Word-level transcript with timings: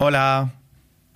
Hola. 0.00 0.52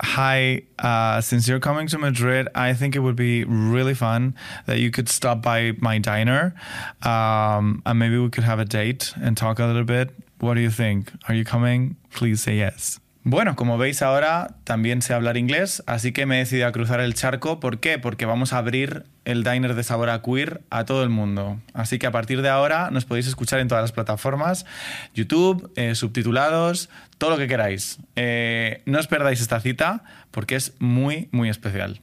Hi. 0.01 0.63
Uh, 0.77 1.21
since 1.21 1.47
you're 1.47 1.61
coming 1.61 1.87
to 1.87 1.97
Madrid, 1.97 2.49
I 2.53 2.73
think 2.73 2.97
it 2.97 2.99
would 2.99 3.15
be 3.15 3.45
really 3.45 3.93
fun 3.93 4.35
that 4.65 4.79
you 4.79 4.91
could 4.91 5.07
stop 5.07 5.41
by 5.41 5.71
my 5.79 5.99
diner 5.99 6.53
um, 7.01 7.81
and 7.85 7.97
maybe 7.97 8.17
we 8.17 8.29
could 8.29 8.43
have 8.43 8.59
a 8.59 8.65
date 8.65 9.13
and 9.21 9.37
talk 9.37 9.59
a 9.59 9.65
little 9.65 9.85
bit. 9.85 10.09
What 10.41 10.55
do 10.55 10.59
you 10.59 10.69
think? 10.69 11.13
Are 11.29 11.33
you 11.33 11.45
coming? 11.45 11.95
Please 12.11 12.43
say 12.43 12.57
yes. 12.57 12.99
Bueno, 13.25 13.55
como 13.55 13.77
veis 13.77 14.01
ahora 14.01 14.55
también 14.65 15.01
sé 15.01 15.13
hablar 15.13 15.37
inglés, 15.37 15.81
así 15.87 16.11
que 16.11 16.25
me 16.25 16.35
he 16.35 16.39
decidido 16.39 16.67
a 16.67 16.73
cruzar 16.73 16.99
el 16.99 17.13
charco. 17.13 17.61
¿Por 17.61 17.79
qué? 17.79 17.97
Porque 17.97 18.25
vamos 18.25 18.51
a 18.51 18.57
abrir 18.57 19.05
el 19.23 19.45
diner 19.45 19.75
de 19.75 19.83
sabor 19.83 20.09
a 20.09 20.21
queer 20.21 20.61
a 20.69 20.83
todo 20.83 21.03
el 21.03 21.09
mundo. 21.09 21.61
Así 21.73 21.99
que 21.99 22.07
a 22.07 22.11
partir 22.11 22.41
de 22.41 22.49
ahora 22.49 22.91
nos 22.91 23.05
podéis 23.05 23.27
escuchar 23.27 23.61
en 23.61 23.69
todas 23.69 23.81
las 23.81 23.93
plataformas, 23.93 24.65
YouTube, 25.15 25.71
eh, 25.77 25.95
subtitulados, 25.95 26.89
todo 27.17 27.29
lo 27.29 27.37
que 27.37 27.47
queráis. 27.47 27.99
Eh, 28.17 28.81
no 28.85 28.99
os 28.99 29.07
perdáis 29.07 29.39
esta 29.39 29.61
cita 29.61 30.03
porque 30.31 30.55
es 30.55 30.73
muy, 30.79 31.29
muy 31.31 31.47
especial. 31.47 32.01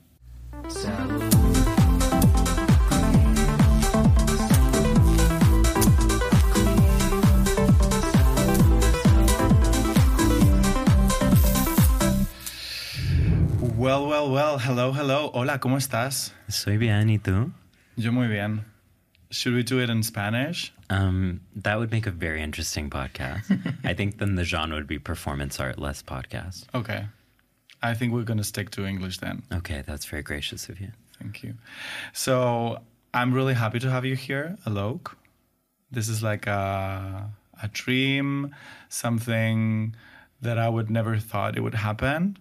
Well, 13.81 14.07
well, 14.07 14.31
well. 14.31 14.59
Hello, 14.59 14.93
hello. 14.93 15.31
Hola, 15.33 15.59
¿cómo 15.59 15.79
estás? 15.79 16.33
Soy 16.51 16.77
bien, 16.77 17.09
¿y 17.09 17.19
tú? 17.19 17.51
Yo 17.97 18.13
muy 18.13 18.27
bien. 18.27 18.67
Should 19.31 19.55
we 19.55 19.63
do 19.63 19.81
it 19.81 19.89
in 19.89 20.03
Spanish? 20.03 20.71
Um, 20.91 21.41
that 21.57 21.79
would 21.79 21.91
make 21.91 22.07
a 22.07 22.11
very 22.11 22.43
interesting 22.43 22.91
podcast. 22.91 23.51
I 23.83 23.95
think 23.95 24.19
then 24.19 24.35
the 24.35 24.45
genre 24.45 24.77
would 24.77 24.87
be 24.87 24.99
performance 24.99 25.59
art, 25.59 25.79
less 25.79 26.03
podcast. 26.03 26.67
Okay. 26.75 27.07
I 27.83 27.95
think 27.95 28.13
we're 28.13 28.25
going 28.25 28.37
to 28.37 28.45
stick 28.45 28.69
to 28.73 28.85
English 28.85 29.17
then. 29.17 29.45
Okay, 29.51 29.83
that's 29.87 30.05
very 30.05 30.23
gracious 30.23 30.69
of 30.69 30.79
you. 30.79 30.91
Thank 31.19 31.43
you. 31.43 31.55
So 32.13 32.83
I'm 33.15 33.33
really 33.33 33.55
happy 33.55 33.79
to 33.79 33.91
have 33.91 34.05
you 34.05 34.15
here, 34.15 34.59
Alok. 34.67 35.15
This 35.91 36.11
is 36.11 36.23
like 36.23 36.47
a, 36.47 37.31
a 37.63 37.69
dream, 37.69 38.55
something 38.91 39.97
that 40.43 40.59
I 40.59 40.69
would 40.69 40.91
never 40.91 41.17
thought 41.17 41.57
it 41.57 41.63
would 41.63 41.77
happen. 41.77 42.37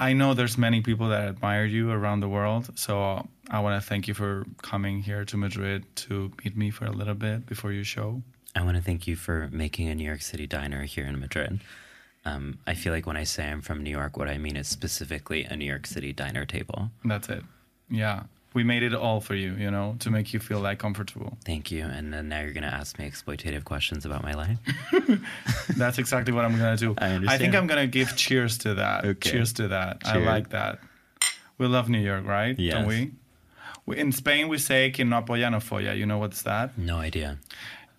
I 0.00 0.14
know 0.14 0.32
there's 0.32 0.56
many 0.56 0.80
people 0.80 1.10
that 1.10 1.28
admire 1.28 1.66
you 1.66 1.90
around 1.90 2.20
the 2.20 2.28
world, 2.28 2.70
so 2.78 3.28
I 3.50 3.60
want 3.60 3.80
to 3.80 3.86
thank 3.86 4.08
you 4.08 4.14
for 4.14 4.46
coming 4.62 5.02
here 5.02 5.26
to 5.26 5.36
Madrid 5.36 5.84
to 5.96 6.32
meet 6.42 6.56
me 6.56 6.70
for 6.70 6.86
a 6.86 6.90
little 6.90 7.14
bit 7.14 7.44
before 7.44 7.70
your 7.70 7.84
show. 7.84 8.22
I 8.56 8.62
want 8.62 8.78
to 8.78 8.82
thank 8.82 9.06
you 9.06 9.14
for 9.14 9.50
making 9.52 9.88
a 9.88 9.94
New 9.94 10.04
York 10.04 10.22
City 10.22 10.46
diner 10.46 10.84
here 10.84 11.04
in 11.04 11.20
Madrid. 11.20 11.60
Um, 12.24 12.60
I 12.66 12.74
feel 12.74 12.94
like 12.94 13.06
when 13.06 13.18
I 13.18 13.24
say 13.24 13.46
I'm 13.46 13.60
from 13.60 13.82
New 13.82 13.90
York, 13.90 14.16
what 14.16 14.26
I 14.26 14.38
mean 14.38 14.56
is 14.56 14.68
specifically 14.68 15.44
a 15.44 15.54
New 15.54 15.66
York 15.66 15.86
City 15.86 16.14
diner 16.14 16.46
table. 16.46 16.90
That's 17.04 17.28
it. 17.28 17.44
Yeah. 17.90 18.22
We 18.52 18.64
made 18.64 18.82
it 18.82 18.94
all 18.94 19.20
for 19.20 19.34
you, 19.36 19.54
you 19.54 19.70
know, 19.70 19.94
to 20.00 20.10
make 20.10 20.32
you 20.34 20.40
feel 20.40 20.58
like 20.60 20.78
comfortable. 20.80 21.38
Thank 21.44 21.70
you. 21.70 21.84
And 21.84 22.12
then 22.12 22.28
now 22.28 22.40
you're 22.40 22.52
going 22.52 22.64
to 22.64 22.74
ask 22.74 22.98
me 22.98 23.08
exploitative 23.08 23.62
questions 23.64 24.04
about 24.04 24.24
my 24.24 24.32
life. 24.34 24.58
That's 25.76 25.98
exactly 25.98 26.32
what 26.32 26.44
I'm 26.44 26.58
going 26.58 26.76
to 26.76 26.84
do. 26.86 26.94
I 26.98 27.34
I 27.34 27.38
think. 27.38 27.54
I'm 27.54 27.66
going 27.68 27.80
to 27.80 27.86
give 27.86 28.16
cheers 28.16 28.58
to 28.58 28.74
that. 28.74 29.04
Okay. 29.04 29.30
Cheers 29.30 29.52
to 29.54 29.68
that. 29.68 30.02
I 30.04 30.18
like 30.18 30.50
that. 30.50 30.80
We 31.58 31.66
love 31.66 31.88
New 31.88 32.00
York, 32.00 32.26
right? 32.26 32.56
Don't 32.56 32.86
we? 32.86 33.12
we? 33.86 33.98
In 33.98 34.12
Spain, 34.12 34.48
we 34.48 34.58
say 34.58 34.90
quien 34.90 35.08
no 35.10 35.22
apoya 35.22 35.50
no 35.50 35.60
folla. 35.60 35.94
You 35.94 36.06
know 36.06 36.18
what's 36.18 36.42
that? 36.42 36.76
No 36.76 36.96
idea. 36.96 37.38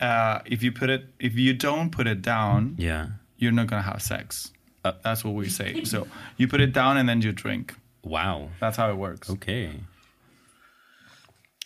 Uh, 0.01 0.39
if 0.45 0.63
you 0.63 0.71
put 0.71 0.89
it, 0.89 1.05
if 1.19 1.35
you 1.35 1.53
don't 1.53 1.91
put 1.91 2.07
it 2.07 2.21
down, 2.21 2.75
Yeah. 2.77 3.07
you're 3.37 3.51
not 3.51 3.67
going 3.67 3.83
to 3.83 3.89
have 3.89 4.01
sex. 4.01 4.51
Uh. 4.83 4.93
That's 5.03 5.23
what 5.23 5.33
we 5.35 5.47
say. 5.47 5.83
So 5.83 6.07
you 6.37 6.47
put 6.47 6.59
it 6.59 6.73
down 6.73 6.97
and 6.97 7.07
then 7.07 7.21
you 7.21 7.31
drink. 7.31 7.75
Wow. 8.03 8.49
That's 8.59 8.77
how 8.77 8.89
it 8.89 8.97
works. 8.97 9.29
Okay. 9.29 9.69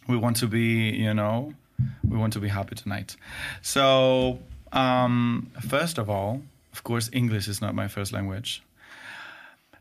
We 0.08 0.18
want 0.18 0.38
to 0.38 0.48
be 0.48 0.92
you 0.92 1.14
know 1.14 1.54
we 2.08 2.18
want 2.18 2.34
to 2.34 2.40
be 2.40 2.48
happy 2.48 2.76
tonight. 2.76 3.16
So 3.62 4.40
um, 4.72 5.52
first 5.68 5.98
of 5.98 6.10
all 6.10 6.42
of 6.74 6.84
course 6.84 7.10
english 7.14 7.48
is 7.48 7.62
not 7.62 7.74
my 7.74 7.88
first 7.88 8.12
language. 8.12 8.62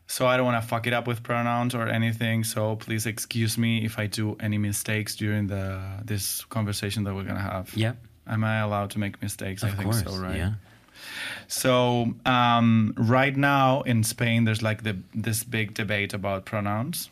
So 0.06 0.26
i 0.26 0.36
don't 0.36 0.46
want 0.46 0.62
to 0.62 0.68
fuck 0.68 0.86
it 0.86 0.92
up 0.92 1.06
with 1.06 1.22
pronouns 1.22 1.74
or 1.74 1.88
anything. 1.88 2.44
So 2.44 2.76
please 2.76 3.06
excuse 3.06 3.56
me 3.58 3.84
if 3.84 3.98
i 3.98 4.06
do 4.06 4.36
any 4.40 4.58
mistakes 4.58 5.16
during 5.16 5.46
the 5.46 5.80
this 6.04 6.44
conversation 6.44 7.04
that 7.04 7.14
we're 7.14 7.24
gonna 7.24 7.40
have. 7.40 7.70
Yeah. 7.76 7.94
Am 8.26 8.44
i 8.44 8.58
allowed 8.60 8.90
to 8.90 8.98
make 8.98 9.20
mistakes? 9.22 9.62
Of 9.62 9.70
i 9.70 9.72
think 9.72 9.90
course. 9.90 10.02
so 10.04 10.16
right? 10.16 10.36
Yeah. 10.36 10.52
so 11.48 12.14
um, 12.24 12.94
right 12.96 13.36
now 13.36 13.82
in 13.82 14.04
Spain, 14.04 14.44
there's 14.44 14.62
like 14.62 14.82
the 14.82 14.96
this 15.14 15.44
big 15.44 15.74
debate 15.74 16.14
about 16.14 16.44
pronouns 16.44 17.10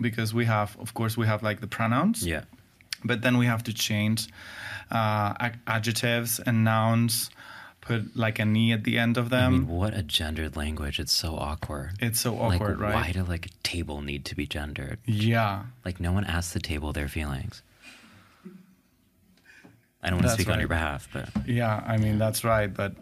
because 0.00 0.32
we 0.34 0.44
have, 0.46 0.76
of 0.80 0.94
course, 0.94 1.16
we 1.16 1.26
have 1.26 1.42
like 1.42 1.60
the 1.60 1.66
pronouns, 1.66 2.26
Yeah. 2.26 2.42
but 3.04 3.22
then 3.22 3.38
we 3.38 3.46
have 3.46 3.62
to 3.64 3.72
change 3.72 4.28
uh, 4.90 5.50
adjectives 5.66 6.40
and 6.40 6.64
nouns, 6.64 7.30
put 7.80 8.16
like 8.16 8.38
a 8.38 8.44
ni 8.44 8.72
at 8.72 8.84
the 8.84 8.98
end 8.98 9.16
of 9.16 9.26
I 9.32 9.36
them. 9.40 9.52
mean, 9.52 9.68
what 9.68 9.94
a 9.94 10.02
gendered 10.02 10.56
language. 10.56 10.98
It's 11.00 11.12
so 11.12 11.36
awkward. 11.36 11.92
it's 12.00 12.20
so 12.20 12.34
awkward, 12.38 12.78
like, 12.78 12.80
right? 12.80 12.94
why 12.94 13.12
do 13.12 13.22
like 13.24 13.46
a 13.46 13.50
table 13.62 14.00
need 14.02 14.24
to 14.26 14.34
be 14.34 14.46
gendered? 14.46 14.98
yeah, 15.06 15.64
Like, 15.84 16.00
no 16.00 16.12
one 16.12 16.24
asks 16.24 16.52
the 16.52 16.60
table 16.60 16.92
their 16.92 17.08
feelings. 17.08 17.62
I 20.02 20.10
don't 20.10 20.18
want 20.18 20.22
to 20.22 20.28
That's 20.28 20.42
speak 20.42 20.52
on 20.52 20.60
your 20.60 20.68
behalf, 20.68 21.08
but 21.12 21.28
yeah. 21.46 21.82
I 21.84 21.96
mean, 21.96 22.18
that's 22.18 22.44
right. 22.44 22.72
But 22.72 22.94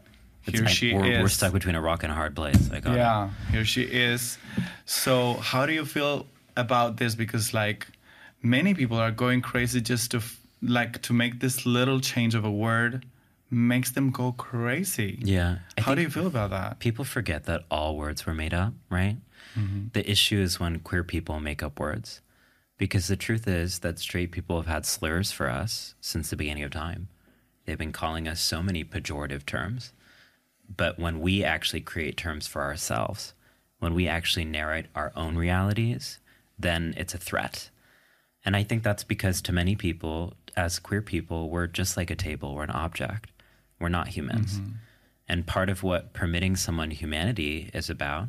it's, 0.46 0.58
here 0.58 0.66
I- 0.66 0.70
she 0.70 0.94
we're, 0.94 1.04
is. 1.04 1.22
we're 1.22 1.28
stuck 1.28 1.52
between 1.52 1.74
a 1.74 1.80
rock 1.80 2.02
and 2.04 2.10
a 2.10 2.14
hard 2.14 2.34
place. 2.34 2.70
I 2.70 2.80
got 2.80 2.94
it. 2.94 2.96
yeah 2.96 3.30
here 3.50 3.64
she 3.64 3.82
is 3.82 4.38
so 4.86 5.34
how 5.34 5.66
do 5.66 5.72
you 5.74 5.84
feel 5.84 6.26
about 6.56 6.96
this 6.96 7.14
because 7.14 7.52
like 7.54 7.86
many 8.42 8.74
people 8.74 8.98
are 8.98 9.10
going 9.10 9.40
crazy 9.42 9.80
just 9.80 10.10
to 10.12 10.18
f- 10.18 10.40
like 10.62 11.02
to 11.02 11.12
make 11.12 11.40
this 11.40 11.66
little 11.66 12.00
change 12.00 12.34
of 12.34 12.44
a 12.44 12.50
word 12.50 13.04
makes 13.50 13.92
them 13.92 14.10
go 14.10 14.32
crazy 14.32 15.18
Yeah. 15.22 15.58
I 15.78 15.82
how 15.82 15.94
do 15.94 16.02
you 16.02 16.10
feel 16.10 16.26
about 16.26 16.50
that 16.50 16.78
People 16.80 17.04
forget 17.04 17.44
that 17.44 17.64
all 17.70 17.96
words 17.96 18.26
were 18.26 18.34
made 18.34 18.54
up, 18.54 18.72
right? 18.90 19.16
Mm-hmm. 19.56 19.88
The 19.92 20.10
issue 20.10 20.38
is 20.38 20.58
when 20.58 20.80
queer 20.80 21.04
people 21.04 21.38
make 21.40 21.62
up 21.62 21.78
words. 21.78 22.20
Because 22.78 23.06
the 23.06 23.16
truth 23.16 23.48
is 23.48 23.78
that 23.78 23.98
straight 23.98 24.32
people 24.32 24.56
have 24.56 24.66
had 24.66 24.84
slurs 24.84 25.32
for 25.32 25.48
us 25.48 25.94
since 26.00 26.28
the 26.28 26.36
beginning 26.36 26.64
of 26.64 26.72
time. 26.72 27.08
They've 27.64 27.78
been 27.78 27.92
calling 27.92 28.28
us 28.28 28.40
so 28.40 28.62
many 28.62 28.84
pejorative 28.84 29.46
terms. 29.46 29.92
But 30.74 30.98
when 30.98 31.20
we 31.20 31.42
actually 31.44 31.80
create 31.80 32.16
terms 32.16 32.46
for 32.46 32.62
ourselves, 32.62 33.32
when 33.78 33.94
we 33.94 34.08
actually 34.08 34.44
narrate 34.44 34.86
our 34.94 35.12
own 35.16 35.36
realities, 35.36 36.18
then 36.58 36.94
it's 36.96 37.14
a 37.14 37.18
threat. 37.18 37.70
And 38.44 38.56
I 38.56 38.62
think 38.62 38.82
that's 38.82 39.04
because 39.04 39.42
to 39.42 39.52
many 39.52 39.74
people, 39.74 40.34
as 40.56 40.78
queer 40.78 41.02
people, 41.02 41.50
we're 41.50 41.66
just 41.66 41.96
like 41.96 42.10
a 42.10 42.16
table, 42.16 42.54
we're 42.54 42.62
an 42.62 42.70
object, 42.70 43.30
we're 43.80 43.88
not 43.88 44.08
humans. 44.08 44.60
Mm-hmm. 44.60 44.72
And 45.28 45.46
part 45.46 45.68
of 45.68 45.82
what 45.82 46.12
permitting 46.12 46.56
someone 46.56 46.92
humanity 46.92 47.70
is 47.74 47.90
about 47.90 48.28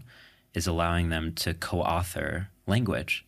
is 0.54 0.66
allowing 0.66 1.10
them 1.10 1.34
to 1.36 1.54
co-author 1.54 2.50
language. 2.66 3.26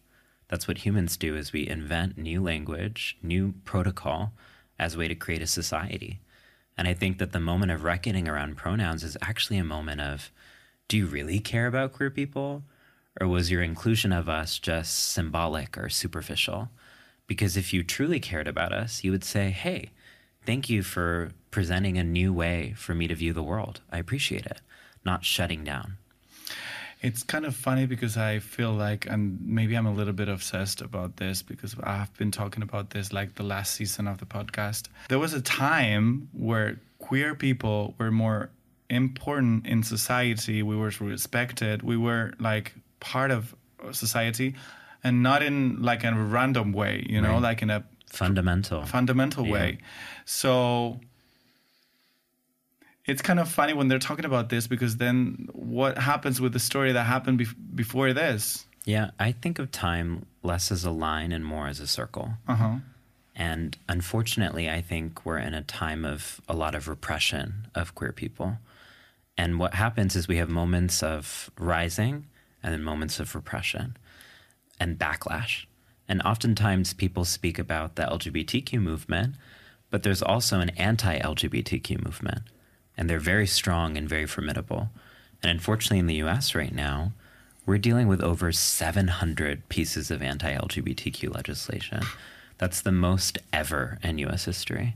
That's 0.47 0.67
what 0.67 0.79
humans 0.79 1.15
do 1.15 1.35
is 1.35 1.53
we 1.53 1.67
invent 1.67 2.17
new 2.17 2.41
language, 2.41 3.17
new 3.21 3.53
protocol 3.65 4.33
as 4.79 4.95
a 4.95 4.97
way 4.97 5.07
to 5.07 5.15
create 5.15 5.43
a 5.43 5.47
society. 5.47 6.19
And 6.75 6.87
I 6.87 6.93
think 6.93 7.19
that 7.19 7.33
the 7.33 7.39
moment 7.39 7.71
of 7.71 7.83
reckoning 7.83 8.27
around 8.27 8.57
pronouns 8.57 9.03
is 9.03 9.17
actually 9.21 9.59
a 9.59 9.63
moment 9.63 10.01
of 10.01 10.31
do 10.87 10.97
you 10.97 11.05
really 11.05 11.39
care 11.39 11.67
about 11.67 11.93
queer 11.93 12.09
people? 12.09 12.63
Or 13.19 13.27
was 13.27 13.51
your 13.51 13.61
inclusion 13.61 14.13
of 14.13 14.29
us 14.29 14.59
just 14.59 15.11
symbolic 15.11 15.77
or 15.77 15.89
superficial? 15.89 16.69
Because 17.27 17.57
if 17.57 17.73
you 17.73 17.83
truly 17.83 18.19
cared 18.19 18.47
about 18.47 18.73
us, 18.73 19.03
you 19.03 19.11
would 19.11 19.23
say, 19.23 19.49
hey, 19.49 19.91
thank 20.45 20.69
you 20.69 20.83
for 20.83 21.31
presenting 21.51 21.97
a 21.97 22.03
new 22.03 22.31
way 22.31 22.73
for 22.77 22.95
me 22.95 23.07
to 23.07 23.15
view 23.15 23.33
the 23.33 23.43
world. 23.43 23.81
I 23.91 23.97
appreciate 23.97 24.45
it, 24.45 24.61
not 25.03 25.25
shutting 25.25 25.63
down. 25.63 25.97
It's 27.01 27.23
kind 27.23 27.45
of 27.45 27.55
funny 27.55 27.85
because 27.85 28.17
I 28.17 28.39
feel 28.39 28.73
like, 28.73 29.05
and 29.05 29.39
maybe 29.41 29.75
I'm 29.75 29.85
a 29.85 29.93
little 29.93 30.13
bit 30.13 30.27
obsessed 30.27 30.81
about 30.81 31.15
this 31.15 31.41
because 31.41 31.75
I've 31.81 32.13
been 32.17 32.31
talking 32.31 32.61
about 32.61 32.89
this 32.89 33.13
like 33.13 33.35
the 33.35 33.43
last 33.43 33.75
season 33.75 34.07
of 34.07 34.17
the 34.17 34.25
podcast. 34.25 34.87
There 35.07 35.19
was 35.19 35.33
a 35.33 35.41
time 35.41 36.27
where 36.33 36.77
queer 36.99 37.35
people 37.35 37.95
were 37.97 38.11
more 38.11 38.49
important 38.89 39.65
in 39.65 39.81
society. 39.83 40.61
We 40.61 40.75
were 40.75 40.91
respected. 40.99 41.83
We 41.83 41.95
were 41.95 42.33
like 42.39 42.73
part 42.99 43.31
of 43.31 43.55
society 43.91 44.55
and 45.03 45.23
not 45.23 45.41
in 45.41 45.81
like 45.81 46.03
a 46.03 46.13
random 46.13 46.73
way, 46.73 47.05
you 47.09 47.21
know, 47.21 47.33
Right. 47.33 47.41
like 47.41 47.61
in 47.61 47.69
a 47.69 47.83
Fundamental. 48.07 48.85
fundamental 48.85 49.45
Yeah. 49.45 49.53
way. 49.53 49.77
So 50.25 50.99
it's 53.05 53.21
kind 53.21 53.39
of 53.39 53.49
funny 53.49 53.73
when 53.73 53.87
they're 53.87 53.99
talking 53.99 54.25
about 54.25 54.49
this 54.49 54.67
because 54.67 54.97
then 54.97 55.47
what 55.53 55.97
happens 55.97 56.39
with 56.39 56.53
the 56.53 56.59
story 56.59 56.91
that 56.91 57.05
happened 57.05 57.39
bef- 57.39 57.55
before 57.75 58.13
this? 58.13 58.65
yeah, 58.85 59.11
I 59.19 59.31
think 59.33 59.59
of 59.59 59.71
time 59.71 60.25
less 60.41 60.71
as 60.71 60.83
a 60.83 60.89
line 60.91 61.31
and 61.31 61.45
more 61.45 61.67
as 61.67 61.79
a 61.79 61.87
circle. 61.87 62.33
Uh 62.47 62.55
huh. 62.55 62.75
And 63.35 63.77
unfortunately, 63.87 64.69
I 64.69 64.81
think 64.81 65.25
we're 65.25 65.37
in 65.37 65.53
a 65.53 65.61
time 65.61 66.03
of 66.05 66.41
a 66.49 66.53
lot 66.55 66.75
of 66.75 66.87
repression 66.87 67.67
of 67.75 67.93
queer 67.95 68.11
people. 68.11 68.57
And 69.37 69.59
what 69.59 69.75
happens 69.75 70.15
is 70.15 70.27
we 70.27 70.37
have 70.37 70.49
moments 70.49 71.01
of 71.03 71.49
rising 71.57 72.25
and 72.63 72.73
then 72.73 72.83
moments 72.83 73.19
of 73.19 73.35
repression 73.35 73.97
and 74.79 74.97
backlash. 74.97 75.65
And 76.07 76.21
oftentimes 76.23 76.93
people 76.93 77.25
speak 77.25 77.59
about 77.59 77.95
the 77.95 78.03
LGBTQ 78.03 78.81
movement, 78.81 79.35
but 79.89 80.03
there's 80.03 80.23
also 80.23 80.59
an 80.59 80.69
anti 80.71 81.19
LGBTQ 81.19 82.03
movement. 82.03 82.41
And 82.97 83.09
they're 83.09 83.19
very 83.19 83.47
strong 83.47 83.95
and 83.95 84.09
very 84.09 84.25
formidable. 84.25 84.89
And 85.41 85.49
unfortunately, 85.49 85.99
in 85.99 86.07
the 86.07 86.21
US 86.27 86.53
right 86.55 86.73
now, 86.73 87.13
we're 87.65 87.77
dealing 87.77 88.07
with 88.07 88.21
over 88.21 88.51
700 88.51 89.69
pieces 89.69 90.09
of 90.11 90.21
anti 90.21 90.53
LGBTQ 90.53 91.33
legislation. 91.33 92.01
That's 92.57 92.81
the 92.81 92.91
most 92.91 93.37
ever 93.53 93.99
in 94.03 94.17
US 94.17 94.45
history. 94.45 94.95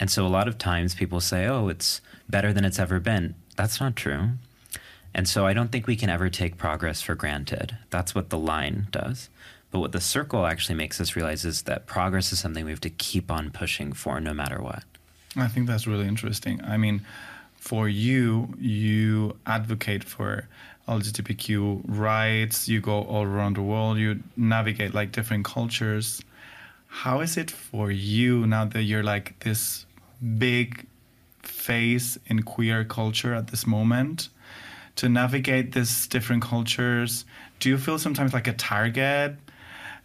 And 0.00 0.10
so 0.10 0.26
a 0.26 0.28
lot 0.28 0.48
of 0.48 0.58
times 0.58 0.94
people 0.94 1.20
say, 1.20 1.46
oh, 1.46 1.68
it's 1.68 2.00
better 2.28 2.52
than 2.52 2.64
it's 2.64 2.78
ever 2.78 3.00
been. 3.00 3.34
That's 3.56 3.80
not 3.80 3.96
true. 3.96 4.30
And 5.14 5.28
so 5.28 5.46
I 5.46 5.52
don't 5.52 5.72
think 5.72 5.86
we 5.86 5.96
can 5.96 6.10
ever 6.10 6.28
take 6.28 6.56
progress 6.56 7.02
for 7.02 7.14
granted. 7.14 7.76
That's 7.90 8.14
what 8.14 8.30
the 8.30 8.38
line 8.38 8.88
does. 8.90 9.28
But 9.70 9.80
what 9.80 9.92
the 9.92 10.00
circle 10.00 10.46
actually 10.46 10.76
makes 10.76 11.00
us 11.00 11.16
realize 11.16 11.44
is 11.44 11.62
that 11.62 11.86
progress 11.86 12.32
is 12.32 12.38
something 12.38 12.64
we 12.64 12.70
have 12.70 12.80
to 12.80 12.90
keep 12.90 13.30
on 13.30 13.50
pushing 13.50 13.92
for 13.92 14.20
no 14.20 14.32
matter 14.32 14.62
what. 14.62 14.84
I 15.36 15.48
think 15.48 15.66
that's 15.66 15.86
really 15.86 16.06
interesting. 16.06 16.60
I 16.64 16.76
mean, 16.76 17.04
for 17.56 17.88
you, 17.88 18.54
you 18.58 19.36
advocate 19.46 20.04
for 20.04 20.48
LGBTQ 20.88 21.82
rights, 21.86 22.68
you 22.68 22.80
go 22.80 23.02
all 23.02 23.24
around 23.24 23.56
the 23.56 23.62
world, 23.62 23.98
you 23.98 24.20
navigate 24.36 24.94
like 24.94 25.12
different 25.12 25.44
cultures. 25.44 26.22
How 26.86 27.20
is 27.20 27.36
it 27.36 27.50
for 27.50 27.90
you 27.90 28.46
now 28.46 28.64
that 28.64 28.84
you're 28.84 29.02
like 29.02 29.38
this 29.40 29.84
big 30.38 30.86
face 31.42 32.18
in 32.26 32.42
queer 32.42 32.84
culture 32.84 33.34
at 33.34 33.48
this 33.48 33.66
moment 33.66 34.30
to 34.98 35.08
navigate 35.08 35.72
these 35.72 36.06
different 36.08 36.42
cultures? 36.42 37.24
Do 37.60 37.68
you 37.68 37.78
feel 37.78 37.98
sometimes 37.98 38.32
like 38.32 38.48
a 38.48 38.52
target? 38.52 39.36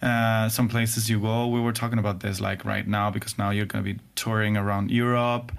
Uh, 0.01 0.49
some 0.49 0.67
places 0.69 1.09
you 1.09 1.19
go, 1.19 1.47
we 1.47 1.59
were 1.59 1.71
talking 1.71 1.97
about 1.97 2.19
this 2.19 2.39
like 2.39 2.63
right 2.63 2.87
now 2.87 3.09
because 3.09 3.37
now 3.37 3.49
you're 3.49 3.65
going 3.65 3.83
to 3.83 3.93
be 3.93 3.99
touring 4.15 4.55
around 4.55 4.91
Europe. 4.91 5.51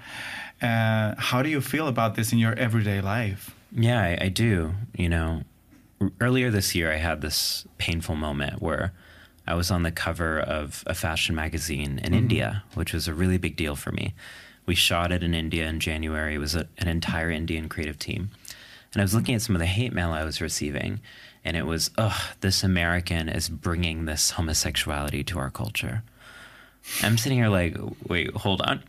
Uh, 0.61 1.15
how 1.17 1.41
do 1.41 1.49
you 1.49 1.59
feel 1.59 1.87
about 1.87 2.15
this 2.15 2.31
in 2.31 2.39
your 2.39 2.53
everyday 2.53 3.01
life? 3.01 3.53
Yeah, 3.71 4.01
I, 4.01 4.25
I 4.25 4.29
do. 4.29 4.73
You 4.97 5.09
know, 5.09 5.41
earlier 6.21 6.49
this 6.49 6.73
year, 6.73 6.91
I 6.93 6.97
had 6.97 7.21
this 7.21 7.65
painful 7.77 8.15
moment 8.15 8.61
where 8.61 8.93
I 9.45 9.55
was 9.55 9.69
on 9.69 9.83
the 9.83 9.91
cover 9.91 10.39
of 10.39 10.83
a 10.87 10.93
fashion 10.93 11.35
magazine 11.35 11.99
in 11.99 12.05
mm-hmm. 12.05 12.13
India, 12.13 12.63
which 12.73 12.93
was 12.93 13.09
a 13.09 13.13
really 13.13 13.37
big 13.37 13.57
deal 13.57 13.75
for 13.75 13.91
me. 13.91 14.13
We 14.65 14.75
shot 14.75 15.11
it 15.11 15.23
in 15.23 15.33
India 15.33 15.67
in 15.67 15.81
January. 15.81 16.35
It 16.35 16.39
was 16.39 16.55
a, 16.55 16.67
an 16.77 16.87
entire 16.87 17.29
Indian 17.29 17.67
creative 17.67 17.99
team. 17.99 18.29
And 18.95 19.01
I 19.01 19.03
was 19.03 19.13
looking 19.13 19.35
at 19.35 19.41
some 19.41 19.57
of 19.57 19.59
the 19.59 19.65
hate 19.65 19.91
mail 19.91 20.11
I 20.11 20.23
was 20.23 20.39
receiving, 20.39 21.01
and 21.43 21.57
it 21.57 21.65
was, 21.65 21.91
ugh, 21.97 22.33
this 22.39 22.63
American 22.63 23.27
is 23.27 23.49
bringing 23.49 24.05
this 24.05 24.31
homosexuality 24.31 25.21
to 25.25 25.37
our 25.37 25.49
culture. 25.51 26.01
I'm 27.03 27.17
sitting 27.17 27.39
here 27.39 27.49
like, 27.49 27.75
wait, 28.07 28.33
hold 28.37 28.61
on. 28.61 28.83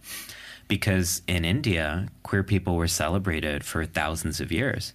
Because 0.68 1.22
in 1.26 1.44
India, 1.44 2.06
queer 2.22 2.44
people 2.44 2.76
were 2.76 2.86
celebrated 2.86 3.64
for 3.64 3.84
thousands 3.84 4.40
of 4.40 4.52
years. 4.52 4.92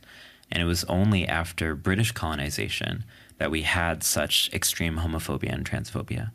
And 0.50 0.64
it 0.64 0.66
was 0.66 0.86
only 0.86 1.28
after 1.28 1.76
British 1.76 2.14
colonization 2.14 3.04
that 3.38 3.52
we 3.52 3.64
had 3.64 4.04
such 4.04 4.50
extreme 4.54 5.00
homophobia 5.00 5.54
and 5.54 5.70
transphobia. 5.70 6.32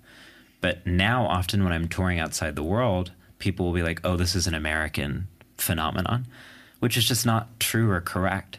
But 0.60 0.86
now, 0.86 1.24
often 1.26 1.64
when 1.64 1.72
I'm 1.72 1.88
touring 1.88 2.18
outside 2.18 2.56
the 2.56 2.62
world, 2.62 3.12
people 3.38 3.64
will 3.64 3.72
be 3.72 3.82
like, 3.82 4.02
oh, 4.04 4.16
this 4.16 4.34
is 4.34 4.46
an 4.46 4.54
American 4.54 5.28
phenomenon, 5.56 6.26
which 6.80 6.98
is 6.98 7.08
just 7.08 7.24
not 7.24 7.58
true 7.58 7.90
or 7.90 8.02
correct. 8.02 8.58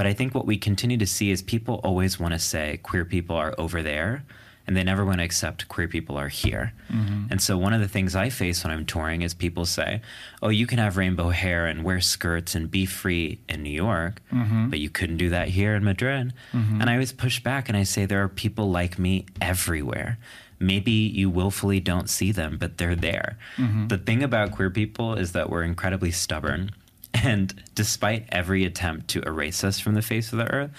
But 0.00 0.06
I 0.06 0.14
think 0.14 0.34
what 0.34 0.46
we 0.46 0.56
continue 0.56 0.96
to 0.96 1.06
see 1.06 1.30
is 1.30 1.42
people 1.42 1.74
always 1.84 2.18
want 2.18 2.32
to 2.32 2.38
say 2.38 2.80
queer 2.82 3.04
people 3.04 3.36
are 3.36 3.54
over 3.58 3.82
there 3.82 4.24
and 4.66 4.74
they 4.74 4.82
never 4.82 5.04
want 5.04 5.18
to 5.18 5.24
accept 5.24 5.68
queer 5.68 5.88
people 5.88 6.16
are 6.16 6.28
here. 6.28 6.72
Mm-hmm. 6.90 7.26
And 7.30 7.42
so 7.42 7.58
one 7.58 7.74
of 7.74 7.82
the 7.82 7.86
things 7.86 8.16
I 8.16 8.30
face 8.30 8.64
when 8.64 8.72
I'm 8.72 8.86
touring 8.86 9.20
is 9.20 9.34
people 9.34 9.66
say, 9.66 10.00
"Oh, 10.40 10.48
you 10.48 10.66
can 10.66 10.78
have 10.78 10.96
rainbow 10.96 11.28
hair 11.28 11.66
and 11.66 11.84
wear 11.84 12.00
skirts 12.00 12.54
and 12.54 12.70
be 12.70 12.86
free 12.86 13.40
in 13.46 13.62
New 13.62 13.68
York, 13.68 14.22
mm-hmm. 14.32 14.70
but 14.70 14.78
you 14.78 14.88
couldn't 14.88 15.18
do 15.18 15.28
that 15.28 15.48
here 15.48 15.74
in 15.74 15.84
Madrid." 15.84 16.32
Mm-hmm. 16.54 16.80
And 16.80 16.88
I 16.88 16.94
always 16.94 17.12
push 17.12 17.40
back 17.40 17.68
and 17.68 17.76
I 17.76 17.82
say 17.82 18.06
there 18.06 18.22
are 18.22 18.28
people 18.30 18.70
like 18.70 18.98
me 18.98 19.26
everywhere 19.38 20.16
maybe 20.60 20.92
you 20.92 21.30
willfully 21.30 21.80
don't 21.80 22.08
see 22.08 22.30
them, 22.30 22.58
but 22.58 22.76
they're 22.76 22.94
there. 22.94 23.38
Mm-hmm. 23.56 23.88
The 23.88 23.96
thing 23.96 24.22
about 24.22 24.52
queer 24.52 24.70
people 24.70 25.14
is 25.14 25.32
that 25.32 25.48
we're 25.48 25.62
incredibly 25.62 26.10
stubborn. 26.10 26.72
And 27.14 27.62
despite 27.74 28.26
every 28.30 28.64
attempt 28.64 29.08
to 29.08 29.22
erase 29.22 29.64
us 29.64 29.80
from 29.80 29.94
the 29.94 30.02
face 30.02 30.32
of 30.32 30.38
the 30.38 30.50
earth, 30.52 30.70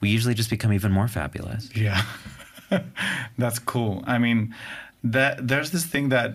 we 0.00 0.08
usually 0.10 0.34
just 0.34 0.50
become 0.50 0.72
even 0.72 0.92
more 0.92 1.08
fabulous. 1.08 1.74
Yeah. 1.74 2.02
That's 3.38 3.58
cool. 3.58 4.04
I 4.06 4.18
mean, 4.18 4.54
that 5.04 5.46
there's 5.46 5.70
this 5.70 5.84
thing 5.84 6.10
that 6.10 6.34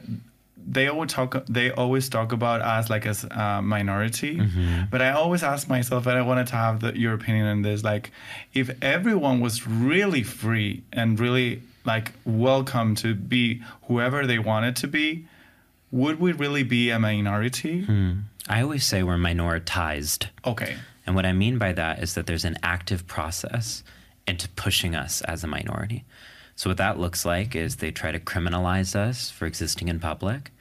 they 0.66 0.88
always 0.88 1.12
talk 1.12 1.46
they 1.48 1.72
always 1.72 2.08
talk 2.08 2.32
about 2.32 2.62
us 2.62 2.90
like 2.90 3.06
as 3.06 3.26
a 3.26 3.62
minority 3.62 4.38
mm-hmm. 4.38 4.84
but 4.90 5.02
i 5.02 5.12
always 5.12 5.44
ask 5.44 5.68
myself 5.68 6.06
and 6.08 6.18
i 6.18 6.22
wanted 6.22 6.48
to 6.48 6.56
have 6.56 6.80
the, 6.80 6.98
your 6.98 7.14
opinion 7.14 7.46
on 7.48 7.64
this 7.64 7.84
like 7.84 8.12
if 8.54 8.72
everyone 8.82 9.42
was 9.42 9.68
really 9.68 10.24
free 10.24 10.82
and 10.94 11.20
really 11.20 11.62
like 11.86 12.14
welcome 12.26 12.96
to 12.96 13.14
be 13.14 13.62
whoever 13.88 14.26
they 14.26 14.40
wanted 14.40 14.76
to 14.78 14.88
be, 14.88 15.26
would 15.92 16.20
we 16.20 16.32
really 16.32 16.64
be 16.64 16.90
a 16.90 17.00
minority? 17.00 17.82
Hmm. 17.82 18.20
I 18.48 18.62
always 18.62 18.86
say 18.86 19.04
we're 19.04 19.18
minoritized. 19.18 20.28
Okay. 20.46 20.76
And 21.06 21.16
what 21.16 21.26
I 21.26 21.34
mean 21.34 21.58
by 21.58 21.74
that 21.74 22.02
is 22.02 22.14
that 22.16 22.26
there's 22.26 22.46
an 22.46 22.58
active 22.64 23.08
process 23.08 23.84
into 24.28 24.50
pushing 24.50 24.96
us 24.96 25.22
as 25.22 25.44
a 25.44 25.48
minority. 25.48 26.06
So, 26.56 26.70
what 26.70 26.78
that 26.78 27.00
looks 27.00 27.26
like 27.26 27.56
is 27.56 27.78
they 27.78 27.92
try 27.92 28.12
to 28.12 28.20
criminalize 28.20 28.96
us 28.96 29.30
for 29.30 29.46
existing 29.46 29.88
in 29.88 30.00
public 30.00 30.52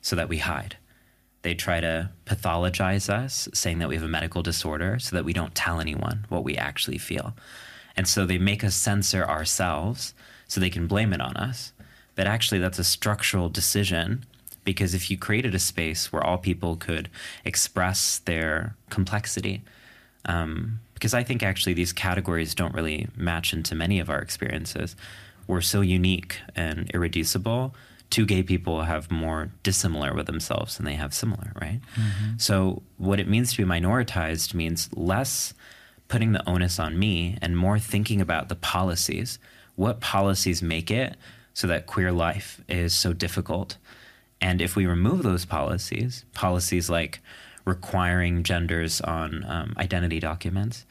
so 0.00 0.16
that 0.16 0.28
we 0.28 0.38
hide. 0.38 0.76
They 1.42 1.54
try 1.54 1.80
to 1.80 2.10
pathologize 2.24 3.10
us, 3.10 3.48
saying 3.52 3.78
that 3.80 3.88
we 3.88 3.96
have 3.96 4.04
a 4.04 4.08
medical 4.08 4.42
disorder 4.42 4.98
so 4.98 5.16
that 5.16 5.24
we 5.24 5.32
don't 5.32 5.54
tell 5.54 5.80
anyone 5.80 6.26
what 6.28 6.44
we 6.44 6.56
actually 6.56 6.98
feel. 6.98 7.34
And 7.96 8.08
so 8.08 8.24
they 8.24 8.38
make 8.38 8.64
us 8.64 8.74
censor 8.74 9.24
ourselves 9.24 10.14
so 10.46 10.60
they 10.60 10.70
can 10.70 10.86
blame 10.86 11.12
it 11.12 11.20
on 11.20 11.36
us. 11.36 11.72
But 12.14 12.26
actually, 12.26 12.60
that's 12.60 12.78
a 12.78 12.84
structural 12.84 13.48
decision 13.48 14.24
because 14.64 14.94
if 14.94 15.10
you 15.10 15.18
created 15.18 15.54
a 15.54 15.58
space 15.58 16.12
where 16.12 16.24
all 16.24 16.38
people 16.38 16.76
could 16.76 17.08
express 17.44 18.18
their 18.20 18.76
complexity, 18.90 19.62
um, 20.24 20.80
because 20.94 21.14
I 21.14 21.22
think 21.22 21.42
actually 21.42 21.74
these 21.74 21.92
categories 21.92 22.54
don't 22.54 22.74
really 22.74 23.08
match 23.16 23.52
into 23.52 23.74
many 23.74 23.98
of 23.98 24.08
our 24.08 24.20
experiences. 24.20 24.94
We're 25.46 25.60
so 25.60 25.80
unique 25.80 26.38
and 26.54 26.88
irreducible. 26.90 27.74
Two 28.10 28.24
gay 28.24 28.42
people 28.42 28.82
have 28.82 29.10
more 29.10 29.50
dissimilar 29.62 30.14
with 30.14 30.26
themselves 30.26 30.76
than 30.76 30.86
they 30.86 30.94
have 30.94 31.12
similar, 31.12 31.52
right? 31.60 31.80
Mm-hmm. 31.96 32.36
So, 32.38 32.82
what 32.98 33.18
it 33.18 33.28
means 33.28 33.52
to 33.52 33.64
be 33.64 33.68
minoritized 33.68 34.54
means 34.54 34.88
less 34.94 35.54
putting 36.08 36.32
the 36.32 36.48
onus 36.48 36.78
on 36.78 36.98
me 36.98 37.38
and 37.42 37.56
more 37.56 37.78
thinking 37.78 38.20
about 38.20 38.48
the 38.48 38.54
policies 38.54 39.38
what 39.76 40.00
policies 40.00 40.62
make 40.62 40.90
it 40.90 41.16
so 41.54 41.66
that 41.66 41.86
queer 41.86 42.12
life 42.12 42.60
is 42.68 42.94
so 42.94 43.12
difficult? 43.12 43.76
And 44.42 44.60
if 44.60 44.74
we 44.74 44.86
remove 44.86 45.22
those 45.22 45.44
policies, 45.44 46.24
policies 46.34 46.90
like 46.90 47.20
requiring 47.64 48.42
genders 48.42 49.00
on 49.00 49.44
um, 49.46 49.74
identity 49.78 50.18
documents, 50.18 50.84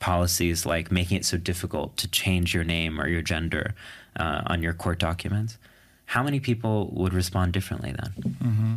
policies 0.00 0.66
like 0.66 0.90
making 0.90 1.18
it 1.18 1.24
so 1.24 1.36
difficult 1.38 1.96
to 1.98 2.08
change 2.08 2.52
your 2.52 2.64
name 2.64 3.00
or 3.00 3.08
your 3.08 3.22
gender 3.22 3.74
uh, 4.16 4.42
on 4.46 4.62
your 4.62 4.72
court 4.72 4.98
documents, 4.98 5.58
how 6.06 6.22
many 6.22 6.40
people 6.40 6.90
would 6.94 7.12
respond 7.12 7.52
differently 7.52 7.92
then? 7.92 8.34
Mm-hmm. 8.42 8.74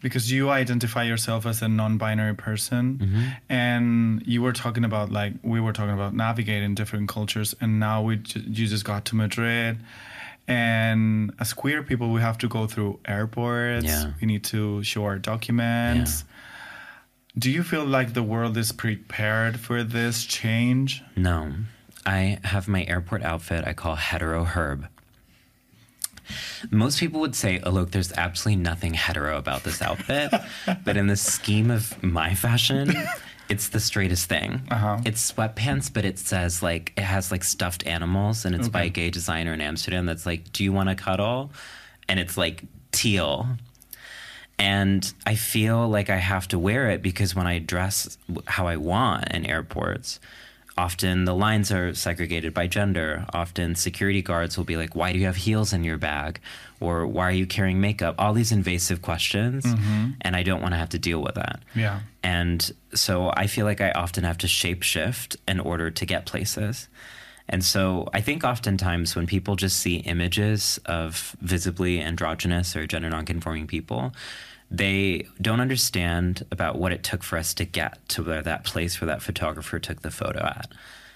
Because 0.00 0.30
you 0.30 0.50
identify 0.50 1.02
yourself 1.02 1.44
as 1.44 1.62
a 1.62 1.68
non-binary 1.68 2.34
person, 2.34 2.98
mm-hmm. 2.98 3.28
and 3.48 4.22
you 4.26 4.42
were 4.42 4.52
talking 4.52 4.84
about 4.84 5.10
like 5.10 5.32
we 5.42 5.58
were 5.58 5.72
talking 5.72 5.94
about 5.94 6.14
navigating 6.14 6.74
different 6.74 7.08
cultures, 7.08 7.54
and 7.60 7.80
now 7.80 8.02
we 8.02 8.20
you 8.34 8.66
just 8.66 8.84
got 8.84 9.06
to 9.06 9.16
Madrid, 9.16 9.78
and 10.50 11.32
as 11.38 11.52
queer 11.52 11.82
people, 11.84 12.10
we 12.10 12.20
have 12.20 12.36
to 12.38 12.48
go 12.48 12.66
through 12.66 12.98
airports. 13.06 13.86
Yeah. 13.86 14.12
We 14.20 14.26
need 14.26 14.42
to 14.44 14.82
show 14.82 15.04
our 15.04 15.18
documents. 15.18 16.24
Yeah. 16.24 16.36
Do 17.38 17.50
you 17.50 17.62
feel 17.62 17.84
like 17.84 18.14
the 18.14 18.24
world 18.24 18.56
is 18.56 18.72
prepared 18.72 19.60
for 19.60 19.84
this 19.84 20.24
change? 20.24 21.02
No. 21.16 21.52
I 22.04 22.40
have 22.42 22.66
my 22.66 22.84
airport 22.84 23.22
outfit 23.22 23.64
I 23.64 23.72
call 23.72 23.94
hetero 23.94 24.44
herb. 24.44 24.88
Most 26.70 26.98
people 26.98 27.20
would 27.20 27.36
say, 27.36 27.60
oh, 27.62 27.70
look, 27.70 27.92
there's 27.92 28.12
absolutely 28.12 28.62
nothing 28.62 28.94
hetero 28.94 29.38
about 29.38 29.62
this 29.62 29.80
outfit. 29.80 30.32
but 30.84 30.96
in 30.96 31.06
the 31.06 31.16
scheme 31.16 31.70
of 31.70 32.02
my 32.02 32.34
fashion, 32.34 32.92
it's 33.50 33.68
the 33.68 33.80
straightest 33.80 34.28
thing. 34.28 34.62
Uh-huh. 34.70 35.00
It's 35.04 35.32
sweatpants, 35.32 35.92
but 35.92 36.04
it 36.04 36.18
says 36.18 36.62
like, 36.62 36.92
it 36.96 37.02
has 37.02 37.32
like 37.32 37.42
stuffed 37.42 37.84
animals 37.84 38.44
and 38.44 38.54
it's 38.54 38.68
okay. 38.68 38.72
by 38.72 38.82
a 38.84 38.88
gay 38.88 39.10
designer 39.10 39.52
in 39.52 39.60
Amsterdam 39.60 40.06
that's 40.06 40.24
like, 40.24 40.52
do 40.52 40.62
you 40.62 40.72
want 40.72 40.88
to 40.88 40.94
cuddle? 40.94 41.50
And 42.08 42.20
it's 42.20 42.36
like 42.36 42.62
teal. 42.92 43.48
And 44.56 45.12
I 45.26 45.34
feel 45.34 45.88
like 45.88 46.10
I 46.10 46.16
have 46.16 46.46
to 46.48 46.58
wear 46.58 46.90
it 46.90 47.02
because 47.02 47.34
when 47.34 47.48
I 47.48 47.58
dress 47.58 48.16
how 48.46 48.68
I 48.68 48.76
want 48.76 49.32
in 49.32 49.44
airports, 49.46 50.20
often 50.78 51.24
the 51.24 51.34
lines 51.34 51.72
are 51.72 51.92
segregated 51.92 52.54
by 52.54 52.68
gender. 52.68 53.26
Often 53.32 53.74
security 53.74 54.22
guards 54.22 54.56
will 54.56 54.64
be 54.64 54.76
like, 54.76 54.94
Why 54.94 55.12
do 55.12 55.18
you 55.18 55.26
have 55.26 55.36
heels 55.36 55.72
in 55.72 55.82
your 55.82 55.98
bag? 55.98 56.40
Or 56.80 57.06
why 57.06 57.28
are 57.28 57.32
you 57.32 57.46
carrying 57.46 57.80
makeup? 57.80 58.14
All 58.18 58.32
these 58.32 58.52
invasive 58.52 59.02
questions. 59.02 59.64
Mm-hmm. 59.64 60.12
And 60.22 60.34
I 60.34 60.42
don't 60.42 60.62
want 60.62 60.72
to 60.72 60.78
have 60.78 60.88
to 60.90 60.98
deal 60.98 61.22
with 61.22 61.34
that. 61.34 61.60
Yeah. 61.74 62.00
And 62.22 62.70
so 62.94 63.30
I 63.36 63.46
feel 63.46 63.66
like 63.66 63.80
I 63.80 63.92
often 63.92 64.24
have 64.24 64.38
to 64.38 64.46
shapeshift 64.46 65.36
in 65.46 65.60
order 65.60 65.90
to 65.90 66.06
get 66.06 66.26
places. 66.26 66.88
And 67.48 67.64
so 67.64 68.08
I 68.14 68.20
think 68.20 68.44
oftentimes 68.44 69.16
when 69.16 69.26
people 69.26 69.56
just 69.56 69.78
see 69.78 69.96
images 69.96 70.78
of 70.86 71.36
visibly 71.40 72.00
androgynous 72.00 72.76
or 72.76 72.86
gender 72.86 73.10
nonconforming 73.10 73.66
people, 73.66 74.12
they 74.70 75.26
don't 75.40 75.60
understand 75.60 76.46
about 76.52 76.78
what 76.78 76.92
it 76.92 77.02
took 77.02 77.24
for 77.24 77.36
us 77.36 77.52
to 77.54 77.64
get 77.64 78.08
to 78.10 78.22
where 78.22 78.42
that 78.42 78.64
place 78.64 79.00
where 79.00 79.06
that 79.06 79.20
photographer 79.20 79.80
took 79.80 80.02
the 80.02 80.12
photo 80.12 80.44
at. 80.44 80.70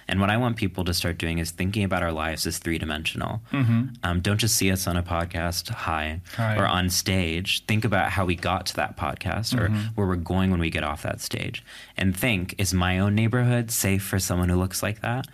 And 0.08 0.20
what 0.20 0.30
I 0.30 0.36
want 0.36 0.56
people 0.56 0.84
to 0.84 0.94
start 0.94 1.18
doing 1.18 1.38
is 1.38 1.50
thinking 1.50 1.84
about 1.84 2.02
our 2.02 2.12
lives 2.12 2.46
as 2.46 2.58
three 2.58 2.78
dimensional. 2.78 3.42
Um, 3.52 4.20
don't 4.20 4.38
just 4.38 4.56
see 4.56 4.70
us 4.70 4.86
on 4.86 4.96
a 4.96 5.02
podcast 5.02 5.70
high, 5.70 6.20
Hi. 6.36 6.56
or 6.56 6.66
on 6.66 6.90
stage. 6.90 7.64
Think 7.66 7.84
about 7.84 8.10
how 8.10 8.24
we 8.24 8.34
got 8.36 8.66
to 8.66 8.76
that 8.76 8.96
podcast 8.96 9.58
or 9.58 9.70
where 9.94 10.06
we're 10.06 10.16
going 10.16 10.50
when 10.50 10.60
we 10.60 10.70
get 10.70 10.84
off 10.84 11.02
that 11.02 11.20
stage. 11.20 11.64
And 11.96 12.16
think 12.16 12.54
is 12.58 12.74
my 12.74 12.98
own 12.98 13.14
neighborhood 13.14 13.70
safe 13.70 14.02
for 14.02 14.18
someone 14.18 14.48
who 14.48 14.56
looks 14.56 14.82
like 14.82 15.00
that? 15.00 15.26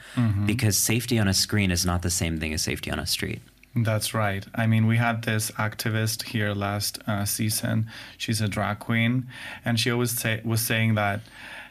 Because 0.47 0.77
safety 0.77 1.19
on 1.19 1.29
a 1.29 1.35
screen 1.35 1.71
is 1.71 1.85
not 1.85 2.03
the 2.03 2.11
same 2.11 2.39
thing 2.39 2.53
as 2.53 2.63
safety 2.63 2.91
on 2.91 2.99
a 2.99 3.07
street. 3.07 3.41
That's 3.75 4.15
right. 4.15 4.45
I 4.55 4.67
mean, 4.67 4.87
we 4.89 4.97
had 4.97 5.23
this 5.23 5.53
activist 5.53 6.25
here 6.25 6.55
last 6.55 6.99
uh, 7.07 7.25
season. 7.25 7.87
She's 8.19 8.41
a 8.41 8.49
drag 8.49 8.81
queen, 8.81 9.29
and 9.65 9.79
she 9.79 9.93
always 9.93 10.11
say, 10.11 10.41
was 10.45 10.61
saying 10.61 10.97
that 10.97 11.21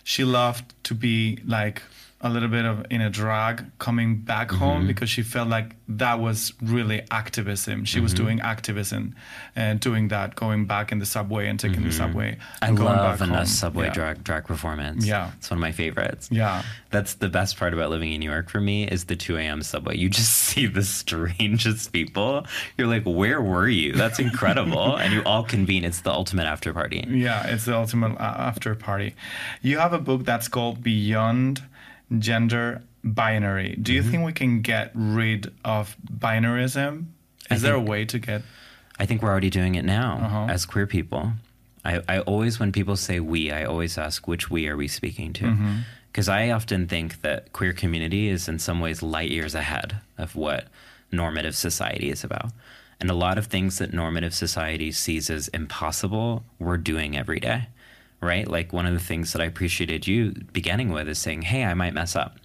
she 0.05 0.23
loved 0.23 0.73
to 0.85 0.93
be 0.93 1.39
like 1.45 1.81
a 2.21 2.29
little 2.29 2.49
bit 2.49 2.65
of 2.65 2.85
in 2.89 2.99
a 2.99 3.09
drag 3.09 3.65
coming 3.79 4.17
back 4.17 4.49
mm-hmm. 4.49 4.57
home 4.57 4.87
because 4.87 5.09
she 5.09 5.21
felt 5.21 5.47
like 5.47 5.75
that 5.87 6.19
was 6.19 6.51
really 6.61 7.01
activism. 7.11 7.85
She 7.85 8.01
was 8.01 8.13
mm-hmm. 8.13 8.23
doing 8.25 8.41
activism 8.41 9.15
and 9.55 9.79
doing 9.79 10.09
that, 10.09 10.35
going 10.35 10.65
back 10.65 10.91
in 10.91 10.99
the 10.99 11.05
subway 11.05 11.47
and 11.47 11.57
taking 11.57 11.81
the 11.81 11.89
mm-hmm. 11.89 11.97
subway. 11.97 12.37
I 12.61 12.67
and 12.67 12.77
going 12.77 12.97
love 12.97 13.19
back 13.19 13.29
a 13.29 13.45
subway 13.45 13.85
Yeah. 13.85 13.93
drag 13.93 14.23
drag 14.23 14.43
performance. 14.45 15.05
Yeah. 15.05 15.31
it's 15.37 15.49
one 15.49 15.57
of 15.57 15.61
my 15.61 15.71
favorites. 15.71 16.27
Yeah. 16.29 16.63
That's 16.89 17.13
the 17.15 17.29
best 17.29 17.57
part 17.57 17.73
about 17.73 17.89
living 17.89 18.11
in 18.11 18.19
New 18.19 18.29
York 18.29 18.49
for 18.49 18.59
me 18.59 18.85
is 18.85 19.05
the 19.05 19.15
2 19.15 19.37
a.m. 19.37 19.63
subway. 19.63 19.95
You 19.95 20.09
just 20.09 20.33
see 20.49 20.65
the 20.65 20.83
strangest 20.83 21.93
people. 21.93 22.45
You're 22.77 22.87
like, 22.87 23.03
where 23.03 23.41
were 23.41 23.69
you? 23.69 23.93
That's 23.93 24.19
incredible. 24.19 24.95
and 24.97 25.13
you 25.13 25.23
all 25.23 25.43
convene. 25.43 25.85
It's 25.85 26.01
the 26.01 26.11
ultimate 26.11 26.47
after 26.47 26.73
party. 26.73 27.05
Yeah, 27.07 27.47
it's 27.47 27.63
the 27.63 27.77
ultimate 27.77 28.17
uh, 28.19 28.35
after 28.37 28.75
party. 28.75 29.15
You 29.61 29.77
have 29.77 29.93
a 29.93 29.99
book 29.99 30.25
that's 30.25 30.49
called 30.49 30.83
Beyond 30.83 31.63
Gender 32.17 32.81
Binary. 33.03 33.75
Do 33.75 33.91
Mm-hmm. 33.91 33.95
you 34.05 34.11
think 34.11 34.25
we 34.25 34.33
can 34.33 34.61
get 34.61 34.91
rid 34.93 35.51
of 35.63 35.95
binarism? 36.11 37.05
Is 37.51 37.61
there 37.61 37.75
a 37.75 37.81
way 37.81 38.05
to 38.05 38.19
get? 38.19 38.41
I 38.99 39.05
think 39.05 39.21
we're 39.21 39.29
already 39.29 39.49
doing 39.49 39.75
it 39.75 39.85
now 39.85 40.19
Uh-huh. 40.23 40.47
as 40.53 40.65
queer 40.65 40.85
people. 40.87 41.33
I, 41.85 42.01
I 42.09 42.19
always, 42.19 42.59
when 42.59 42.71
people 42.73 42.95
say 42.97 43.19
we, 43.21 43.51
I 43.51 43.63
always 43.63 43.97
ask 43.97 44.27
which 44.27 44.49
we 44.49 44.67
are 44.67 44.75
we 44.75 44.87
speaking 44.89 45.31
to? 45.33 45.55
Because 46.11 46.27
I 46.27 46.49
often 46.49 46.87
think 46.87 47.21
that 47.21 47.53
queer 47.53 47.71
community 47.71 48.27
is 48.27 48.49
in 48.49 48.59
some 48.59 48.79
ways 48.81 49.01
light 49.01 49.29
years 49.31 49.55
ahead 49.55 49.97
of 50.17 50.35
what 50.35 50.67
normative 51.11 51.55
society 51.55 52.09
is 52.09 52.23
about. 52.23 52.51
And 52.99 53.09
a 53.09 53.13
lot 53.13 53.37
of 53.37 53.45
things 53.47 53.77
that 53.77 53.93
normative 53.93 54.33
society 54.33 54.91
sees 54.91 55.29
as 55.29 55.47
impossible, 55.49 56.43
we're 56.59 56.77
doing 56.77 57.15
every 57.15 57.39
day, 57.39 57.67
right? 58.21 58.47
Like 58.47 58.73
one 58.73 58.85
of 58.85 58.93
the 58.93 58.99
things 58.99 59.33
that 59.33 59.41
I 59.41 59.45
appreciated 59.45 60.07
you 60.07 60.31
beginning 60.53 60.91
with 60.91 61.07
is 61.07 61.19
saying, 61.19 61.43
hey, 61.43 61.63
I 61.63 61.73
might 61.73 61.93
mess 61.93 62.15
up. 62.15 62.37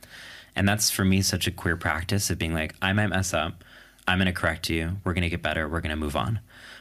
And 0.57 0.69
that's 0.69 0.91
for 0.91 1.05
me 1.05 1.21
such 1.23 1.47
a 1.47 1.51
queer 1.51 1.77
practice 1.77 2.31
of 2.31 2.39
being 2.39 2.55
like, 2.55 2.75
I 2.81 2.93
might 2.93 3.09
mess 3.09 3.35
up. 3.35 3.65
I'm 4.07 4.19
going 4.19 4.27
to 4.27 4.33
correct 4.33 4.71
you. 4.71 4.99
We're 5.03 5.15
going 5.15 5.23
to 5.23 5.31
get 5.31 5.43
better. 5.43 5.69
We're 5.69 5.81
going 5.81 5.91
to 5.91 5.97
move 5.97 6.17
on. 6.17 6.41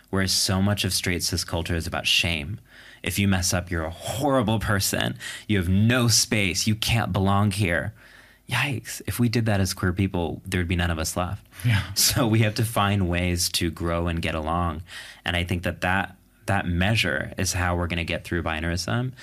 Whereas 0.10 0.32
so 0.32 0.62
much 0.62 0.84
of 0.84 0.94
straight 0.94 1.24
cis 1.24 1.44
culture 1.44 1.76
is 1.76 1.88
about 1.88 2.06
shame. 2.06 2.60
If 3.02 3.18
you 3.18 3.28
mess 3.28 3.54
up, 3.54 3.72
you're 3.72 3.86
a 3.86 3.90
horrible 3.90 4.60
person. 4.60 5.18
You 5.48 5.58
have 5.58 5.70
no 5.70 6.08
space. 6.08 6.68
You 6.68 6.76
can't 6.76 7.12
belong 7.12 7.52
here. 7.52 7.94
Yikes. 8.50 9.02
If 9.08 9.20
we 9.20 9.30
did 9.30 9.46
that 9.46 9.60
as 9.60 9.74
queer 9.74 9.94
people, 9.94 10.42
there'd 10.46 10.68
be 10.68 10.76
none 10.76 10.92
of 10.92 11.00
us 11.00 11.18
left. 11.18 11.46
Yeah. 11.66 11.82
So 11.96 12.28
we 12.28 12.40
have 12.40 12.56
to 12.56 12.66
find 12.66 13.10
ways 13.10 13.50
to 13.50 13.72
grow 13.72 14.08
and 14.08 14.22
get 14.22 14.36
along. 14.36 14.84
And 15.26 15.36
I 15.36 15.44
think 15.44 15.64
that 15.64 15.82
that, 15.82 16.16
that 16.48 16.68
measure 16.68 17.34
is 17.38 17.54
how 17.54 17.76
we're 17.76 17.88
going 17.88 17.98
to 17.98 18.04
get 18.04 18.24
through 18.24 18.44
binarism 18.44 19.14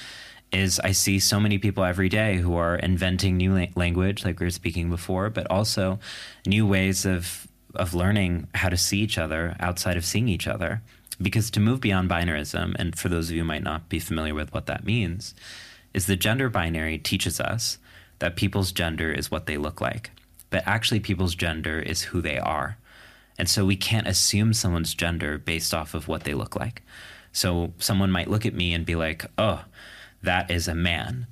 is 0.53 0.81
I 0.81 0.93
see 0.93 1.19
so 1.19 1.39
many 1.39 1.59
people 1.59 1.85
every 1.85 2.09
day 2.09 2.39
who 2.39 2.57
are 2.57 2.77
inventing 2.77 3.37
new 3.37 3.55
la- 3.55 3.67
language, 3.77 4.25
like 4.25 4.41
we 4.41 4.47
were 4.47 4.51
speaking 4.51 4.91
before, 4.91 5.31
but 5.31 5.47
also 5.51 5.99
new 6.47 6.67
ways 6.67 7.07
of 7.07 7.47
of 7.77 7.95
learning 7.95 8.49
how 8.57 8.69
to 8.69 8.77
see 8.77 8.99
each 8.99 9.17
other 9.17 9.55
outside 9.61 9.97
of 9.97 10.05
seeing 10.05 10.29
each 10.29 10.49
other. 10.49 10.83
Because 11.23 11.51
to 11.53 11.61
move 11.61 11.81
beyond 11.81 12.11
binarism, 12.11 12.75
and 12.79 12.99
for 12.99 13.09
those 13.09 13.29
of 13.29 13.37
you 13.37 13.43
who 13.43 13.47
might 13.47 13.63
not 13.63 13.89
be 13.89 14.01
familiar 14.01 14.35
with 14.35 14.53
what 14.53 14.67
that 14.67 14.85
means, 14.85 15.35
is 15.95 16.07
the 16.07 16.17
gender 16.17 16.49
binary 16.49 16.99
teaches 16.99 17.39
us 17.41 17.79
that 18.19 18.37
people's 18.37 18.73
gender 18.73 19.13
is 19.13 19.31
what 19.31 19.47
they 19.47 19.57
look 19.57 19.81
like, 19.81 20.11
but 20.49 20.67
actually 20.67 20.99
people's 20.99 21.35
gender 21.35 21.79
is 21.79 22.03
who 22.03 22.21
they 22.21 22.39
are. 22.39 22.77
And 23.39 23.49
so 23.49 23.65
we 23.65 23.77
can't 23.77 24.09
assume 24.09 24.53
someone's 24.53 24.95
gender 24.95 25.39
based 25.39 25.73
off 25.73 25.95
of 25.95 26.09
what 26.09 26.25
they 26.25 26.35
look 26.35 26.57
like. 26.57 26.83
So 27.33 27.73
someone 27.79 28.11
might 28.11 28.29
look 28.29 28.45
at 28.47 28.55
me 28.55 28.75
and 28.75 28.85
be 28.85 28.97
like, 28.97 29.25
oh, 29.39 29.65
that 30.23 30.51
is 30.51 30.69
a 30.69 30.75
man. 30.75 31.27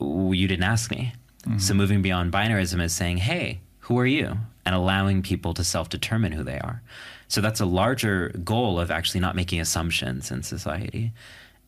You 0.00 0.48
didn't 0.48 0.64
ask 0.64 0.90
me. 0.90 1.12
So 1.58 1.74
moving 1.74 2.02
beyond 2.02 2.32
binarism 2.32 2.80
is 2.80 2.94
saying, 2.94 3.16
hey, 3.18 3.60
who 3.80 3.98
are 3.98 4.06
you? 4.06 4.38
And 4.64 4.74
allowing 4.76 5.22
people 5.22 5.54
to 5.54 5.64
self 5.64 5.88
determine 5.88 6.30
who 6.32 6.44
they 6.44 6.58
are. 6.60 6.82
So 7.26 7.40
that's 7.40 7.60
a 7.60 7.66
larger 7.66 8.28
goal 8.44 8.78
of 8.78 8.90
actually 8.92 9.20
not 9.20 9.34
making 9.34 9.60
assumptions 9.60 10.30
in 10.30 10.42
society. 10.44 11.12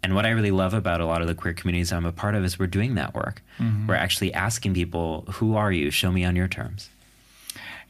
And 0.02 0.14
what 0.14 0.26
I 0.26 0.30
really 0.30 0.50
love 0.52 0.74
about 0.74 1.00
a 1.00 1.06
lot 1.06 1.22
of 1.22 1.26
the 1.28 1.34
queer 1.34 1.54
communities 1.54 1.92
I'm 1.92 2.04
a 2.04 2.12
part 2.12 2.34
of 2.34 2.44
is 2.44 2.58
we're 2.58 2.66
doing 2.66 2.94
that 2.94 3.14
work. 3.14 3.42
We're 3.88 3.94
actually 3.94 4.32
asking 4.34 4.74
people, 4.74 5.22
who 5.32 5.56
are 5.56 5.72
you? 5.72 5.90
Show 5.90 6.12
me 6.12 6.24
on 6.24 6.36
your 6.36 6.46
terms. 6.46 6.90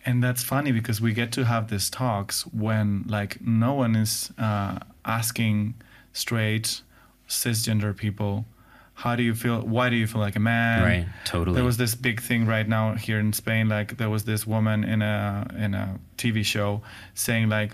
And 0.06 0.22
that's 0.22 0.42
funny 0.44 0.70
because 0.72 1.00
we 1.00 1.12
get 1.12 1.32
to 1.32 1.44
have 1.44 1.68
these 1.68 1.90
talks 1.90 2.46
when 2.46 3.04
like 3.08 3.40
no 3.40 3.74
one 3.74 3.96
is 3.96 4.30
uh, 4.38 4.78
asking 5.04 5.74
straight 6.12 6.82
cisgender 7.28 7.96
people, 7.96 8.46
how 8.94 9.16
do 9.16 9.22
you 9.22 9.34
feel? 9.34 9.60
Why 9.60 9.90
do 9.90 9.96
you 9.96 10.06
feel 10.06 10.20
like 10.20 10.36
a 10.36 10.40
man? 10.40 10.82
Right, 10.82 11.06
totally. 11.24 11.56
There 11.56 11.64
was 11.64 11.76
this 11.76 11.94
big 11.94 12.22
thing 12.22 12.46
right 12.46 12.66
now 12.66 12.94
here 12.94 13.18
in 13.18 13.32
Spain. 13.32 13.68
Like 13.68 13.96
there 13.96 14.10
was 14.10 14.24
this 14.24 14.46
woman 14.46 14.84
in 14.84 15.02
a 15.02 15.46
in 15.58 15.74
a 15.74 15.98
TV 16.16 16.44
show 16.44 16.82
saying 17.14 17.48
like 17.48 17.72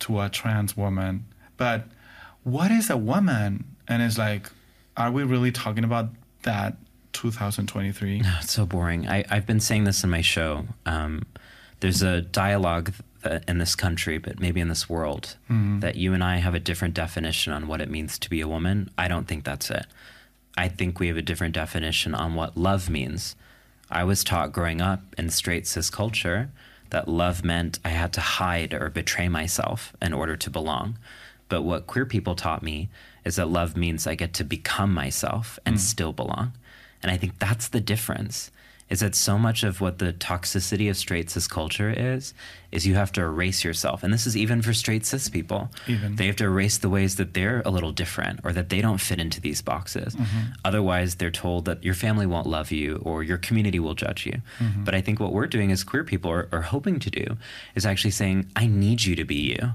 to 0.00 0.20
a 0.20 0.28
trans 0.28 0.76
woman, 0.76 1.26
but 1.56 1.84
what 2.44 2.70
is 2.70 2.90
a 2.90 2.96
woman? 2.96 3.64
And 3.88 4.02
it's 4.02 4.18
like, 4.18 4.50
are 4.96 5.10
we 5.10 5.24
really 5.24 5.50
talking 5.50 5.82
about 5.82 6.10
that 6.42 6.76
2023? 7.12 8.20
no 8.20 8.34
It's 8.40 8.52
so 8.52 8.64
boring. 8.64 9.08
I, 9.08 9.24
I've 9.28 9.46
been 9.46 9.60
saying 9.60 9.84
this 9.84 10.04
in 10.04 10.10
my 10.10 10.20
show. 10.20 10.66
Um, 10.86 11.22
there's 11.80 12.02
a 12.02 12.22
dialogue 12.22 12.92
Uh, 13.26 13.40
in 13.48 13.58
this 13.58 13.74
country, 13.74 14.18
but 14.18 14.38
maybe 14.38 14.60
in 14.60 14.68
this 14.68 14.88
world, 14.88 15.36
mm-hmm. 15.50 15.80
that 15.80 15.96
you 15.96 16.14
and 16.14 16.22
I 16.22 16.36
have 16.36 16.54
a 16.54 16.60
different 16.60 16.94
definition 16.94 17.52
on 17.52 17.66
what 17.66 17.80
it 17.80 17.90
means 17.90 18.20
to 18.20 18.30
be 18.30 18.40
a 18.40 18.46
woman. 18.46 18.88
I 18.96 19.08
don't 19.08 19.26
think 19.26 19.42
that's 19.42 19.68
it. 19.68 19.84
I 20.56 20.68
think 20.68 21.00
we 21.00 21.08
have 21.08 21.16
a 21.16 21.22
different 21.22 21.54
definition 21.54 22.14
on 22.14 22.36
what 22.36 22.56
love 22.56 22.88
means. 22.88 23.34
I 23.90 24.04
was 24.04 24.22
taught 24.22 24.52
growing 24.52 24.80
up 24.80 25.00
in 25.18 25.30
straight 25.30 25.66
cis 25.66 25.90
culture 25.90 26.50
that 26.90 27.08
love 27.08 27.44
meant 27.44 27.80
I 27.84 27.88
had 27.88 28.12
to 28.12 28.20
hide 28.20 28.72
or 28.72 28.90
betray 28.90 29.28
myself 29.28 29.92
in 30.00 30.12
order 30.12 30.36
to 30.36 30.50
belong. 30.50 30.96
But 31.48 31.62
what 31.62 31.88
queer 31.88 32.06
people 32.06 32.36
taught 32.36 32.62
me 32.62 32.88
is 33.24 33.36
that 33.36 33.48
love 33.48 33.76
means 33.76 34.06
I 34.06 34.14
get 34.14 34.34
to 34.34 34.44
become 34.44 34.94
myself 34.94 35.58
and 35.66 35.76
mm. 35.76 35.80
still 35.80 36.12
belong. 36.12 36.52
And 37.02 37.10
I 37.10 37.16
think 37.16 37.40
that's 37.40 37.66
the 37.66 37.80
difference. 37.80 38.52
Is 38.88 39.00
that 39.00 39.16
so 39.16 39.36
much 39.36 39.64
of 39.64 39.80
what 39.80 39.98
the 39.98 40.12
toxicity 40.12 40.88
of 40.88 40.96
straight 40.96 41.28
cis 41.28 41.48
culture 41.48 41.90
is, 41.90 42.34
is 42.70 42.86
you 42.86 42.94
have 42.94 43.10
to 43.12 43.20
erase 43.20 43.64
yourself. 43.64 44.04
And 44.04 44.12
this 44.12 44.26
is 44.26 44.36
even 44.36 44.62
for 44.62 44.72
straight 44.72 45.04
cis 45.04 45.28
people. 45.28 45.70
Even. 45.88 46.14
They 46.14 46.26
have 46.26 46.36
to 46.36 46.44
erase 46.44 46.78
the 46.78 46.88
ways 46.88 47.16
that 47.16 47.34
they're 47.34 47.62
a 47.64 47.70
little 47.70 47.90
different 47.90 48.40
or 48.44 48.52
that 48.52 48.68
they 48.68 48.80
don't 48.80 49.00
fit 49.00 49.18
into 49.18 49.40
these 49.40 49.60
boxes. 49.60 50.14
Mm-hmm. 50.14 50.52
Otherwise, 50.64 51.16
they're 51.16 51.32
told 51.32 51.64
that 51.64 51.82
your 51.82 51.94
family 51.94 52.26
won't 52.26 52.46
love 52.46 52.70
you 52.70 53.02
or 53.04 53.24
your 53.24 53.38
community 53.38 53.80
will 53.80 53.94
judge 53.94 54.24
you. 54.24 54.40
Mm-hmm. 54.60 54.84
But 54.84 54.94
I 54.94 55.00
think 55.00 55.18
what 55.18 55.32
we're 55.32 55.48
doing 55.48 55.72
as 55.72 55.82
queer 55.82 56.04
people 56.04 56.30
are, 56.30 56.48
are 56.52 56.62
hoping 56.62 57.00
to 57.00 57.10
do 57.10 57.36
is 57.74 57.84
actually 57.84 58.12
saying, 58.12 58.50
I 58.54 58.68
need 58.68 59.02
you 59.02 59.16
to 59.16 59.24
be 59.24 59.34
you. 59.34 59.72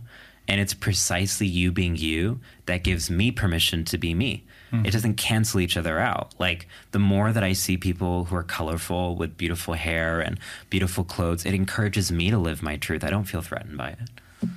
And 0.48 0.60
it's 0.60 0.74
precisely 0.74 1.48
you 1.48 1.72
being 1.72 1.96
you 1.96 2.40
that 2.66 2.84
gives 2.84 3.10
me 3.10 3.32
permission 3.32 3.84
to 3.86 3.98
be 3.98 4.14
me. 4.14 4.46
Mm-hmm. 4.72 4.86
It 4.86 4.92
doesn't 4.92 5.16
cancel 5.16 5.60
each 5.60 5.78
other 5.78 6.00
out. 6.00 6.34
Like 6.40 6.68
the 6.92 7.00
more 7.00 7.32
that 7.34 7.44
I 7.44 7.54
see 7.54 7.78
people 7.78 8.26
who 8.26 8.36
are 8.36 8.44
colorful 8.44 9.16
with 9.16 9.38
beautiful 9.38 9.74
hair 9.74 10.22
and 10.22 10.40
beautiful 10.70 11.04
clothes, 11.04 11.46
it 11.46 11.54
encourages 11.54 12.12
me 12.12 12.30
to 12.30 12.38
live 12.38 12.64
my 12.64 12.78
truth. 12.78 13.04
I 13.04 13.10
don't 13.10 13.26
feel 13.26 13.42
threatened 13.42 13.78
by 13.78 13.90
it. 13.90 14.50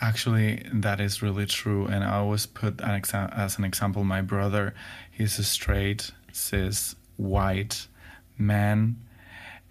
Actually, 0.00 0.66
that 0.72 1.00
is 1.00 1.22
really 1.22 1.46
true. 1.46 1.86
And 1.86 2.02
I 2.02 2.16
always 2.16 2.46
put 2.46 2.80
an 2.80 3.00
exa- 3.00 3.36
as 3.36 3.58
an 3.58 3.64
example 3.64 4.04
my 4.04 4.20
brother. 4.20 4.74
He's 5.10 5.38
a 5.38 5.44
straight, 5.44 6.10
cis, 6.32 6.96
white 7.16 7.86
man. 8.38 8.96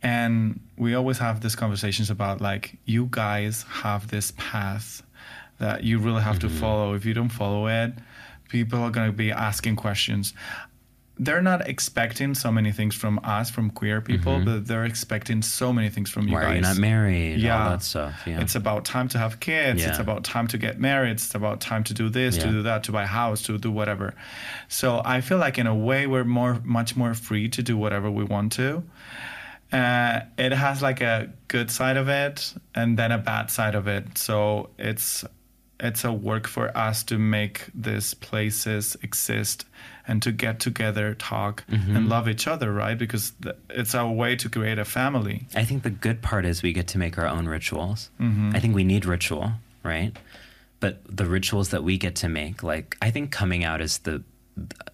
And 0.03 0.59
we 0.77 0.95
always 0.95 1.19
have 1.19 1.41
these 1.41 1.55
conversations 1.55 2.09
about 2.09 2.41
like, 2.41 2.77
you 2.85 3.07
guys 3.11 3.63
have 3.69 4.09
this 4.09 4.33
path 4.37 5.03
that 5.59 5.83
you 5.83 5.99
really 5.99 6.21
have 6.21 6.39
to 6.39 6.47
mm-hmm. 6.47 6.59
follow. 6.59 6.93
If 6.95 7.05
you 7.05 7.13
don't 7.13 7.29
follow 7.29 7.67
it, 7.67 7.93
people 8.51 8.79
are 8.79 8.91
going 8.91 9.07
to 9.07 9.15
be 9.15 9.31
asking 9.31 9.77
questions. 9.77 10.33
They're 11.17 11.41
not 11.41 11.67
expecting 11.67 12.33
so 12.33 12.51
many 12.51 12.71
things 12.71 12.95
from 12.95 13.19
us, 13.23 13.49
from 13.49 13.69
queer 13.69 14.01
people, 14.01 14.43
but 14.43 14.65
they're 14.65 14.85
expecting 14.85 15.41
so 15.43 15.71
many 15.71 15.89
things 15.89 16.09
from 16.09 16.27
you 16.27 16.33
Why 16.33 16.41
guys. 16.41 16.51
are 16.51 16.55
you 16.55 16.61
not 16.61 16.77
married? 16.77 17.39
Yeah. 17.39 17.63
All 17.63 17.69
that 17.69 17.83
stuff. 17.83 18.23
Yeah. 18.25 18.41
It's 18.41 18.55
about 18.55 18.85
time 18.85 19.07
to 19.09 19.19
have 19.19 19.39
kids. 19.39 19.85
It's 19.85 19.99
about 19.99 20.23
time 20.23 20.47
to 20.47 20.57
get 20.57 20.79
married. 20.79 21.11
It's 21.11 21.35
about 21.35 21.61
time 21.61 21.83
to 21.85 21.93
do 21.93 22.09
this, 22.09 22.37
to 22.37 22.47
do 22.47 22.63
that, 22.63 22.83
to 22.85 22.91
buy 22.91 23.03
a 23.03 23.13
house, 23.21 23.43
to 23.43 23.57
do 23.57 23.71
whatever. 23.71 24.15
So 24.67 25.01
I 25.05 25.21
feel 25.21 25.37
like 25.37 25.57
in 25.57 25.67
a 25.67 25.75
way 25.75 26.07
we're 26.07 26.23
more, 26.23 26.59
much 26.63 26.95
more 26.95 27.13
free 27.13 27.47
to 27.49 27.61
do 27.61 27.77
whatever 27.77 28.09
we 28.09 28.23
want 28.23 28.53
to. 28.53 28.83
Uh, 29.71 30.21
it 30.37 30.51
has 30.51 30.81
like 30.81 31.01
a 31.01 31.31
good 31.47 31.71
side 31.71 31.97
of 31.97 32.09
it 32.09 32.53
and 32.75 32.97
then 32.97 33.11
a 33.11 33.17
bad 33.17 33.49
side 33.51 33.75
of 33.75 33.87
it. 33.87 34.17
So 34.17 34.71
it's 34.77 35.23
it's 35.81 36.03
a 36.03 36.13
work 36.13 36.47
for 36.47 36.75
us 36.77 37.03
to 37.05 37.17
make 37.17 37.65
these 37.73 38.13
places 38.13 38.95
exist 39.01 39.65
and 40.07 40.21
to 40.23 40.31
get 40.31 40.59
together, 40.59 41.15
talk, 41.15 41.63
Mm-hmm. 41.69 41.95
and 41.95 42.09
love 42.09 42.27
each 42.29 42.47
other, 42.47 42.71
right? 42.71 42.97
Because 42.97 43.33
th- 43.43 43.55
it's 43.69 43.95
our 43.95 44.11
way 44.11 44.35
to 44.35 44.49
create 44.49 44.77
a 44.79 44.85
family. 44.85 45.47
I 45.55 45.63
think 45.65 45.83
the 45.83 45.89
good 45.89 46.21
part 46.21 46.45
is 46.45 46.61
we 46.63 46.73
get 46.73 46.87
to 46.89 46.97
make 46.97 47.17
our 47.17 47.27
own 47.27 47.47
rituals. 47.47 48.09
Mm-hmm. 48.19 48.55
I 48.55 48.59
think 48.59 48.75
we 48.75 48.83
need 48.83 49.05
ritual, 49.05 49.53
right? 49.83 50.15
But 50.79 51.01
the 51.07 51.25
rituals 51.25 51.69
that 51.69 51.83
we 51.83 51.97
get 51.97 52.15
to 52.17 52.29
make, 52.29 52.63
like 52.63 52.97
I 53.01 53.11
think 53.11 53.31
coming 53.31 53.63
out 53.63 53.81
is 53.81 53.99
the 53.99 54.23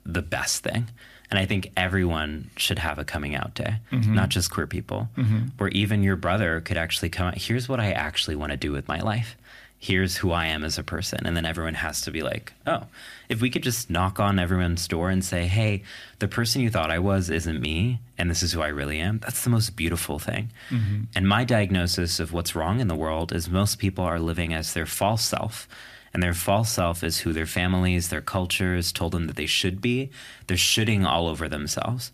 the 0.06 0.22
best 0.22 0.64
thing. 0.64 0.88
And 1.30 1.38
I 1.38 1.46
think 1.46 1.72
everyone 1.76 2.50
should 2.56 2.80
have 2.80 3.00
a 3.00 3.04
coming 3.04 3.36
out 3.36 3.54
day, 3.54 3.80
Mm-hmm. 3.92 4.14
not 4.16 4.30
just 4.30 4.50
queer 4.52 4.68
people. 4.68 5.10
Where 5.58 5.70
even 5.70 6.04
your 6.04 6.16
brother 6.16 6.62
could 6.62 6.78
actually 6.78 7.10
come 7.10 7.28
out, 7.28 7.38
here's 7.38 7.68
what 7.68 7.80
I 7.82 7.92
actually 7.92 8.36
want 8.38 8.52
to 8.52 8.58
do 8.58 8.72
with 8.72 8.88
my 8.88 9.00
life. 9.02 9.36
Here's 9.80 10.18
who 10.18 10.32
I 10.32 10.48
am 10.48 10.64
as 10.64 10.80
a 10.80 10.84
person. 10.84 11.26
And 11.26 11.38
then 11.38 11.46
everyone 11.46 11.76
has 11.76 12.02
to 12.02 12.12
be 12.12 12.24
like, 12.24 12.54
oh, 12.66 12.84
if 13.30 13.42
we 13.42 13.50
could 13.52 13.62
just 13.62 13.90
knock 13.92 14.20
on 14.20 14.40
everyone's 14.40 14.88
door 14.88 15.12
and 15.12 15.24
say, 15.24 15.46
hey, 15.46 15.84
the 16.18 16.28
person 16.28 16.62
you 16.62 16.72
thought 16.72 16.90
I 16.90 16.98
was 16.98 17.30
isn't 17.30 17.62
me, 17.62 18.00
and 18.18 18.30
this 18.30 18.42
is 18.42 18.54
who 18.54 18.62
I 18.62 18.70
really 18.70 19.00
am, 19.00 19.20
that's 19.20 19.44
the 19.44 19.52
most 19.52 19.76
beautiful 19.76 20.18
thing. 20.18 20.50
Mm-hmm. 20.72 21.04
And 21.16 21.28
my 21.28 21.44
diagnosis 21.44 22.20
of 22.20 22.34
what's 22.34 22.56
wrong 22.56 22.80
in 22.80 22.88
the 22.88 22.96
world 22.96 23.32
is 23.32 23.50
most 23.50 23.78
people 23.78 24.04
are 24.04 24.20
living 24.20 24.52
as 24.52 24.74
their 24.74 24.88
false 24.88 25.24
self. 25.24 25.68
And 26.12 26.24
their 26.24 26.34
false 26.34 26.72
self 26.72 27.04
is 27.04 27.20
who 27.20 27.32
their 27.32 27.46
families, 27.46 28.10
their 28.10 28.22
cultures 28.22 28.92
told 28.92 29.12
them 29.12 29.28
that 29.28 29.36
they 29.36 29.46
should 29.46 29.80
be. 29.80 30.10
They're 30.48 30.58
shooting 30.58 31.06
all 31.06 31.28
over 31.28 31.48
themselves. 31.48 32.12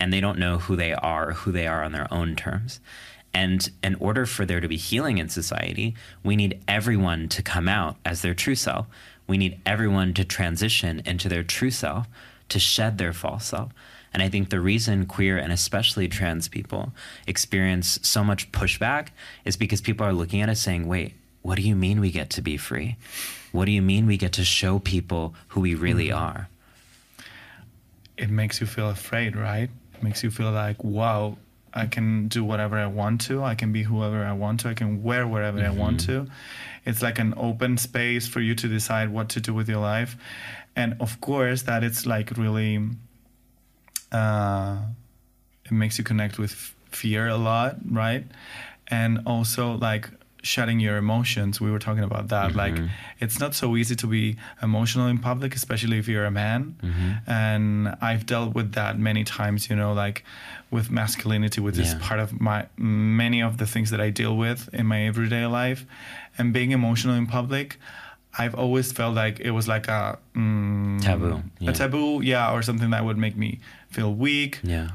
And 0.00 0.12
they 0.12 0.20
don't 0.20 0.38
know 0.38 0.58
who 0.58 0.76
they 0.76 0.94
are 0.94 1.32
who 1.32 1.52
they 1.52 1.66
are 1.66 1.84
on 1.84 1.92
their 1.92 2.12
own 2.12 2.34
terms. 2.34 2.80
And 3.34 3.70
in 3.82 3.94
order 3.96 4.26
for 4.26 4.44
there 4.44 4.60
to 4.60 4.68
be 4.68 4.76
healing 4.76 5.18
in 5.18 5.28
society, 5.28 5.94
we 6.22 6.36
need 6.36 6.62
everyone 6.68 7.28
to 7.30 7.42
come 7.42 7.68
out 7.68 7.96
as 8.04 8.22
their 8.22 8.34
true 8.34 8.54
self. 8.54 8.86
We 9.26 9.38
need 9.38 9.60
everyone 9.64 10.12
to 10.14 10.24
transition 10.24 11.02
into 11.06 11.28
their 11.28 11.42
true 11.42 11.70
self, 11.70 12.06
to 12.50 12.58
shed 12.58 12.98
their 12.98 13.12
false 13.12 13.46
self. 13.46 13.72
And 14.12 14.22
I 14.22 14.28
think 14.28 14.50
the 14.50 14.60
reason 14.60 15.06
queer 15.06 15.38
and 15.38 15.52
especially 15.52 16.08
trans 16.08 16.46
people 16.46 16.92
experience 17.26 17.98
so 18.02 18.22
much 18.22 18.52
pushback 18.52 19.08
is 19.46 19.56
because 19.56 19.80
people 19.80 20.06
are 20.06 20.12
looking 20.12 20.42
at 20.42 20.50
us 20.50 20.60
saying, 20.60 20.86
wait, 20.86 21.14
what 21.40 21.56
do 21.56 21.62
you 21.62 21.74
mean 21.74 22.00
we 22.00 22.10
get 22.10 22.28
to 22.30 22.42
be 22.42 22.58
free? 22.58 22.96
What 23.52 23.64
do 23.64 23.72
you 23.72 23.82
mean 23.82 24.06
we 24.06 24.18
get 24.18 24.32
to 24.34 24.44
show 24.44 24.78
people 24.78 25.34
who 25.48 25.60
we 25.60 25.74
really 25.74 26.08
mm-hmm. 26.08 26.18
are? 26.18 26.48
it 28.16 28.30
makes 28.30 28.60
you 28.60 28.66
feel 28.66 28.90
afraid, 28.90 29.36
right? 29.36 29.68
It 29.94 30.02
makes 30.02 30.22
you 30.22 30.30
feel 30.30 30.52
like, 30.52 30.82
wow, 30.84 31.36
I 31.74 31.86
can 31.86 32.28
do 32.28 32.44
whatever 32.44 32.76
I 32.76 32.86
want 32.86 33.22
to. 33.22 33.42
I 33.42 33.54
can 33.54 33.72
be 33.72 33.82
whoever 33.82 34.24
I 34.24 34.32
want 34.32 34.60
to. 34.60 34.68
I 34.68 34.74
can 34.74 35.02
wear 35.02 35.26
whatever 35.26 35.60
I 35.60 35.70
want 35.70 36.00
to. 36.00 36.26
It's 36.84 37.02
like 37.02 37.18
an 37.18 37.34
open 37.36 37.78
space 37.78 38.26
for 38.28 38.40
you 38.40 38.54
to 38.56 38.68
decide 38.68 39.10
what 39.10 39.30
to 39.30 39.40
do 39.40 39.54
with 39.54 39.68
your 39.68 39.80
life. 39.80 40.16
And 40.76 40.96
of 41.00 41.20
course, 41.20 41.62
that 41.62 41.84
it's 41.84 42.06
like 42.06 42.36
really, 42.36 42.80
uh, 44.10 44.78
it 45.64 45.72
makes 45.72 45.98
you 45.98 46.04
connect 46.04 46.38
with 46.38 46.52
f- 46.52 46.74
fear 46.90 47.28
a 47.28 47.36
lot, 47.36 47.76
right? 47.90 48.24
And 48.88 49.20
also 49.26 49.72
like 49.74 50.10
shutting 50.42 50.80
your 50.80 50.96
emotions. 50.96 51.60
We 51.60 51.70
were 51.70 51.78
talking 51.78 52.02
about 52.04 52.28
that. 52.28 52.54
Like 52.54 52.76
it's 53.20 53.38
not 53.38 53.54
so 53.54 53.76
easy 53.76 53.94
to 53.96 54.06
be 54.06 54.36
emotional 54.62 55.06
in 55.06 55.18
public, 55.18 55.54
especially 55.54 55.98
if 55.98 56.08
you're 56.08 56.24
a 56.24 56.30
man. 56.32 56.74
And 57.26 57.94
I've 58.00 58.26
dealt 58.26 58.54
with 58.54 58.72
that 58.72 58.98
many 58.98 59.24
times, 59.24 59.70
you 59.70 59.76
know, 59.76 59.92
like 59.92 60.24
with 60.70 60.90
masculinity, 60.90 61.60
which 61.60 61.78
is 61.78 61.94
part 61.94 62.20
of 62.20 62.40
my 62.40 62.66
many 62.76 63.40
of 63.42 63.56
the 63.58 63.66
things 63.66 63.90
that 63.90 64.00
I 64.00 64.10
deal 64.10 64.36
with 64.36 64.68
in 64.72 64.86
my 64.86 65.06
everyday 65.06 65.46
life. 65.46 65.84
And 66.38 66.52
being 66.52 66.72
emotional 66.72 67.14
in 67.14 67.26
public, 67.26 67.78
I've 68.38 68.54
always 68.54 68.90
felt 68.92 69.14
like 69.14 69.38
it 69.40 69.50
was 69.50 69.68
like 69.68 69.88
a 69.88 70.18
mm, 70.34 71.00
Taboo, 71.02 71.42
yeah. 71.60 71.70
a 71.70 71.72
taboo, 71.74 72.20
yeah, 72.22 72.52
or 72.54 72.62
something 72.62 72.90
that 72.90 73.04
would 73.04 73.18
make 73.18 73.36
me 73.36 73.60
feel 73.90 74.12
weak. 74.14 74.58
Yeah. 74.62 74.88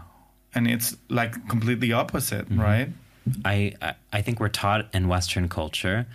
And 0.55 0.67
it's 0.67 0.97
like 1.09 1.47
completely 1.47 1.93
opposite, 1.93 2.45
Mm-hmm. 2.49 2.59
right? 2.61 2.89
I, 3.45 3.73
I 4.11 4.21
think 4.21 4.39
we're 4.39 4.49
taught 4.49 4.87
in 4.93 5.07
Western 5.07 5.49
culture 5.49 6.07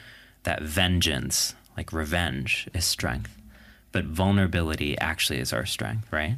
that 0.44 0.62
vengeance, 0.62 1.54
like 1.76 1.92
revenge, 1.92 2.68
is 2.74 2.84
strength, 2.84 3.36
but 3.92 4.04
vulnerability 4.04 4.98
actually 4.98 5.38
is 5.38 5.52
our 5.52 5.66
strength, 5.66 6.12
right? 6.12 6.36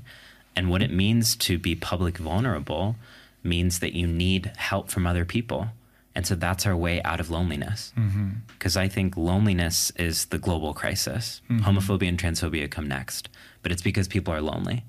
And 0.56 0.70
what 0.70 0.82
it 0.82 0.90
means 0.92 1.36
to 1.36 1.58
be 1.58 1.74
public 1.74 2.18
vulnerable 2.18 2.96
means 3.42 3.80
that 3.80 3.94
you 3.94 4.06
need 4.06 4.52
help 4.56 4.90
from 4.90 5.06
other 5.06 5.24
people, 5.24 5.68
and 6.14 6.26
so 6.26 6.34
that's 6.34 6.64
our 6.64 6.76
way 6.76 7.02
out 7.02 7.18
of 7.18 7.30
loneliness. 7.30 7.92
Mm-hmm. 7.98 8.28
Because 8.46 8.76
I 8.76 8.88
think 8.88 9.16
loneliness 9.16 9.90
is 9.96 10.26
the 10.26 10.38
global 10.38 10.72
crisis. 10.72 11.40
Mm-hmm. 11.50 11.64
Homophobia 11.64 12.08
and 12.08 12.18
transphobia 12.18 12.70
come 12.70 12.86
next, 12.86 13.28
but 13.62 13.72
it's 13.72 13.82
because 13.82 14.06
people 14.06 14.32
are 14.32 14.40
lonely. 14.40 14.84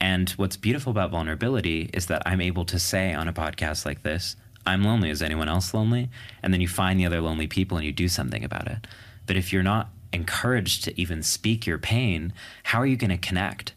And 0.00 0.30
what's 0.30 0.56
beautiful 0.56 0.90
about 0.90 1.10
vulnerability 1.10 1.90
is 1.92 2.06
that 2.06 2.22
I'm 2.26 2.40
able 2.40 2.64
to 2.66 2.78
say 2.78 3.12
on 3.12 3.28
a 3.28 3.32
podcast 3.32 3.84
like 3.84 4.02
this, 4.02 4.36
I'm 4.66 4.84
lonely. 4.84 5.10
Is 5.10 5.22
anyone 5.22 5.48
else 5.48 5.72
lonely? 5.74 6.10
And 6.42 6.52
then 6.52 6.60
you 6.60 6.68
find 6.68 6.98
the 6.98 7.06
other 7.06 7.20
lonely 7.20 7.46
people 7.46 7.76
and 7.76 7.86
you 7.86 7.92
do 7.92 8.08
something 8.08 8.44
about 8.44 8.68
it. 8.68 8.86
But 9.26 9.36
if 9.36 9.52
you're 9.52 9.62
not 9.62 9.90
encouraged 10.12 10.84
to 10.84 11.00
even 11.00 11.22
speak 11.22 11.66
your 11.66 11.78
pain, 11.78 12.32
how 12.64 12.80
are 12.80 12.86
you 12.86 12.96
going 12.96 13.10
to 13.10 13.18
connect? 13.18 13.74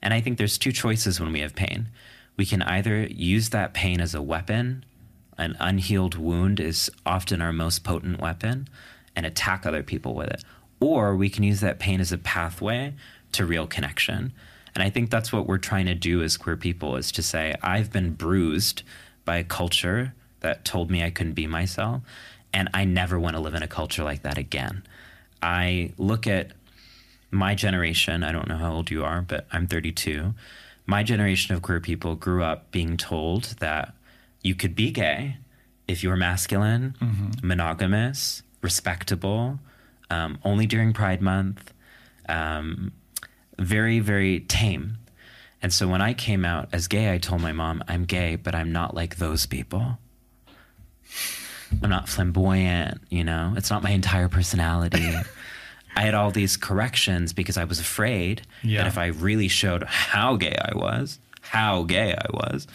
And 0.00 0.14
I 0.14 0.20
think 0.20 0.38
there's 0.38 0.58
two 0.58 0.72
choices 0.72 1.20
when 1.20 1.32
we 1.32 1.40
have 1.40 1.54
pain. 1.54 1.88
We 2.36 2.46
can 2.46 2.62
either 2.62 3.04
use 3.06 3.50
that 3.50 3.74
pain 3.74 4.00
as 4.00 4.14
a 4.14 4.22
weapon, 4.22 4.84
an 5.38 5.56
unhealed 5.60 6.16
wound 6.16 6.60
is 6.60 6.90
often 7.06 7.40
our 7.40 7.52
most 7.52 7.84
potent 7.84 8.20
weapon, 8.20 8.68
and 9.16 9.24
attack 9.24 9.64
other 9.64 9.82
people 9.82 10.14
with 10.14 10.28
it. 10.28 10.44
Or 10.80 11.16
we 11.16 11.28
can 11.28 11.44
use 11.44 11.60
that 11.60 11.78
pain 11.78 12.00
as 12.00 12.12
a 12.12 12.18
pathway 12.18 12.94
to 13.32 13.46
real 13.46 13.66
connection. 13.66 14.32
And 14.74 14.82
I 14.82 14.90
think 14.90 15.10
that's 15.10 15.32
what 15.32 15.46
we're 15.46 15.58
trying 15.58 15.86
to 15.86 15.94
do 15.94 16.22
as 16.22 16.36
queer 16.36 16.56
people 16.56 16.96
is 16.96 17.12
to 17.12 17.22
say, 17.22 17.54
I've 17.62 17.92
been 17.92 18.14
bruised 18.14 18.82
by 19.24 19.38
a 19.38 19.44
culture 19.44 20.14
that 20.40 20.64
told 20.64 20.90
me 20.90 21.02
I 21.02 21.10
couldn't 21.10 21.32
be 21.32 21.46
myself, 21.46 22.02
and 22.52 22.68
I 22.74 22.84
never 22.84 23.18
want 23.18 23.36
to 23.36 23.40
live 23.40 23.54
in 23.54 23.62
a 23.62 23.68
culture 23.68 24.04
like 24.04 24.22
that 24.22 24.38
again. 24.38 24.82
I 25.42 25.92
look 25.98 26.26
at 26.26 26.52
my 27.30 27.54
generation, 27.54 28.22
I 28.22 28.32
don't 28.32 28.48
know 28.48 28.56
how 28.56 28.72
old 28.72 28.90
you 28.90 29.04
are, 29.04 29.20
but 29.22 29.46
I'm 29.52 29.66
32. 29.66 30.34
My 30.86 31.02
generation 31.02 31.54
of 31.54 31.62
queer 31.62 31.80
people 31.80 32.14
grew 32.14 32.42
up 32.44 32.70
being 32.70 32.96
told 32.96 33.44
that 33.60 33.94
you 34.42 34.54
could 34.54 34.74
be 34.74 34.90
gay 34.90 35.38
if 35.88 36.02
you 36.02 36.10
were 36.10 36.16
masculine, 36.16 36.94
monogamous, 37.42 38.42
respectable, 38.62 39.58
um, 40.10 40.38
only 40.44 40.66
during 40.66 40.92
Pride 40.92 41.20
Month, 41.20 41.72
um, 42.28 42.92
very, 43.58 43.98
very 44.00 44.40
tame. 44.40 44.98
And 45.64 45.72
so 45.72 45.88
when 45.88 46.02
I 46.02 46.12
came 46.12 46.44
out 46.44 46.68
as 46.74 46.88
gay, 46.88 47.10
I 47.10 47.16
told 47.16 47.40
my 47.40 47.52
mom, 47.52 47.82
I'm 47.88 48.04
gay, 48.04 48.36
but 48.36 48.54
I'm 48.54 48.70
not 48.70 48.94
like 48.94 49.16
those 49.16 49.46
people. 49.46 49.96
I'm 51.82 51.88
not 51.88 52.06
flamboyant, 52.06 53.00
you 53.08 53.24
know, 53.24 53.54
it's 53.56 53.70
not 53.70 53.82
my 53.82 53.88
entire 53.88 54.28
personality. 54.28 55.10
I 55.96 56.02
had 56.02 56.12
all 56.12 56.30
these 56.30 56.58
corrections 56.58 57.32
because 57.32 57.56
I 57.56 57.64
was 57.64 57.80
afraid 57.80 58.42
Yeah. 58.62 58.82
that 58.82 58.88
if 58.88 58.98
I 58.98 59.06
really 59.06 59.48
showed 59.48 59.84
how 59.84 60.36
gay 60.36 60.54
I 60.54 60.76
was, 60.76 61.18
how 61.40 61.84
gay 61.84 62.12
I 62.14 62.26
was, 62.30 62.66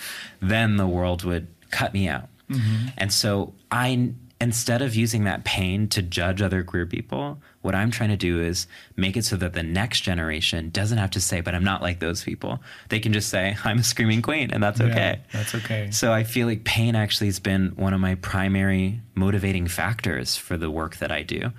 then 0.42 0.78
the 0.78 0.88
world 0.88 1.24
would 1.24 1.46
cut 1.70 1.94
me 1.94 2.08
out. 2.08 2.28
Mm-hmm. 2.50 2.88
And 2.98 3.14
so 3.14 3.54
I, 3.70 4.14
instead 4.42 4.82
of 4.82 4.96
using 4.96 5.26
that 5.26 5.44
pain 5.44 5.88
to 5.90 6.02
judge 6.02 6.42
other 6.42 6.64
queer 6.64 6.88
people, 6.88 7.40
what 7.62 7.76
I'm 7.76 7.92
trying 7.92 8.10
to 8.10 8.18
do 8.18 8.42
is 8.42 8.68
make 8.96 9.18
it 9.18 9.26
so 9.26 9.36
that 9.36 9.54
the 9.54 9.64
next 9.64 10.02
generation 10.02 10.70
doesn't 10.70 10.98
have 10.98 11.12
to 11.12 11.20
say, 11.22 11.42
but 11.42 11.54
I'm 11.54 11.64
not 11.64 11.82
like 11.82 12.00
those 12.00 12.24
people. 12.24 12.60
They 12.88 13.00
can 13.00 13.12
just 13.12 13.30
say, 13.30 13.58
I'm 13.66 13.80
a 13.80 13.84
screaming 13.84 14.22
queen, 14.22 14.52
and 14.52 14.64
that's 14.64 14.80
Yeah, 14.80 14.86
okay. 14.88 15.20
that's 15.34 15.54
okay. 15.56 15.92
So 15.92 16.14
I 16.14 16.24
feel 16.24 16.48
like 16.48 16.64
pain 16.64 16.96
actually 16.96 17.28
has 17.28 17.40
been 17.40 17.74
one 17.76 17.94
of 17.94 18.00
my 18.00 18.16
primary 18.16 19.02
motivating 19.16 19.68
factors 19.68 20.38
for 20.38 20.56
the 20.58 20.72
work 20.72 20.98
that 20.98 21.12
I 21.12 21.24
do. 21.24 21.52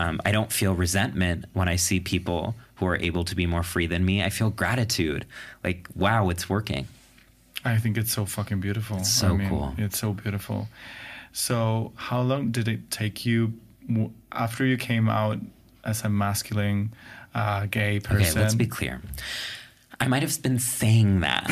Um, 0.00 0.20
I 0.24 0.32
don't 0.32 0.52
feel 0.52 0.74
resentment 0.74 1.44
when 1.52 1.68
I 1.68 1.76
see 1.76 1.98
people 2.00 2.54
who 2.76 2.86
are 2.86 2.96
able 2.96 3.24
to 3.24 3.34
be 3.34 3.46
more 3.46 3.62
free 3.64 3.86
than 3.86 4.04
me. 4.04 4.22
I 4.22 4.30
feel 4.30 4.50
gratitude. 4.50 5.24
Like, 5.64 5.88
wow, 5.94 6.28
it's 6.30 6.48
working. 6.48 6.86
I 7.64 7.78
think 7.78 7.96
it's 7.98 8.12
so 8.12 8.24
fucking 8.24 8.60
beautiful. 8.60 8.98
It's 8.98 9.12
so 9.12 9.28
I 9.28 9.36
mean, 9.36 9.48
cool. 9.48 9.74
It's 9.76 9.98
so 9.98 10.12
beautiful. 10.12 10.68
So, 11.32 11.92
how 11.96 12.20
long 12.22 12.50
did 12.52 12.68
it 12.68 12.90
take 12.90 13.26
you 13.26 13.54
after 14.32 14.64
you 14.64 14.76
came 14.76 15.08
out 15.08 15.38
as 15.84 16.04
a 16.04 16.08
masculine 16.08 16.92
uh, 17.34 17.66
gay 17.66 18.00
person? 18.00 18.22
Okay, 18.22 18.40
let's 18.40 18.54
be 18.54 18.66
clear. 18.66 19.00
I 20.00 20.06
might 20.06 20.22
have 20.22 20.40
been 20.42 20.58
saying 20.58 21.20
that, 21.20 21.50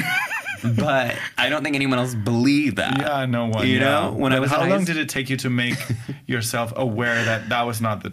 but 0.76 1.16
I 1.36 1.48
don't 1.48 1.62
think 1.64 1.74
anyone 1.74 1.98
else 1.98 2.14
believed 2.14 2.76
that. 2.76 2.98
Yeah, 2.98 3.26
no 3.26 3.46
one. 3.46 3.66
You 3.66 3.74
yeah. 3.74 3.80
know, 3.80 4.12
when 4.12 4.32
I 4.32 4.38
was 4.40 4.50
how 4.50 4.60
in 4.60 4.68
high 4.68 4.76
long 4.76 4.84
did 4.84 4.96
it 4.96 5.08
take 5.08 5.28
you 5.30 5.36
to 5.38 5.50
make 5.50 5.74
yourself 6.26 6.72
aware 6.76 7.24
that 7.24 7.48
that 7.48 7.62
was 7.62 7.80
not 7.80 8.02
the? 8.02 8.12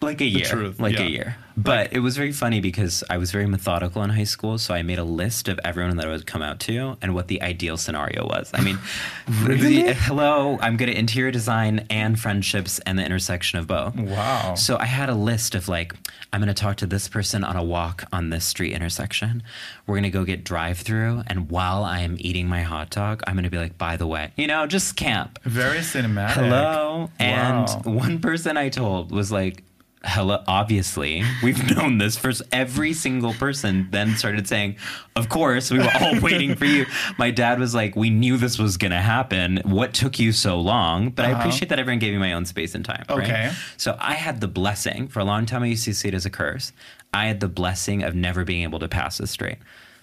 Like 0.00 0.20
a 0.20 0.24
year 0.24 0.44
truth, 0.44 0.78
like 0.80 0.94
yeah. 0.94 1.02
a 1.02 1.08
year 1.08 1.36
but 1.56 1.92
it 1.92 1.98
was 1.98 2.16
very 2.16 2.30
funny 2.30 2.60
because 2.60 3.02
i 3.10 3.16
was 3.18 3.32
very 3.32 3.46
methodical 3.46 4.00
in 4.04 4.10
high 4.10 4.22
school 4.22 4.56
so 4.58 4.72
i 4.72 4.80
made 4.80 4.98
a 5.00 5.02
list 5.04 5.48
of 5.48 5.58
everyone 5.64 5.96
that 5.96 6.06
i 6.06 6.08
would 6.08 6.24
come 6.24 6.40
out 6.40 6.60
to 6.60 6.96
and 7.02 7.16
what 7.16 7.26
the 7.26 7.42
ideal 7.42 7.76
scenario 7.76 8.24
was 8.24 8.48
i 8.54 8.60
mean 8.62 8.78
the- 9.28 9.92
hello 9.94 10.56
i'm 10.60 10.76
good 10.76 10.88
at 10.88 10.94
interior 10.94 11.32
design 11.32 11.84
and 11.90 12.18
friendships 12.20 12.78
and 12.86 12.96
the 12.96 13.04
intersection 13.04 13.58
of 13.58 13.66
both 13.66 13.96
Wow. 13.96 14.54
so 14.54 14.76
i 14.78 14.84
had 14.84 15.08
a 15.08 15.14
list 15.16 15.56
of 15.56 15.66
like 15.66 15.92
i'm 16.32 16.40
going 16.40 16.46
to 16.46 16.54
talk 16.54 16.76
to 16.76 16.86
this 16.86 17.08
person 17.08 17.42
on 17.42 17.56
a 17.56 17.64
walk 17.64 18.04
on 18.12 18.30
this 18.30 18.44
street 18.44 18.72
intersection 18.74 19.42
we're 19.88 19.94
going 19.96 20.04
to 20.04 20.10
go 20.10 20.24
get 20.24 20.44
drive 20.44 20.78
through 20.78 21.22
and 21.26 21.50
while 21.50 21.82
i 21.82 22.00
am 22.00 22.16
eating 22.20 22.46
my 22.46 22.62
hot 22.62 22.90
dog 22.90 23.20
i'm 23.26 23.34
going 23.34 23.42
to 23.42 23.50
be 23.50 23.58
like 23.58 23.76
by 23.76 23.96
the 23.96 24.06
way 24.06 24.30
you 24.36 24.46
know 24.46 24.64
just 24.66 24.94
camp 24.94 25.40
Very 25.42 25.78
cinematic. 25.78 26.34
hello. 26.34 27.10
And 27.18 27.68
one 27.84 28.20
person 28.20 28.56
I 28.56 28.68
told 28.68 29.10
was 29.10 29.32
like, 29.32 29.62
hello. 30.08 30.42
Obviously, 30.46 31.22
we've 31.42 31.62
known 31.76 31.98
this 31.98 32.16
for 32.16 32.32
every 32.50 32.92
single 32.92 33.34
person. 33.34 33.88
Then 33.90 34.16
started 34.16 34.48
saying, 34.48 34.76
of 35.14 35.28
course, 35.28 35.70
we 35.70 35.78
were 35.78 35.90
all 36.00 36.18
waiting 36.22 36.54
for 36.56 36.64
you. 36.64 36.86
My 37.18 37.30
dad 37.30 37.58
was 37.58 37.74
like, 37.74 37.94
we 37.94 38.10
knew 38.10 38.36
this 38.36 38.58
was 38.58 38.76
going 38.76 38.90
to 38.90 38.98
happen. 39.00 39.60
What 39.64 39.94
took 39.94 40.18
you 40.18 40.32
so 40.32 40.58
long? 40.60 41.10
But 41.10 41.26
I 41.26 41.32
Uh-huh. 41.32 41.40
appreciate 41.40 41.68
that 41.68 41.78
everyone 41.78 41.98
gave 41.98 42.12
me 42.12 42.18
my 42.18 42.32
own 42.32 42.44
space 42.46 42.74
and 42.74 42.84
time. 42.84 43.04
right? 43.08 43.18
Okay. 43.22 43.52
So 43.76 43.96
I 44.00 44.14
had 44.14 44.40
the 44.40 44.48
blessing 44.48 45.08
for 45.08 45.20
a 45.20 45.24
long 45.24 45.46
time. 45.46 45.62
I 45.62 45.66
used 45.66 45.84
to 45.84 45.94
see 45.94 46.08
it 46.08 46.14
as 46.14 46.26
a 46.26 46.30
curse. 46.30 46.72
I 47.14 47.26
had 47.26 47.40
the 47.40 47.48
blessing 47.48 48.02
of 48.02 48.14
never 48.14 48.44
being 48.44 48.62
able 48.64 48.78
to 48.80 48.88
pass 48.88 49.18
this 49.18 49.30
straight. 49.30 49.58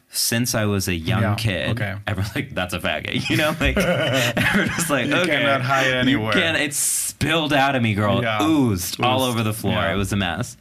Since 0.09 0.55
I 0.55 0.63
was 0.63 0.87
a 0.87 0.93
young 0.95 1.21
Yeah, 1.21 1.35
kid, 1.35 1.69
okay. 1.71 1.95
everyone's 2.07 2.33
like, 2.35 2.51
"That's 2.55 2.73
a 2.73 2.79
faggot," 2.79 3.29
you 3.29 3.35
know. 3.35 3.53
Like 3.59 3.75
everyone's 4.37 4.89
like, 4.89 5.07
You 5.07 5.15
"Okay, 5.15 5.27
cannot 5.39 5.61
hide 5.61 5.87
anywhere." 5.91 6.31
Can't, 6.31 6.55
it 6.57 6.73
spilled 6.73 7.51
out 7.51 7.75
of 7.75 7.81
me, 7.81 7.93
girl. 7.95 8.21
Yeah. 8.21 8.41
Oozed 8.45 9.01
all 9.01 9.23
over 9.23 9.43
the 9.43 9.51
floor. 9.53 9.73
Yeah. 9.73 9.93
It 9.93 9.97
was 9.97 10.13
a 10.13 10.15
mess. 10.15 10.55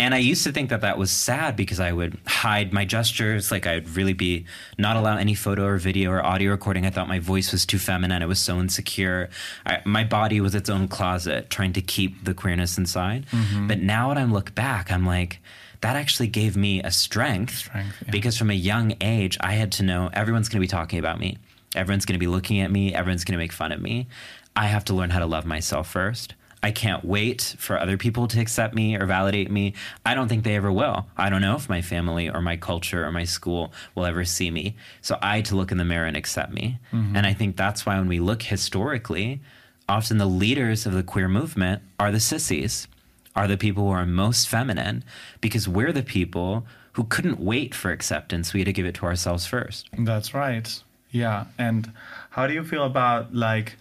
And 0.00 0.14
I 0.14 0.18
used 0.18 0.42
to 0.44 0.52
think 0.52 0.70
that 0.70 0.80
that 0.80 0.98
was 0.98 1.10
sad 1.12 1.54
because 1.54 1.78
I 1.78 1.92
would 1.92 2.18
hide 2.26 2.72
my 2.72 2.84
gestures. 2.84 3.52
Like 3.52 3.66
I'd 3.68 3.88
really 3.90 4.14
be 4.14 4.46
not 4.78 4.96
allow 4.96 5.16
any 5.16 5.34
photo 5.34 5.64
or 5.66 5.76
video 5.76 6.10
or 6.10 6.24
audio 6.24 6.50
recording. 6.50 6.84
I 6.84 6.90
thought 6.90 7.06
my 7.08 7.18
voice 7.20 7.52
was 7.52 7.64
too 7.64 7.78
feminine. 7.78 8.20
It 8.22 8.26
was 8.26 8.40
so 8.40 8.58
insecure. 8.58 9.28
I, 9.64 9.80
my 9.84 10.02
body 10.02 10.40
was 10.40 10.56
its 10.56 10.68
own 10.70 10.88
closet, 10.88 11.50
trying 11.50 11.72
to 11.74 11.82
keep 11.82 12.24
the 12.24 12.34
queerness 12.34 12.78
inside. 12.78 13.26
Mm-hmm. 13.30 13.68
But 13.68 13.80
now 13.80 14.08
when 14.08 14.18
I 14.18 14.24
look 14.24 14.54
back, 14.56 14.90
I'm 14.90 15.06
like, 15.06 15.38
that 15.80 15.96
actually 15.96 16.28
gave 16.28 16.56
me 16.56 16.82
a 16.82 16.90
strength, 16.90 17.54
Strength, 17.56 18.02
yeah. 18.04 18.10
because 18.10 18.36
from 18.36 18.50
a 18.50 18.54
young 18.54 18.96
age, 19.00 19.36
I 19.40 19.52
had 19.52 19.72
to 19.72 19.82
know 19.82 20.10
everyone's 20.12 20.48
going 20.48 20.60
to 20.60 20.64
be 20.64 20.68
talking 20.68 20.98
about 20.98 21.18
me. 21.18 21.38
Everyone's 21.74 22.04
going 22.04 22.14
to 22.14 22.18
be 22.18 22.26
looking 22.26 22.60
at 22.60 22.70
me. 22.70 22.94
Everyone's 22.94 23.24
going 23.24 23.38
to 23.38 23.42
make 23.42 23.52
fun 23.52 23.72
of 23.72 23.80
me. 23.80 24.08
I 24.56 24.66
have 24.66 24.84
to 24.86 24.94
learn 24.94 25.10
how 25.10 25.20
to 25.20 25.26
love 25.26 25.46
myself 25.46 25.88
first. 25.88 26.34
I 26.62 26.72
can't 26.72 27.04
wait 27.04 27.54
for 27.58 27.78
other 27.78 27.96
people 27.96 28.26
to 28.28 28.40
accept 28.40 28.74
me 28.74 28.96
or 28.96 29.06
validate 29.06 29.50
me. 29.50 29.74
I 30.04 30.14
don't 30.14 30.28
think 30.28 30.42
they 30.42 30.56
ever 30.56 30.72
will. 30.72 31.06
I 31.16 31.30
don't 31.30 31.40
know 31.40 31.54
if 31.54 31.68
my 31.68 31.82
family 31.82 32.28
or 32.28 32.40
my 32.40 32.56
culture 32.56 33.04
or 33.04 33.12
my 33.12 33.24
school 33.24 33.72
will 33.94 34.04
ever 34.04 34.24
see 34.24 34.50
me. 34.50 34.74
So 35.00 35.18
I 35.22 35.36
had 35.36 35.44
to 35.46 35.56
look 35.56 35.70
in 35.70 35.78
the 35.78 35.84
mirror 35.84 36.06
and 36.06 36.16
accept 36.16 36.52
me. 36.52 36.80
Mm-hmm. 36.92 37.14
And 37.16 37.26
I 37.26 37.32
think 37.32 37.56
that's 37.56 37.86
why 37.86 37.96
when 37.96 38.08
we 38.08 38.18
look 38.18 38.42
historically, 38.42 39.40
often 39.88 40.18
the 40.18 40.26
leaders 40.26 40.84
of 40.84 40.94
the 40.94 41.04
queer 41.04 41.28
movement 41.28 41.82
are 42.00 42.10
the 42.10 42.20
sissies, 42.20 42.88
are 43.36 43.46
the 43.46 43.56
people 43.56 43.84
who 43.84 43.90
are 43.90 44.06
most 44.06 44.48
feminine, 44.48 45.04
because 45.40 45.68
we're 45.68 45.92
the 45.92 46.02
people 46.02 46.66
who 46.92 47.04
couldn't 47.04 47.38
wait 47.38 47.74
for 47.74 47.90
acceptance. 47.90 48.52
We 48.52 48.60
had 48.60 48.66
to 48.66 48.72
give 48.72 48.86
it 48.86 48.94
to 48.96 49.06
ourselves 49.06 49.46
first. 49.46 49.88
That's 49.96 50.34
right. 50.34 50.82
Yeah. 51.10 51.44
And 51.58 51.92
how 52.30 52.46
do 52.46 52.54
you 52.54 52.64
feel 52.64 52.84
about 52.84 53.34
like 53.34 53.76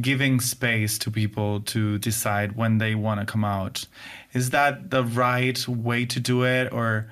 giving 0.00 0.38
space 0.40 0.98
to 0.98 1.10
people 1.10 1.60
to 1.62 1.98
decide 1.98 2.54
when 2.56 2.78
they 2.78 2.94
want 2.94 3.20
to 3.20 3.26
come 3.26 3.44
out? 3.44 3.86
Is 4.34 4.50
that 4.50 4.90
the 4.90 5.02
right 5.04 5.66
way 5.66 6.04
to 6.06 6.20
do 6.20 6.44
it 6.44 6.72
or 6.72 7.06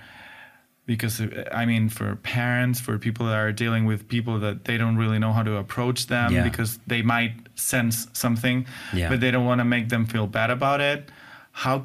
because 0.84 1.20
I 1.50 1.64
mean 1.66 1.88
for 1.88 2.14
parents, 2.16 2.78
for 2.78 2.96
people 2.98 3.26
that 3.26 3.34
are 3.34 3.50
dealing 3.50 3.86
with 3.86 4.06
people 4.06 4.38
that 4.40 4.66
they 4.66 4.76
don't 4.78 4.96
really 4.96 5.18
know 5.18 5.32
how 5.32 5.42
to 5.42 5.56
approach 5.56 6.06
them 6.06 6.32
Yeah. 6.32 6.44
because 6.44 6.78
they 6.86 7.02
might 7.02 7.32
sense 7.56 8.06
something 8.12 8.66
Yeah. 8.92 9.08
but 9.08 9.20
they 9.20 9.30
don't 9.32 9.46
want 9.46 9.58
to 9.60 9.64
make 9.64 9.88
them 9.88 10.06
feel 10.06 10.26
bad 10.28 10.50
about 10.50 10.80
it. 10.80 11.08
How 11.64 11.84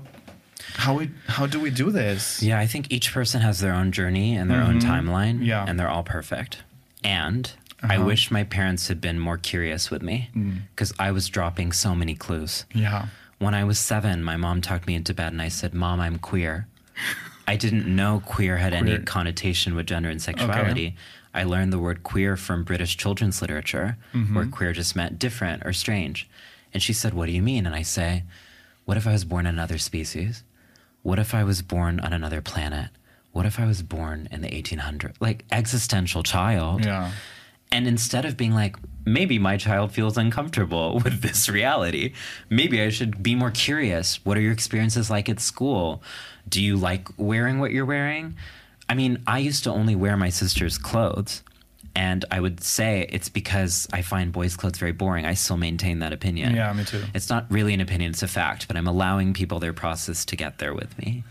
how 0.75 0.97
we 0.97 1.09
how 1.27 1.45
do 1.47 1.59
we 1.59 1.69
do 1.69 1.91
this? 1.91 2.43
Yeah, 2.43 2.59
I 2.59 2.67
think 2.67 2.91
each 2.91 3.13
person 3.13 3.41
has 3.41 3.59
their 3.59 3.73
own 3.73 3.91
journey 3.91 4.35
and 4.35 4.49
their 4.51 4.61
own 4.61 4.79
timeline. 4.79 5.35
Mm-hmm. 5.35 5.43
Yeah. 5.53 5.65
And 5.67 5.79
they're 5.79 5.89
all 5.89 6.03
perfect. 6.03 6.59
And 7.03 7.51
I 7.81 7.95
Uh-huh. 7.95 8.05
wish 8.05 8.29
my 8.31 8.43
parents 8.43 8.87
had 8.89 8.99
been 9.01 9.17
more 9.19 9.37
curious 9.37 9.89
with 9.89 10.01
me 10.01 10.29
Mm. 10.35 10.61
because 10.75 10.93
I 10.99 11.11
was 11.11 11.29
dropping 11.29 11.71
so 11.71 11.95
many 11.95 12.15
clues. 12.15 12.65
Yeah. 12.73 13.07
When 13.39 13.55
I 13.55 13.63
was 13.63 13.79
seven, 13.79 14.23
my 14.23 14.37
mom 14.37 14.61
tucked 14.61 14.85
me 14.87 14.93
into 14.93 15.13
bed 15.15 15.31
and 15.33 15.41
I 15.41 15.49
said, 15.49 15.73
Mom, 15.73 15.99
I'm 15.99 16.19
queer. 16.19 16.67
I 17.47 17.55
didn't 17.55 17.87
know 17.87 18.21
queer 18.23 18.57
had 18.57 18.73
any 18.73 18.99
connotation 18.99 19.73
with 19.75 19.87
gender 19.87 20.09
and 20.11 20.21
sexuality. 20.21 20.95
I 21.33 21.43
learned 21.45 21.71
the 21.73 21.79
word 21.79 22.03
queer 22.03 22.37
from 22.37 22.63
British 22.63 22.97
children's 22.97 23.41
literature, 23.41 23.97
Mm-hmm. 24.13 24.35
where 24.35 24.45
queer 24.57 24.73
just 24.73 24.95
meant 24.95 25.17
different 25.17 25.63
or 25.65 25.73
strange. 25.73 26.27
And 26.73 26.83
she 26.83 26.93
said, 26.93 27.13
What 27.13 27.25
do 27.25 27.31
you 27.31 27.41
mean? 27.41 27.65
And 27.65 27.73
I 27.75 27.83
say, 27.83 28.23
What 28.91 28.97
if 28.97 29.07
I 29.07 29.13
was 29.13 29.23
born 29.23 29.45
in 29.45 29.55
another 29.55 29.77
species? 29.77 30.43
What 31.01 31.17
if 31.17 31.33
I 31.33 31.45
was 31.45 31.61
born 31.61 32.01
on 32.01 32.11
another 32.11 32.41
planet? 32.41 32.89
What 33.31 33.45
if 33.45 33.57
I 33.57 33.65
was 33.65 33.83
born 33.83 34.27
in 34.29 34.41
the 34.41 34.49
1800s? 34.49 35.15
Like 35.21 35.45
existential 35.49 36.23
child. 36.23 36.83
Yeah. 36.83 37.13
And 37.71 37.87
instead 37.87 38.25
of 38.25 38.35
being 38.35 38.51
like, 38.51 38.75
maybe 39.05 39.39
my 39.39 39.55
child 39.55 39.93
feels 39.93 40.17
uncomfortable 40.17 40.99
with 41.05 41.21
this 41.21 41.47
reality, 41.47 42.11
maybe 42.49 42.81
I 42.81 42.89
should 42.89 43.23
be 43.23 43.33
more 43.33 43.51
curious. 43.51 44.25
What 44.25 44.37
are 44.37 44.41
your 44.41 44.51
experiences 44.51 45.09
like 45.09 45.29
at 45.29 45.39
school? 45.39 46.03
Do 46.49 46.61
you 46.61 46.75
like 46.75 47.07
wearing 47.15 47.59
what 47.59 47.71
you're 47.71 47.85
wearing? 47.85 48.35
I 48.89 48.95
mean, 48.95 49.23
I 49.25 49.39
used 49.39 49.63
to 49.63 49.71
only 49.71 49.95
wear 49.95 50.17
my 50.17 50.27
sister's 50.27 50.77
clothes. 50.77 51.43
And 51.95 52.23
I 52.31 52.39
would 52.39 52.63
say 52.63 53.07
it's 53.09 53.29
because 53.29 53.87
I 53.91 54.01
find 54.01 54.31
boys' 54.31 54.55
clothes 54.55 54.77
very 54.77 54.93
boring. 54.93 55.25
I 55.25 55.33
still 55.33 55.57
maintain 55.57 55.99
that 55.99 56.13
opinion. 56.13 56.55
Yeah, 56.55 56.71
me 56.73 56.85
too. 56.85 57.03
It's 57.13 57.29
not 57.29 57.45
really 57.49 57.73
an 57.73 57.81
opinion, 57.81 58.11
it's 58.11 58.23
a 58.23 58.27
fact, 58.27 58.67
but 58.67 58.77
I'm 58.77 58.87
allowing 58.87 59.33
people 59.33 59.59
their 59.59 59.73
process 59.73 60.23
to 60.25 60.35
get 60.35 60.57
there 60.59 60.73
with 60.73 60.97
me. 60.97 61.23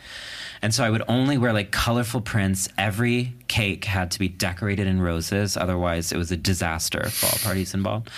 And 0.63 0.75
so 0.75 0.85
I 0.85 0.91
would 0.91 1.03
only 1.09 1.39
wear 1.39 1.55
like 1.55 1.71
colorful 1.71 2.21
prints. 2.21 2.69
Every 2.77 3.33
cake 3.49 3.87
had 3.87 4.11
to 4.11 4.19
be 4.19 4.29
decorated 4.29 4.87
in 4.87 5.01
roses. 5.01 5.57
Otherwise, 5.57 6.13
it 6.13 6.19
was 6.19 6.31
a 6.31 6.37
disaster 6.37 7.09
for 7.09 7.27
all 7.27 7.39
parties 7.43 7.73
involved. 7.73 8.11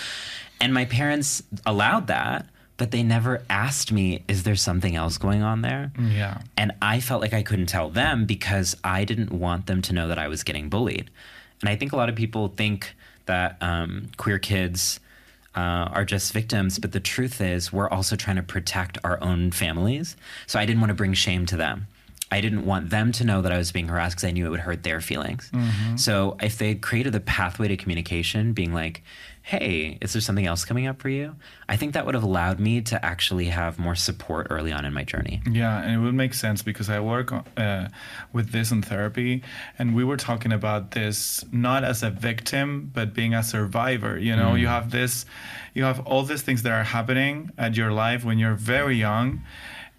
And 0.60 0.74
my 0.74 0.84
parents 0.84 1.42
allowed 1.64 2.08
that, 2.08 2.46
but 2.76 2.90
they 2.90 3.04
never 3.04 3.42
asked 3.48 3.92
me, 3.92 4.24
is 4.26 4.42
there 4.42 4.56
something 4.56 4.96
else 4.96 5.18
going 5.18 5.42
on 5.42 5.62
there? 5.62 5.92
Yeah. 5.96 6.40
And 6.56 6.72
I 6.82 6.98
felt 6.98 7.20
like 7.20 7.32
I 7.32 7.44
couldn't 7.44 7.66
tell 7.66 7.90
them 7.90 8.26
because 8.26 8.76
I 8.82 9.04
didn't 9.04 9.30
want 9.30 9.66
them 9.66 9.80
to 9.82 9.92
know 9.92 10.08
that 10.08 10.18
I 10.18 10.26
was 10.26 10.42
getting 10.42 10.68
bullied. 10.68 11.10
And 11.62 11.70
I 11.70 11.76
think 11.76 11.92
a 11.92 11.96
lot 11.96 12.08
of 12.08 12.14
people 12.14 12.48
think 12.48 12.94
that 13.26 13.56
um, 13.60 14.10
queer 14.16 14.38
kids 14.38 15.00
uh, 15.54 15.88
are 15.92 16.04
just 16.04 16.32
victims, 16.32 16.78
but 16.78 16.92
the 16.92 17.00
truth 17.00 17.40
is, 17.40 17.72
we're 17.72 17.88
also 17.88 18.16
trying 18.16 18.36
to 18.36 18.42
protect 18.42 18.98
our 19.04 19.22
own 19.22 19.52
families. 19.52 20.16
So 20.46 20.58
I 20.58 20.66
didn't 20.66 20.80
want 20.80 20.90
to 20.90 20.94
bring 20.94 21.14
shame 21.14 21.46
to 21.46 21.56
them. 21.56 21.86
I 22.36 22.40
didn't 22.40 22.64
want 22.64 22.90
them 22.90 23.12
to 23.12 23.24
know 23.24 23.42
that 23.42 23.52
I 23.52 23.58
was 23.58 23.70
being 23.72 23.88
harassed 23.88 24.16
because 24.16 24.24
I 24.30 24.32
knew 24.32 24.46
it 24.46 24.50
would 24.54 24.60
hurt 24.68 24.82
their 24.82 25.00
feelings. 25.00 25.50
So 25.96 26.36
if 26.42 26.54
they 26.58 26.74
created 26.74 27.14
a 27.14 27.20
pathway 27.20 27.68
to 27.68 27.76
communication, 27.76 28.52
being 28.54 28.72
like, 28.82 29.02
hey, 29.44 29.98
is 30.00 30.12
there 30.12 30.22
something 30.22 30.46
else 30.46 30.64
coming 30.64 30.86
up 30.86 31.02
for 31.02 31.08
you? 31.08 31.34
I 31.68 31.76
think 31.76 31.94
that 31.94 32.06
would 32.06 32.14
have 32.14 32.22
allowed 32.22 32.58
me 32.60 32.80
to 32.82 33.04
actually 33.04 33.46
have 33.46 33.76
more 33.86 33.96
support 33.96 34.46
early 34.50 34.70
on 34.72 34.84
in 34.84 34.92
my 34.92 35.02
journey. 35.02 35.42
Yeah, 35.50 35.82
and 35.82 35.90
it 35.96 35.98
would 35.98 36.14
make 36.14 36.32
sense 36.34 36.62
because 36.62 36.88
I 36.88 37.00
work 37.00 37.32
uh, 37.56 37.88
with 38.32 38.50
this 38.52 38.70
in 38.70 38.82
therapy, 38.82 39.42
and 39.78 39.94
we 39.96 40.04
were 40.04 40.16
talking 40.16 40.52
about 40.52 40.92
this 40.92 41.44
not 41.52 41.82
as 41.84 42.02
a 42.04 42.10
victim, 42.10 42.90
but 42.94 43.14
being 43.14 43.34
a 43.34 43.42
survivor. 43.42 44.16
You 44.18 44.36
know, 44.36 44.52
Mm. 44.52 44.60
you 44.60 44.66
have 44.68 44.90
this, 44.92 45.26
you 45.74 45.82
have 45.84 45.98
all 46.06 46.22
these 46.22 46.42
things 46.42 46.62
that 46.62 46.72
are 46.72 46.84
happening 46.84 47.50
at 47.58 47.76
your 47.76 47.90
life 47.90 48.24
when 48.24 48.38
you're 48.38 48.54
very 48.76 48.96
young, 48.96 49.42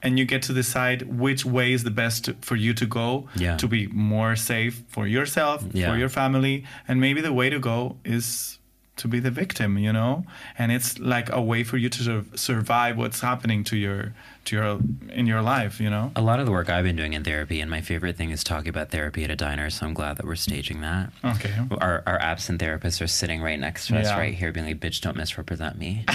and 0.04 0.20
you 0.20 0.26
get 0.26 0.42
to 0.44 0.54
decide 0.54 1.02
which 1.20 1.46
way 1.46 1.72
is 1.74 1.84
the 1.84 1.92
best 1.92 2.26
to, 2.26 2.34
for 2.42 2.56
you 2.58 2.74
to 2.74 2.86
go 2.86 3.28
Yeah. 3.36 3.58
to 3.58 3.68
be 3.68 3.88
more 3.88 4.36
safe 4.36 4.84
for 4.90 5.08
yourself, 5.08 5.64
Yeah. 5.72 5.90
for 5.92 5.98
your 5.98 6.10
family, 6.10 6.66
and 6.88 7.00
maybe 7.00 7.22
the 7.22 7.34
way 7.34 7.50
to 7.50 7.60
go 7.60 7.96
is 8.04 8.60
to 8.96 9.08
be 9.08 9.20
the 9.20 9.32
victim, 9.32 9.80
you 9.80 9.92
know, 9.92 10.24
and 10.56 10.72
it's 10.72 11.00
like 11.00 11.28
a 11.32 11.42
way 11.42 11.64
for 11.64 11.78
you 11.78 11.90
to 11.90 12.04
sur- 12.04 12.26
survive 12.36 12.96
what's 12.96 13.22
happening 13.22 13.64
to 13.64 13.76
your 13.76 14.14
to 14.46 14.56
your 14.56 14.80
in 15.10 15.26
your 15.26 15.42
life, 15.42 15.80
you 15.82 15.90
know. 15.90 16.12
A 16.16 16.22
lot 16.22 16.40
of 16.40 16.46
the 16.46 16.52
work 16.52 16.70
I've 16.70 16.84
been 16.84 16.96
doing 16.98 17.14
in 17.14 17.24
therapy, 17.24 17.60
and 17.60 17.72
my 17.72 17.82
favorite 17.82 18.18
thing 18.18 18.30
is 18.30 18.44
talking 18.44 18.70
about 18.70 18.92
therapy 18.92 19.24
at 19.24 19.32
a 19.32 19.36
diner. 19.36 19.72
So 19.72 19.88
I'm 19.88 19.96
glad 19.96 20.18
that 20.18 20.26
we're 20.28 20.36
staging 20.36 20.82
that. 20.82 21.10
Okay. 21.24 21.54
Our, 21.82 22.04
our 22.06 22.20
absent 22.22 22.62
therapists 22.62 23.02
are 23.02 23.08
sitting 23.08 23.42
right 23.42 23.60
next 23.60 23.88
to 23.88 23.98
us, 23.98 24.06
Yeah. 24.08 24.18
right 24.20 24.36
here, 24.36 24.52
being 24.52 24.68
like, 24.68 24.80
"Bitch, 24.80 25.02
don't 25.02 25.18
misrepresent 25.18 25.76
me." 25.80 26.06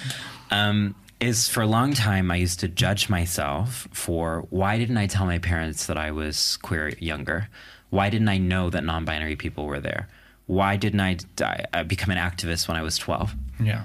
um, 0.50 0.94
is 1.20 1.48
for 1.48 1.62
a 1.62 1.66
long 1.66 1.94
time 1.94 2.30
I 2.30 2.36
used 2.36 2.60
to 2.60 2.68
judge 2.68 3.08
myself 3.08 3.88
for 3.92 4.46
why 4.50 4.78
didn't 4.78 4.98
I 4.98 5.06
tell 5.06 5.26
my 5.26 5.38
parents 5.38 5.86
that 5.86 5.96
I 5.96 6.10
was 6.10 6.56
queer 6.58 6.90
younger? 6.98 7.48
Why 7.90 8.10
didn't 8.10 8.28
I 8.28 8.38
know 8.38 8.70
that 8.70 8.84
non-binary 8.84 9.36
people 9.36 9.66
were 9.66 9.80
there? 9.80 10.08
Why 10.46 10.76
didn't 10.76 11.00
I, 11.00 11.16
I 11.72 11.82
become 11.82 12.10
an 12.10 12.18
activist 12.18 12.68
when 12.68 12.76
I 12.76 12.82
was 12.82 12.96
12? 12.98 13.34
Yeah. 13.62 13.84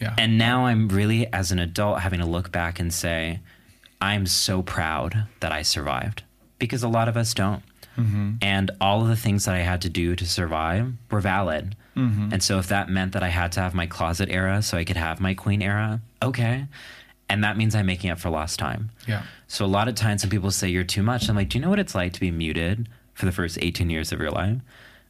Yeah. 0.00 0.14
And 0.18 0.36
now 0.36 0.66
I'm 0.66 0.88
really, 0.88 1.32
as 1.32 1.52
an 1.52 1.58
adult, 1.58 2.00
having 2.00 2.20
to 2.20 2.26
look 2.26 2.52
back 2.52 2.78
and 2.78 2.92
say, 2.92 3.40
I'm 4.00 4.26
so 4.26 4.62
proud 4.62 5.26
that 5.40 5.52
I 5.52 5.62
survived 5.62 6.22
because 6.58 6.82
a 6.82 6.88
lot 6.88 7.08
of 7.08 7.16
us 7.16 7.32
don't. 7.32 7.62
Mm-hmm. 7.96 8.34
And 8.42 8.70
all 8.80 9.02
of 9.02 9.08
the 9.08 9.16
things 9.16 9.44
that 9.44 9.54
I 9.54 9.60
had 9.60 9.82
to 9.82 9.88
do 9.88 10.14
to 10.16 10.26
survive 10.26 10.92
were 11.10 11.20
valid. 11.20 11.76
Mm-hmm. 11.96 12.28
And 12.32 12.42
so 12.42 12.58
if 12.58 12.68
that 12.68 12.88
meant 12.88 13.12
that 13.12 13.22
I 13.22 13.28
had 13.28 13.52
to 13.52 13.60
have 13.60 13.74
my 13.74 13.86
closet 13.86 14.28
era 14.30 14.62
so 14.62 14.76
I 14.76 14.84
could 14.84 14.96
have 14.96 15.20
my 15.20 15.34
queen 15.34 15.62
era, 15.62 16.00
okay. 16.22 16.66
And 17.28 17.42
that 17.42 17.56
means 17.56 17.74
I'm 17.74 17.86
making 17.86 18.10
up 18.10 18.18
for 18.18 18.30
lost 18.30 18.58
time. 18.58 18.90
yeah. 19.08 19.22
So 19.48 19.64
a 19.64 19.66
lot 19.66 19.88
of 19.88 19.94
times 19.94 20.22
when 20.22 20.30
people 20.30 20.50
say 20.50 20.68
you're 20.68 20.84
too 20.84 21.02
much, 21.02 21.28
I'm 21.28 21.36
like, 21.36 21.48
do 21.48 21.58
you 21.58 21.62
know 21.62 21.70
what 21.70 21.78
it's 21.78 21.94
like 21.94 22.12
to 22.14 22.20
be 22.20 22.30
muted 22.30 22.88
for 23.14 23.26
the 23.26 23.32
first 23.32 23.58
18 23.60 23.90
years 23.90 24.12
of 24.12 24.20
your 24.20 24.30
life? 24.30 24.58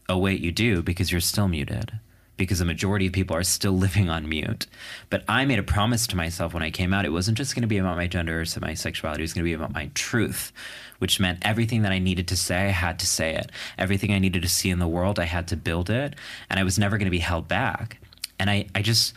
Oh, 0.08 0.18
wait, 0.18 0.40
you 0.40 0.52
do 0.52 0.82
because 0.82 1.10
you're 1.10 1.20
still 1.20 1.48
muted. 1.48 1.98
Because 2.36 2.58
the 2.58 2.66
majority 2.66 3.06
of 3.06 3.14
people 3.14 3.34
are 3.34 3.42
still 3.42 3.72
living 3.78 4.08
on 4.10 4.28
mute. 4.28 4.66
But 5.10 5.24
I 5.26 5.44
made 5.46 5.58
a 5.58 5.62
promise 5.62 6.06
to 6.08 6.16
myself 6.16 6.52
when 6.54 6.62
I 6.62 6.70
came 6.70 6.92
out, 6.92 7.06
it 7.06 7.12
wasn't 7.12 7.38
just 7.38 7.54
going 7.54 7.62
to 7.62 7.68
be 7.68 7.78
about 7.78 7.96
my 7.96 8.06
gender 8.06 8.40
or 8.40 8.60
my 8.60 8.74
sexuality, 8.74 9.22
it 9.22 9.24
was 9.24 9.32
going 9.32 9.44
to 9.44 9.48
be 9.48 9.54
about 9.54 9.72
my 9.72 9.90
truth, 9.94 10.52
which 10.98 11.20
meant 11.20 11.38
everything 11.42 11.82
that 11.82 11.92
I 11.92 11.98
needed 11.98 12.28
to 12.28 12.36
say, 12.36 12.66
I 12.66 12.70
had 12.70 12.98
to 13.00 13.06
say 13.06 13.34
it. 13.34 13.50
Everything 13.78 14.12
I 14.12 14.18
needed 14.18 14.42
to 14.42 14.48
see 14.48 14.70
in 14.70 14.78
the 14.78 14.88
world, 14.88 15.18
I 15.18 15.24
had 15.24 15.48
to 15.48 15.56
build 15.56 15.90
it. 15.90 16.14
And 16.50 16.58
I 16.58 16.64
was 16.64 16.78
never 16.78 16.98
going 16.98 17.06
to 17.06 17.10
be 17.10 17.18
held 17.18 17.48
back. 17.48 17.98
And 18.38 18.50
I, 18.50 18.66
I 18.74 18.82
just, 18.82 19.14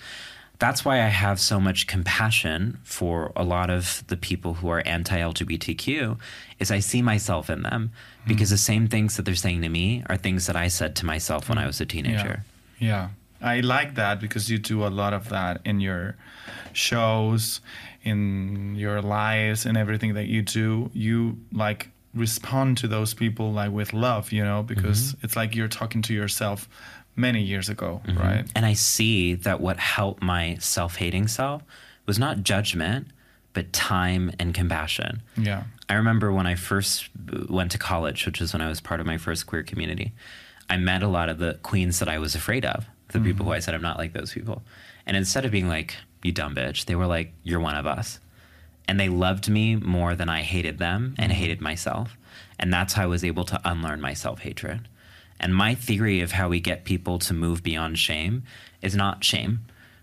that's 0.60 0.84
why 0.84 1.02
I 1.02 1.08
have 1.08 1.40
so 1.40 1.60
much 1.60 1.88
compassion 1.88 2.80
for 2.84 3.32
a 3.36 3.44
lot 3.44 3.70
of 3.70 4.04
the 4.08 4.18
people 4.18 4.56
who 4.56 4.70
are 4.70 4.86
anti-LGBTQ 4.86 6.18
is 6.60 6.72
I 6.72 6.80
see 6.80 7.02
myself 7.02 7.50
in 7.50 7.64
them 7.64 7.92
hmm. 8.24 8.28
because 8.28 8.50
the 8.50 8.58
same 8.58 8.88
things 8.88 9.16
that 9.16 9.24
they're 9.24 9.36
saying 9.36 9.62
to 9.62 9.70
me 9.70 10.04
are 10.08 10.18
things 10.18 10.48
that 10.48 10.56
I 10.56 10.68
said 10.68 10.96
to 10.98 11.06
myself 11.06 11.50
when 11.50 11.58
I 11.58 11.66
was 11.66 11.80
a 11.82 11.86
teenager. 11.86 12.44
Yeah. 12.78 13.10
I 13.42 13.62
like 13.62 13.96
that 13.96 14.20
because 14.20 14.50
you 14.50 14.58
do 14.58 14.86
a 14.86 14.90
lot 14.90 15.14
of 15.14 15.30
that 15.30 15.62
in 15.64 15.80
your 15.80 16.18
shows, 16.74 17.62
in 18.04 18.76
your 18.76 19.02
lives, 19.02 19.66
and 19.66 19.78
everything 19.78 20.14
that 20.14 20.28
you 20.28 20.42
do. 20.42 20.90
You 20.94 21.38
like 21.52 21.90
respond 22.14 22.78
to 22.80 22.88
those 22.88 23.14
people 23.14 23.52
like 23.52 23.72
with 23.72 23.94
love, 23.94 24.32
you 24.32 24.44
know, 24.44 24.64
because 24.64 25.14
mm-hmm. 25.14 25.26
it's 25.26 25.36
like 25.36 25.56
you're 25.56 25.68
talking 25.68 26.02
to 26.04 26.14
yourself 26.14 26.68
many 27.16 27.42
years 27.42 27.70
ago, 27.70 28.02
mm-hmm. 28.06 28.18
right? 28.18 28.46
And 28.56 28.66
I 28.66 28.74
see 28.74 29.36
that 29.36 29.62
what 29.62 29.78
helped 29.78 30.24
my 30.24 30.58
self-hating 30.60 31.28
self 31.28 31.64
was 32.06 32.18
not 32.18 32.44
judgment, 32.44 33.08
but 33.54 33.72
time 33.74 34.32
and 34.40 34.54
compassion. 34.54 35.22
Yeah. 35.38 35.64
I 35.90 35.96
remember 35.96 36.32
when 36.32 36.48
I 36.48 36.56
first 36.56 37.10
went 37.50 37.72
to 37.72 37.78
college, 37.78 38.26
which 38.26 38.42
is 38.42 38.54
when 38.54 38.62
I 38.62 38.70
was 38.70 38.80
part 38.80 39.00
of 39.00 39.06
my 39.06 39.18
first 39.18 39.48
queer 39.48 39.64
community, 39.64 40.14
I 40.70 40.78
met 40.78 41.04
a 41.04 41.08
lot 41.08 41.30
of 41.30 41.40
the 41.40 41.60
queens 41.62 42.00
that 42.00 42.08
I 42.08 42.20
was 42.20 42.36
afraid 42.36 42.64
of, 42.64 42.86
the 43.10 43.20
people 43.20 43.46
who 43.46 43.52
mm-hmm. 43.52 43.58
I 43.58 43.60
said, 43.60 43.74
I'm 43.74 43.82
not 43.82 43.98
like 43.98 44.14
those 44.14 44.32
people. 44.34 44.62
And 45.06 45.18
instead 45.18 45.46
of 45.46 45.52
being 45.52 45.68
like, 45.68 45.96
you 46.24 46.32
dumb 46.32 46.56
bitch, 46.56 46.86
they 46.86 46.96
were 46.96 47.08
like, 47.08 47.34
you're 47.44 47.60
one 47.60 47.76
of 47.76 47.88
us. 47.88 48.20
And 48.88 49.00
they 49.00 49.10
loved 49.10 49.50
me 49.50 49.76
more 49.76 50.16
than 50.16 50.30
I 50.30 50.42
hated 50.42 50.80
them 50.80 51.16
and 51.18 51.32
mm-hmm. 51.32 51.42
hated 51.42 51.62
myself. 51.62 52.18
And 52.58 52.74
that's 52.74 52.94
how 52.94 53.04
I 53.04 53.08
was 53.08 53.24
able 53.24 53.46
to 53.46 53.62
unlearn 53.64 54.02
my 54.02 54.14
self 54.14 54.40
hatred. 54.40 54.88
And 55.40 55.56
my 55.56 55.76
theory 55.76 56.22
of 56.22 56.34
how 56.34 56.50
we 56.50 56.60
get 56.60 56.84
people 56.84 57.20
to 57.20 57.34
move 57.34 57.64
beyond 57.64 57.98
shame 57.98 58.44
is 58.82 58.96
not 58.96 59.24
shame. 59.24 59.62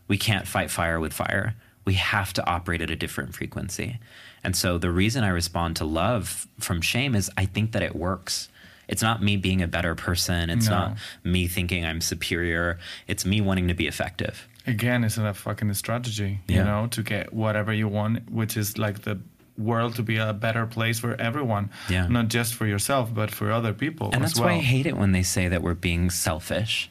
We 0.08 0.16
can't 0.16 0.46
fight 0.46 0.70
fire 0.70 0.98
with 0.98 1.12
fire. 1.12 1.54
We 1.84 1.94
have 1.94 2.32
to 2.34 2.46
operate 2.46 2.80
at 2.80 2.90
a 2.90 2.96
different 2.96 3.34
frequency. 3.34 3.98
And 4.42 4.56
so 4.56 4.78
the 4.78 4.90
reason 4.90 5.24
I 5.24 5.28
respond 5.28 5.76
to 5.76 5.84
love 5.84 6.46
from 6.58 6.80
shame 6.80 7.14
is 7.14 7.30
I 7.36 7.44
think 7.44 7.72
that 7.72 7.82
it 7.82 7.94
works. 7.94 8.48
It's 8.88 9.02
not 9.02 9.22
me 9.22 9.36
being 9.36 9.62
a 9.62 9.66
better 9.66 9.94
person. 9.94 10.48
It's 10.48 10.68
No. 10.68 10.78
not 10.78 10.98
me 11.24 11.48
thinking 11.48 11.84
I'm 11.84 12.00
superior. 12.00 12.78
It's 13.08 13.26
me 13.26 13.40
wanting 13.40 13.68
to 13.68 13.74
be 13.74 13.86
effective. 13.86 14.48
Again, 14.66 15.04
it's 15.04 15.16
a 15.18 15.32
fucking 15.32 15.72
strategy, 15.74 16.40
you 16.48 16.62
know, 16.64 16.88
to 16.88 17.02
get 17.02 17.32
whatever 17.32 17.72
you 17.72 17.88
want, 17.88 18.30
which 18.30 18.56
is 18.56 18.78
like 18.78 19.02
the 19.02 19.18
world 19.56 19.94
to 19.96 20.02
be 20.02 20.16
a 20.16 20.32
better 20.32 20.66
place 20.66 20.98
for 20.98 21.14
everyone. 21.20 21.70
Yeah. 21.88 22.08
Not 22.08 22.28
just 22.28 22.54
for 22.54 22.66
yourself, 22.66 23.14
but 23.14 23.30
for 23.30 23.50
other 23.52 23.72
people 23.72 24.10
And 24.12 24.22
that's 24.22 24.36
well. 24.38 24.48
why 24.48 24.54
I 24.54 24.58
hate 24.58 24.86
it 24.86 24.96
when 24.96 25.12
they 25.12 25.22
say 25.22 25.48
that 25.48 25.62
we're 25.62 25.74
being 25.74 26.10
selfish. 26.10 26.90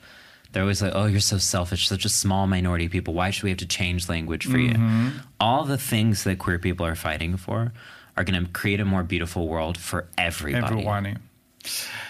They're 0.51 0.63
always 0.63 0.81
like, 0.81 0.93
oh, 0.95 1.05
you're 1.05 1.19
so 1.19 1.37
selfish, 1.37 1.87
such 1.89 2.05
a 2.05 2.09
small 2.09 2.47
minority 2.47 2.85
of 2.85 2.91
people. 2.93 3.13
Why 3.13 3.29
should 3.29 3.43
we 3.43 3.49
have 3.49 3.59
to 3.59 3.67
change 3.67 4.07
language 4.07 4.45
for 4.45 4.57
Mm-hmm. 4.57 5.05
you? 5.07 5.11
All 5.39 5.65
the 5.65 5.77
things 5.77 6.23
that 6.23 6.39
queer 6.39 6.59
people 6.59 6.85
are 6.85 6.95
fighting 6.95 7.35
for 7.37 7.73
are 8.15 8.23
going 8.23 8.41
to 8.45 8.49
create 8.51 8.79
a 8.79 8.85
more 8.85 9.03
beautiful 9.03 9.49
world 9.49 9.77
for 9.77 10.07
everybody. 10.17 10.65
Everyone. 10.65 11.19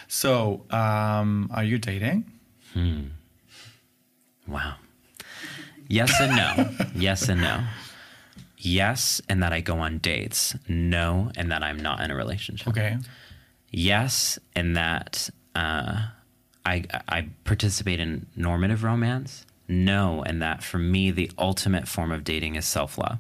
So, 0.08 0.62
um, 0.70 1.50
are 1.54 1.64
you 1.64 1.80
dating? 1.80 2.32
hmm 2.74 3.06
Wow. 4.48 4.76
Yes 5.88 6.14
and 6.20 6.36
no. 6.36 6.88
yes 6.96 7.30
and 7.30 7.42
no. 7.42 7.64
Yes, 8.58 9.22
and 9.30 9.44
that 9.44 9.54
I 9.54 9.62
go 9.62 9.78
on 9.80 10.00
dates. 10.00 10.56
No, 10.68 11.32
and 11.36 11.52
that 11.52 11.62
I'm 11.62 11.78
not 11.78 12.02
in 12.02 12.10
a 12.10 12.16
relationship. 12.16 12.68
Okay. 12.70 12.98
yes 13.72 14.40
and 14.56 14.76
that 14.78 15.30
uh, 15.56 16.08
I, 16.66 16.84
I 17.10 17.28
participate 17.44 18.00
in 18.00 18.26
normative 18.36 18.84
romance 18.84 19.46
no 19.68 20.22
and 20.26 20.42
that 20.42 20.64
for 20.64 20.78
me 20.78 21.12
the 21.12 21.30
ultimate 21.38 21.88
form 21.88 22.12
of 22.12 22.24
dating 22.24 22.56
is 22.56 22.66
self-love 22.66 23.18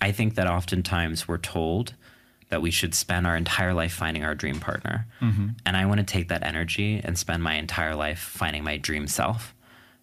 i 0.00 0.12
think 0.12 0.34
that 0.36 0.46
oftentimes 0.46 1.26
we're 1.28 1.36
told 1.38 1.94
that 2.48 2.62
we 2.62 2.70
should 2.70 2.94
spend 2.94 3.26
our 3.26 3.36
entire 3.36 3.74
life 3.74 3.92
finding 3.92 4.24
our 4.24 4.34
dream 4.34 4.58
partner 4.60 5.06
and 5.66 5.76
i 5.76 5.84
want 5.84 5.98
to 5.98 6.04
take 6.06 6.28
that 6.28 6.42
energy 6.44 7.00
and 7.04 7.18
spend 7.18 7.42
my 7.42 7.54
entire 7.54 7.94
life 7.96 8.18
finding 8.20 8.62
my 8.64 8.76
dream 8.76 9.06
self 9.08 9.54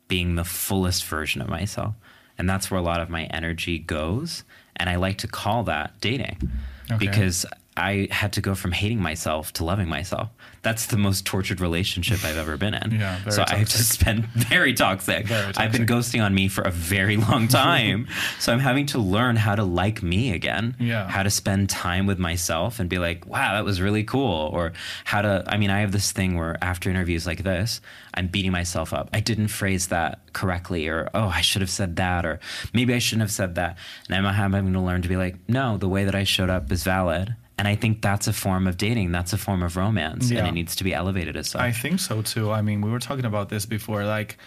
being 0.09 0.35
the 0.35 0.43
fullest 0.43 1.05
version 1.05 1.41
of 1.41 1.47
myself 1.47 1.95
and 2.37 2.49
that's 2.49 2.69
where 2.69 2.79
a 2.79 2.83
lot 2.83 2.99
of 2.99 3.09
my 3.09 3.23
energy 3.25 3.79
goes 3.79 4.43
and 4.75 4.89
i 4.89 4.95
like 4.97 5.17
to 5.19 5.27
call 5.27 5.63
that 5.63 5.93
dating 6.01 6.37
Okay. 6.91 7.05
because 7.05 7.45
I 7.77 8.07
had 8.11 8.33
to 8.33 8.41
go 8.41 8.55
from 8.55 8.71
hating 8.73 9.01
myself 9.01 9.53
to 9.53 9.63
loving 9.63 9.87
myself. 9.87 10.29
That's 10.61 10.87
the 10.87 10.97
most 10.97 11.25
tortured 11.25 11.61
relationship 11.61 12.25
I've 12.25 12.37
ever 12.37 12.57
been 12.57 12.73
in. 12.73 12.89
Yeah, 12.99 13.29
so 13.29 13.45
I 13.47 13.55
have 13.55 13.69
just 13.69 14.03
been 14.03 14.23
very 14.33 14.73
toxic. 14.73 15.25
Very 15.27 15.53
I've 15.55 15.71
been 15.71 15.85
ghosting 15.85 16.21
on 16.23 16.33
me 16.33 16.49
for 16.49 16.63
a 16.63 16.71
very 16.71 17.15
long 17.15 17.47
time. 17.47 18.07
so 18.39 18.51
I'm 18.51 18.59
having 18.59 18.87
to 18.87 18.99
learn 18.99 19.37
how 19.37 19.55
to 19.55 19.63
like 19.63 20.03
me 20.03 20.33
again. 20.33 20.75
Yeah. 20.79 21.07
How 21.07 21.23
to 21.23 21.29
spend 21.29 21.69
time 21.69 22.05
with 22.07 22.19
myself 22.19 22.79
and 22.79 22.89
be 22.89 22.97
like, 22.97 23.25
wow, 23.25 23.53
that 23.53 23.63
was 23.63 23.79
really 23.79 24.03
cool. 24.03 24.49
Or 24.51 24.73
how 25.05 25.21
to, 25.21 25.43
I 25.47 25.55
mean, 25.57 25.69
I 25.69 25.79
have 25.79 25.93
this 25.93 26.11
thing 26.11 26.35
where 26.35 26.57
after 26.61 26.89
interviews 26.89 27.25
like 27.25 27.43
this, 27.43 27.79
I'm 28.13 28.27
beating 28.27 28.51
myself 28.51 28.91
up. 28.91 29.09
I 29.13 29.21
didn't 29.21 29.47
phrase 29.47 29.87
that 29.87 30.33
correctly, 30.33 30.87
or 30.89 31.09
oh, 31.13 31.27
I 31.27 31.41
should 31.41 31.61
have 31.61 31.69
said 31.69 31.95
that, 31.97 32.25
or 32.25 32.39
maybe 32.73 32.93
I 32.93 32.99
shouldn't 32.99 33.21
have 33.21 33.31
said 33.31 33.55
that. 33.55 33.77
And 34.09 34.27
I'm 34.27 34.33
having 34.33 34.73
to 34.73 34.79
learn 34.81 35.03
to 35.03 35.07
be 35.07 35.15
like, 35.15 35.37
no, 35.47 35.77
the 35.77 35.87
way 35.87 36.03
that 36.03 36.15
I 36.15 36.25
showed 36.25 36.49
up 36.49 36.69
is 36.71 36.83
valid. 36.83 37.35
And 37.59 37.67
I 37.67 37.75
think 37.75 38.01
that's 38.01 38.27
a 38.27 38.33
form 38.33 38.67
of 38.67 38.77
dating. 38.77 39.11
That's 39.11 39.33
a 39.33 39.37
form 39.37 39.61
of 39.63 39.75
romance, 39.75 40.31
Yeah. 40.31 40.39
and 40.39 40.47
it 40.47 40.53
needs 40.53 40.75
to 40.77 40.83
be 40.85 40.93
elevated 40.93 41.35
as 41.35 41.49
such. 41.49 41.61
I 41.61 41.71
think 41.73 41.99
so 41.99 42.21
too. 42.21 42.51
I 42.51 42.61
mean, 42.61 42.79
we 42.81 42.89
were 42.89 42.99
talking 43.09 43.25
about 43.25 43.49
this 43.49 43.65
before. 43.65 44.05
Like, 44.05 44.37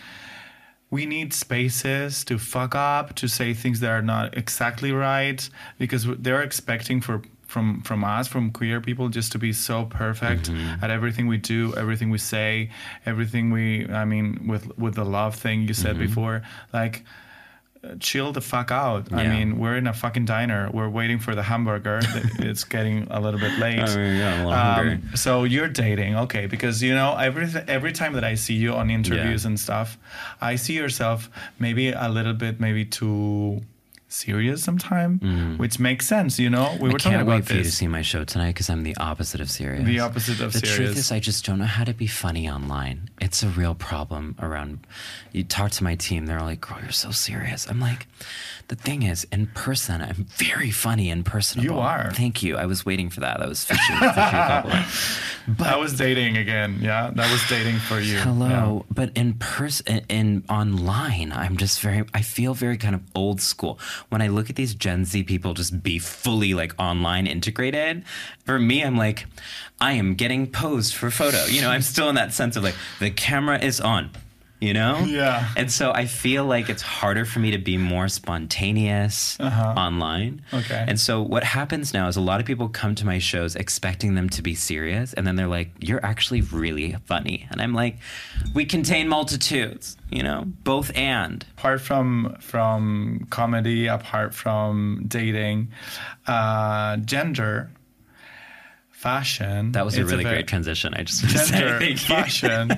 we 0.90 1.04
need 1.06 1.32
spaces 1.34 2.24
to 2.24 2.38
fuck 2.38 2.74
up, 2.74 3.14
to 3.16 3.28
say 3.28 3.52
things 3.54 3.80
that 3.80 3.90
are 3.90 4.02
not 4.02 4.36
exactly 4.36 4.92
right, 4.92 5.40
because 5.78 6.06
they're 6.24 6.42
expecting 6.42 7.00
for 7.02 7.20
from 7.46 7.82
from 7.82 8.02
us, 8.02 8.28
from 8.28 8.50
queer 8.50 8.80
people, 8.80 9.10
just 9.10 9.30
to 9.32 9.38
be 9.38 9.52
so 9.52 9.84
perfect 9.84 10.44
Mm-hmm. 10.50 10.82
at 10.84 10.90
everything 10.90 11.26
we 11.28 11.36
do, 11.36 11.74
everything 11.76 12.08
we 12.08 12.18
say, 12.18 12.70
everything 13.04 13.50
we. 13.50 13.86
I 14.02 14.04
mean, 14.06 14.26
with 14.48 14.64
with 14.78 14.94
the 14.94 15.04
love 15.04 15.34
thing 15.44 15.68
you 15.68 15.74
said 15.74 15.96
Mm-hmm. 15.96 16.06
before, 16.06 16.42
like. 16.72 17.04
Chill 17.98 18.30
the 18.30 18.40
fuck 18.40 18.70
out. 18.70 19.12
I 19.12 19.26
mean, 19.26 19.58
we're 19.58 19.76
in 19.76 19.88
a 19.88 19.92
fucking 19.92 20.24
diner. 20.24 20.70
We're 20.72 20.88
waiting 20.88 21.18
for 21.18 21.34
the 21.34 21.42
hamburger. 21.42 21.98
it's 22.38 22.62
getting 22.62 23.08
a 23.10 23.20
little 23.20 23.40
bit 23.40 23.58
late. 23.58 23.78
Yeah, 23.78 24.34
I'm 24.34 24.46
a 24.46 24.82
little 24.86 24.92
Um, 25.02 25.16
so 25.16 25.42
you're 25.42 25.66
dating, 25.68 26.14
okay? 26.16 26.46
Because 26.46 26.80
you 26.80 26.94
know 26.94 27.16
every 27.16 27.48
every 27.66 27.90
time 27.92 28.12
that 28.12 28.22
I 28.22 28.36
see 28.36 28.54
you 28.54 28.72
on 28.74 28.88
interviews 28.88 29.42
Yeah. 29.42 29.48
and 29.48 29.58
stuff, 29.58 29.98
I 30.40 30.54
see 30.54 30.74
yourself 30.74 31.28
maybe 31.58 31.90
a 31.90 32.08
little 32.08 32.34
bit 32.34 32.60
maybe 32.60 32.84
too 32.84 33.62
serious 34.12 34.62
sometime, 34.62 35.18
mm. 35.18 35.58
which 35.58 35.78
makes 35.78 36.06
sense. 36.06 36.38
You 36.38 36.50
know, 36.50 36.76
we 36.80 36.90
I 36.90 36.92
were 36.92 36.98
talking 36.98 37.18
can't 37.18 37.28
wait 37.28 37.36
about 37.36 37.48
for 37.48 37.54
you 37.54 37.62
to 37.64 37.72
see 37.72 37.88
my 37.88 38.02
show 38.02 38.24
tonight 38.24 38.50
because 38.50 38.70
I'm 38.70 38.82
the 38.82 38.96
opposite 38.96 39.40
of 39.40 39.50
serious. 39.50 39.84
The 39.84 40.00
opposite 40.00 40.40
of 40.40 40.52
serious 40.52 40.60
the 40.60 40.84
truth 40.84 40.96
is, 40.96 41.12
I 41.12 41.18
just 41.18 41.44
don't 41.44 41.58
know 41.58 41.64
how 41.64 41.84
to 41.84 41.94
be 41.94 42.06
funny 42.06 42.48
online. 42.48 43.10
It's 43.20 43.42
a 43.42 43.48
real 43.48 43.74
problem 43.74 44.36
around. 44.40 44.86
You 45.32 45.44
talk 45.44 45.70
to 45.72 45.84
my 45.84 45.94
team, 45.94 46.26
they're 46.26 46.40
like, 46.40 46.60
"Girl, 46.60 46.78
you're 46.82 46.92
so 46.92 47.10
serious." 47.10 47.68
I'm 47.68 47.80
like, 47.80 48.06
the 48.68 48.76
thing 48.76 49.02
is, 49.02 49.26
in 49.32 49.48
person, 49.48 50.00
I'm 50.00 50.26
very 50.36 50.70
funny 50.70 51.10
and 51.10 51.24
personable. 51.26 51.74
You 51.74 51.78
are. 51.78 52.10
Thank 52.12 52.42
you. 52.42 52.56
I 52.56 52.66
was 52.66 52.86
waiting 52.86 53.10
for 53.10 53.20
that. 53.20 53.38
That 53.38 53.48
was 53.48 53.64
fishing, 53.64 53.96
fishing 53.96 54.12
compliment. 54.14 54.86
that 55.58 55.78
was 55.78 55.94
dating 55.94 56.36
again. 56.36 56.78
Yeah, 56.80 57.10
that 57.14 57.30
was 57.30 57.46
dating 57.48 57.78
for 57.80 58.00
you. 58.00 58.18
Hello, 58.18 58.86
but 58.90 59.16
in 59.16 59.34
person, 59.34 60.02
in 60.08 60.44
online, 60.48 61.32
I'm 61.32 61.56
just 61.56 61.80
very. 61.80 62.04
I 62.14 62.22
feel 62.22 62.54
very 62.54 62.76
kind 62.76 62.94
of 62.94 63.02
old 63.14 63.40
school 63.40 63.78
when 64.08 64.22
I 64.22 64.28
look 64.28 64.50
at 64.50 64.56
these 64.56 64.74
Gen 64.74 65.04
Z 65.04 65.22
people 65.24 65.54
just 65.54 65.82
be 65.82 65.98
fully 65.98 66.54
like 66.54 66.74
online 66.78 67.26
integrated. 67.26 68.04
For 68.44 68.58
me, 68.58 68.82
I'm 68.82 68.96
like, 68.96 69.26
I 69.80 69.92
am 69.92 70.14
getting 70.14 70.46
posed 70.46 70.94
for 70.94 71.10
photo. 71.10 71.44
You 71.46 71.62
know, 71.62 71.70
I'm 71.70 71.82
still 71.82 72.08
in 72.08 72.14
that 72.16 72.32
sense 72.32 72.56
of 72.56 72.64
like 72.64 72.76
the 73.00 73.10
camera 73.10 73.58
is 73.58 73.80
on. 73.80 74.10
You 74.62 74.72
know, 74.74 74.94
Yeah. 75.08 75.48
and 75.56 75.72
so 75.72 75.90
I 75.92 76.06
feel 76.06 76.44
like 76.46 76.70
it's 76.70 76.82
harder 76.82 77.24
for 77.24 77.40
me 77.40 77.50
to 77.50 77.58
be 77.58 77.76
more 77.78 78.06
spontaneous 78.08 79.36
Uh-huh. 79.40 79.74
online. 79.76 80.42
Okay. 80.54 80.84
And 80.86 81.00
so 81.00 81.20
what 81.20 81.42
happens 81.42 81.92
now 81.92 82.06
is 82.06 82.16
a 82.16 82.20
lot 82.20 82.38
of 82.38 82.46
people 82.46 82.68
come 82.68 82.94
to 82.94 83.04
my 83.04 83.18
shows 83.18 83.56
expecting 83.56 84.14
them 84.14 84.28
to 84.30 84.40
be 84.40 84.54
serious, 84.54 85.14
and 85.14 85.26
then 85.26 85.34
they're 85.34 85.48
like, 85.58 85.70
"You're 85.80 86.04
actually 86.06 86.42
really 86.42 86.94
funny," 87.06 87.46
and 87.50 87.60
I'm 87.60 87.74
like, 87.74 87.98
"We 88.54 88.64
contain 88.64 89.08
multitudes, 89.08 89.96
you 90.10 90.22
know, 90.22 90.44
both 90.62 90.88
and." 90.96 91.44
apart 91.58 91.80
from 91.80 92.36
from 92.40 93.26
comedy, 93.30 93.88
apart 93.88 94.32
from 94.34 95.04
dating, 95.08 95.68
uh, 96.26 96.96
gender, 96.98 97.70
fashion. 99.02 99.72
That 99.72 99.84
was 99.84 99.96
a 99.98 100.04
really 100.04 100.22
very- 100.24 100.36
great 100.36 100.46
transition. 100.46 100.94
I 100.94 101.02
just 101.02 101.22
want 101.22 101.34
to 101.36 101.44
say 101.46 101.96
fashion. 102.14 102.70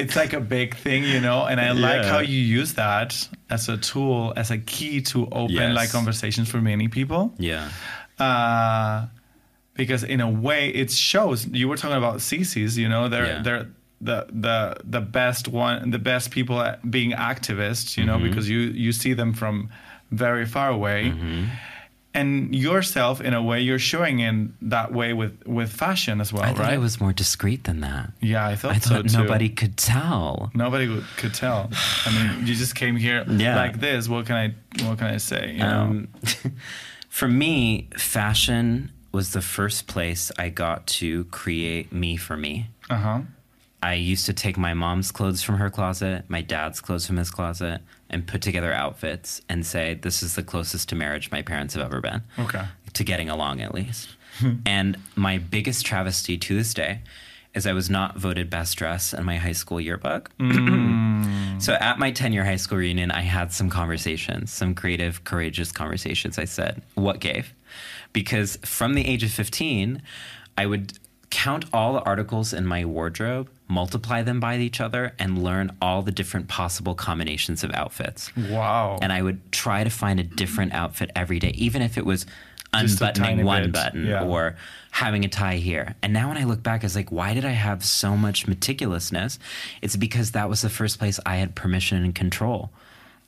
it's 0.00 0.14
like 0.16 0.32
a 0.34 0.40
big 0.40 0.76
thing, 0.76 1.02
you 1.04 1.20
know, 1.20 1.46
and 1.50 1.58
I 1.60 1.72
like 1.72 2.04
how 2.04 2.18
you 2.20 2.38
use 2.60 2.74
that 2.74 3.10
as 3.50 3.68
a 3.68 3.76
tool, 3.78 4.32
as 4.36 4.50
a 4.50 4.58
key 4.58 5.00
to 5.12 5.26
open 5.32 5.54
Yes. 5.54 5.74
like 5.80 5.90
conversations 5.90 6.48
for 6.52 6.60
many 6.60 6.88
people. 6.88 7.32
Yeah. 7.38 7.70
uh, 8.18 9.06
because 9.74 10.02
in 10.02 10.20
a 10.20 10.28
way 10.28 10.68
it 10.70 10.90
shows 10.90 11.46
you 11.46 11.68
were 11.68 11.76
talking 11.76 11.96
about 11.96 12.20
sissies, 12.20 12.76
you 12.76 12.88
know, 12.88 13.08
they're 13.08 13.26
Yeah. 13.26 13.42
they're 13.42 13.66
the 14.00 14.26
the 14.46 14.76
the 14.84 15.00
best 15.00 15.48
one, 15.48 15.90
the 15.90 15.98
best 16.12 16.30
people 16.30 16.60
at 16.60 16.76
being 16.90 17.12
activists, 17.12 17.96
you 17.96 18.04
Mm-hmm. 18.04 18.22
know, 18.22 18.28
because 18.28 18.48
you 18.48 18.58
you 18.84 18.92
see 18.92 19.14
them 19.14 19.32
from 19.32 19.68
very 20.10 20.46
far 20.46 20.68
away. 20.78 21.00
Mm-hmm. 21.10 21.44
And 22.14 22.54
yourself, 22.54 23.20
in 23.20 23.34
a 23.34 23.42
way, 23.42 23.60
you're 23.60 23.78
showing 23.78 24.18
in 24.20 24.54
that 24.62 24.92
way 24.92 25.12
with 25.12 25.46
with 25.46 25.70
fashion 25.70 26.20
as 26.20 26.32
well, 26.32 26.42
I 26.42 26.48
thought 26.54 26.58
right? 26.58 26.72
I 26.72 26.78
was 26.78 27.00
more 27.00 27.12
discreet 27.12 27.64
than 27.64 27.80
that. 27.82 28.12
yeah, 28.20 28.46
I 28.46 28.56
thought, 28.56 28.72
I 28.72 28.78
thought 28.78 29.10
so 29.10 29.18
too. 29.18 29.22
nobody 29.24 29.48
could 29.50 29.76
tell. 29.76 30.50
nobody 30.54 31.02
could 31.18 31.34
tell. 31.34 31.70
I 32.06 32.10
mean, 32.36 32.46
you 32.46 32.54
just 32.54 32.74
came 32.74 32.96
here 32.96 33.24
Yeah. 33.28 33.56
like 33.56 33.78
this. 33.78 34.08
What 34.08 34.26
can 34.26 34.36
I 34.36 34.54
what 34.88 34.98
can 34.98 35.08
I 35.08 35.18
say? 35.18 35.52
You 35.52 35.58
know, 35.58 35.80
Um, 35.82 36.08
for 37.08 37.28
me, 37.28 37.88
fashion 37.96 38.90
was 39.12 39.32
the 39.32 39.42
first 39.42 39.86
place 39.86 40.32
I 40.38 40.48
got 40.48 40.86
to 40.98 41.24
create 41.26 41.92
me 41.92 42.16
for 42.16 42.36
me. 42.36 42.68
uh 42.90 42.96
huh. 42.96 43.20
I 43.80 43.94
used 43.94 44.26
to 44.26 44.32
take 44.32 44.58
my 44.58 44.74
mom's 44.74 45.12
clothes 45.12 45.42
from 45.42 45.58
her 45.58 45.70
closet, 45.70 46.24
my 46.28 46.40
dad's 46.42 46.80
clothes 46.80 47.06
from 47.06 47.16
his 47.16 47.30
closet, 47.30 47.80
and 48.10 48.26
put 48.26 48.40
together 48.42 48.72
outfits 48.72 49.40
and 49.48 49.66
say, 49.66 49.94
this 49.94 50.22
is 50.22 50.34
the 50.34 50.42
closest 50.42 50.88
to 50.90 50.94
marriage 50.94 51.30
my 51.30 51.42
parents 51.42 51.74
have 51.74 51.84
ever 51.84 52.00
been. 52.00 52.22
Okay. 52.38 52.64
To 52.94 53.04
getting 53.04 53.28
along, 53.28 53.60
at 53.60 53.74
least. 53.74 54.10
Hmm. 54.40 54.56
and 54.66 54.96
my 55.16 55.38
biggest 55.38 55.84
travesty 55.84 56.38
to 56.38 56.54
this 56.54 56.72
day 56.72 57.00
is 57.54 57.66
I 57.66 57.72
was 57.72 57.90
not 57.90 58.16
voted 58.16 58.48
best 58.48 58.76
dress 58.78 59.12
in 59.12 59.24
my 59.24 59.36
high 59.36 59.52
school 59.52 59.80
yearbook. 59.80 60.30
Mm. 61.18 61.60
so 61.60 61.72
at 61.74 61.98
my 61.98 62.12
10 62.12 62.32
year 62.32 62.44
high 62.44 62.56
school 62.56 62.78
reunion, 62.78 63.10
I 63.10 63.22
had 63.22 63.52
some 63.52 63.68
conversations, 63.68 64.52
some 64.52 64.74
creative, 64.74 65.24
courageous 65.24 65.72
conversations. 65.72 66.38
I 66.38 66.44
said, 66.44 66.80
what 66.94 67.18
gave? 67.18 67.52
Because 68.12 68.56
from 68.64 68.94
the 68.94 69.04
age 69.04 69.24
of 69.24 69.32
15, 69.32 70.00
I 70.56 70.66
would 70.66 70.92
count 71.30 71.66
all 71.72 71.92
the 71.92 72.02
articles 72.02 72.52
in 72.52 72.66
my 72.66 72.84
wardrobe, 72.84 73.48
multiply 73.68 74.22
them 74.22 74.40
by 74.40 74.56
each 74.56 74.80
other, 74.80 75.14
and 75.18 75.42
learn 75.42 75.76
all 75.80 76.02
the 76.02 76.12
different 76.12 76.48
possible 76.48 76.94
combinations 76.94 77.62
of 77.62 77.70
outfits. 77.72 78.34
Wow. 78.36 78.98
And 79.02 79.12
I 79.12 79.22
would 79.22 79.52
try 79.52 79.84
to 79.84 79.90
find 79.90 80.18
a 80.18 80.22
different 80.22 80.72
outfit 80.72 81.10
every 81.14 81.38
day, 81.38 81.50
even 81.50 81.82
if 81.82 81.98
it 81.98 82.06
was 82.06 82.26
unbuttoning 82.72 83.44
one 83.44 83.64
bit, 83.64 83.72
button 83.72 84.06
yeah. 84.06 84.24
or 84.24 84.56
having 84.90 85.24
a 85.24 85.28
tie 85.28 85.56
here. 85.56 85.94
And 86.02 86.12
now 86.12 86.28
when 86.28 86.36
I 86.36 86.44
look 86.44 86.62
back, 86.62 86.82
I 86.82 86.86
was 86.86 86.96
like, 86.96 87.12
why 87.12 87.34
did 87.34 87.44
I 87.44 87.50
have 87.50 87.84
so 87.84 88.16
much 88.16 88.46
meticulousness? 88.46 89.38
It's 89.82 89.96
because 89.96 90.32
that 90.32 90.48
was 90.48 90.62
the 90.62 90.70
first 90.70 90.98
place 90.98 91.20
I 91.24 91.36
had 91.36 91.54
permission 91.54 92.02
and 92.04 92.14
control. 92.14 92.70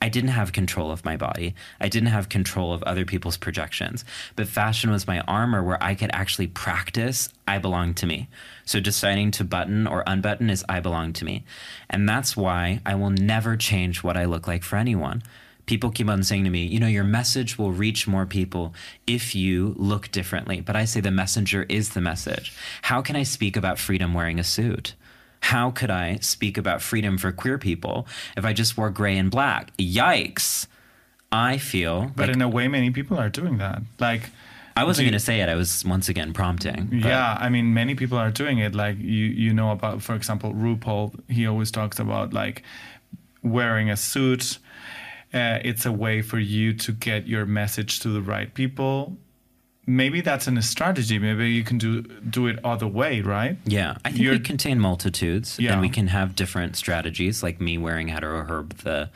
I 0.03 0.09
didn't 0.09 0.31
have 0.31 0.53
control 0.53 0.91
of 0.91 1.05
my 1.05 1.17
body. 1.17 1.55
I 1.79 1.89
didn't 1.89 2.09
have 2.09 2.31
control 2.31 2.73
of 2.73 2.83
other 2.85 3.05
people's 3.05 3.37
projections. 3.37 4.05
But 4.35 4.49
fashion 4.49 4.91
was 4.91 5.07
my 5.07 5.21
armor 5.21 5.63
where 5.63 5.83
I 5.83 5.95
could 5.95 6.11
actually 6.13 6.47
practice 6.47 7.29
I 7.47 7.59
belong 7.59 7.93
to 7.95 8.07
me. 8.07 8.29
So 8.65 8.81
deciding 8.81 9.33
to 9.33 9.45
button 9.45 9.87
or 9.87 10.03
unbutton 10.07 10.49
is 10.49 10.65
I 10.69 10.81
belong 10.81 11.13
to 11.15 11.25
me. 11.25 11.45
And 11.91 12.09
that's 12.09 12.37
why 12.37 12.81
I 12.87 12.95
will 12.95 13.11
never 13.11 13.57
change 13.57 14.03
what 14.03 14.17
I 14.17 14.25
look 14.25 14.49
like 14.49 14.63
for 14.63 14.77
anyone. 14.77 15.23
People 15.67 15.91
keep 15.91 16.09
on 16.09 16.23
saying 16.23 16.45
to 16.45 16.51
me, 16.51 16.65
you 16.65 16.81
know, 16.81 16.87
your 16.87 17.05
message 17.05 17.59
will 17.59 17.71
reach 17.71 18.09
more 18.09 18.27
people 18.27 18.75
if 19.07 19.35
you 19.35 19.75
look 19.77 20.11
differently. 20.11 20.61
But 20.61 20.77
I 20.77 20.85
say 20.85 21.01
the 21.01 21.11
messenger 21.11 21.67
is 21.69 21.91
the 21.91 22.01
message. 22.01 22.55
How 22.83 23.03
can 23.03 23.17
I 23.17 23.23
speak 23.23 23.57
about 23.57 23.79
freedom 23.79 24.15
wearing 24.15 24.41
a 24.41 24.45
suit? 24.45 24.95
How 25.41 25.71
could 25.71 25.91
I 25.91 26.19
speak 26.21 26.59
about 26.59 26.83
freedom 26.83 27.19
for 27.19 27.33
queer 27.33 27.59
people 27.59 28.07
if 28.37 28.45
I 28.45 28.53
just 28.53 28.77
wore 28.77 28.91
gray 28.91 29.17
and 29.17 29.31
black? 29.31 29.77
Yikes. 29.79 30.67
I 31.33 31.59
feel 31.59 32.13
but 32.17 32.27
like 32.29 32.37
in 32.37 32.43
a 32.43 32.49
way, 32.49 32.69
many 32.69 32.91
people 32.91 33.19
are 33.19 33.29
doing 33.29 33.59
that. 33.59 33.83
Like, 34.01 34.31
I 34.77 34.85
wasn't 34.85 35.07
going 35.07 35.13
to 35.13 35.21
say 35.21 35.41
it. 35.41 35.49
I 35.49 35.55
was 35.55 35.85
once 35.85 36.09
again 36.09 36.33
prompting. 36.33 36.87
but- 36.87 37.09
yeah, 37.09 37.37
I 37.41 37.49
mean, 37.49 37.73
many 37.75 37.95
people 37.95 38.19
are 38.19 38.31
doing 38.31 38.59
it. 38.59 38.75
Like 38.75 38.99
you, 38.99 39.27
you 39.27 39.53
know 39.55 39.71
about, 39.71 40.03
for 40.03 40.15
example, 40.15 40.53
RuPaul. 40.55 41.19
He 41.29 41.47
always 41.47 41.71
talks 41.71 41.99
about 41.99 42.33
like 42.33 42.63
wearing 43.43 43.91
a 43.91 43.97
suit. 43.97 44.59
Uh, 45.33 45.59
it's 45.63 45.87
a 45.87 45.93
way 45.93 46.23
for 46.23 46.39
you 46.39 46.73
to 46.75 46.93
get 46.93 47.27
your 47.29 47.47
message 47.47 48.01
to 48.01 48.09
the 48.09 48.21
right 48.21 48.53
people. 48.53 49.17
Maybe 49.91 50.21
that's 50.21 50.47
in 50.47 50.57
a 50.59 50.63
strategy. 50.63 51.19
Maybe 51.19 51.51
you 51.51 51.65
can 51.65 51.79
do 51.79 52.03
do 52.03 52.47
it 52.47 52.59
other 52.65 52.87
way, 52.87 53.21
right? 53.23 53.57
Yeah, 53.65 53.97
I 54.05 54.11
think 54.11 54.21
we 54.21 54.25
You're- 54.27 54.39
contain 54.39 54.79
multitudes, 54.79 55.57
Yeah. 55.59 55.73
and 55.73 55.81
we 55.81 55.89
can 55.89 56.07
have 56.09 56.35
different 56.37 56.77
strategies, 56.77 57.43
like 57.43 57.61
me 57.61 57.77
wearing 57.79 58.09
hetero 58.09 58.45
herb, 58.49 58.69
the 58.79 59.11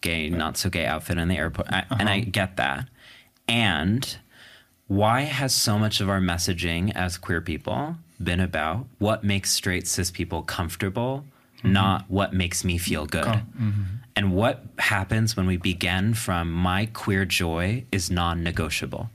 gay, 0.00 0.30
not 0.30 0.56
so 0.56 0.70
gay 0.70 0.86
outfit 0.86 1.18
in 1.18 1.28
the 1.28 1.36
airport, 1.36 1.68
I, 1.72 1.84
and 1.90 2.02
Uh-huh. 2.08 2.10
I 2.14 2.20
get 2.20 2.56
that. 2.56 2.88
And 3.48 4.16
why 4.86 5.22
has 5.22 5.52
so 5.54 5.78
much 5.78 6.00
of 6.00 6.08
our 6.08 6.20
messaging 6.20 6.92
as 6.94 7.18
queer 7.18 7.40
people 7.40 7.96
been 8.22 8.40
about 8.40 8.86
what 8.98 9.24
makes 9.24 9.50
straight 9.52 9.86
cis 9.86 10.10
people 10.10 10.42
comfortable, 10.42 11.24
not 11.62 12.04
what 12.08 12.32
makes 12.32 12.64
me 12.64 12.78
feel 12.78 13.04
good? 13.06 13.24
Com- 13.24 14.00
And 14.16 14.32
what 14.32 14.64
happens 14.78 15.36
when 15.36 15.46
we 15.46 15.56
begin 15.56 16.12
from 16.14 16.50
my 16.52 16.86
queer 16.86 17.24
joy 17.24 17.84
is 17.92 18.10
non 18.10 18.42
negotiable? 18.42 19.10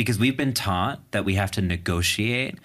Because 0.00 0.18
we've 0.18 0.34
been 0.34 0.54
taught 0.54 1.02
that 1.10 1.26
we 1.26 1.34
have 1.34 1.50
to 1.50 1.60
negotiate 1.60 2.56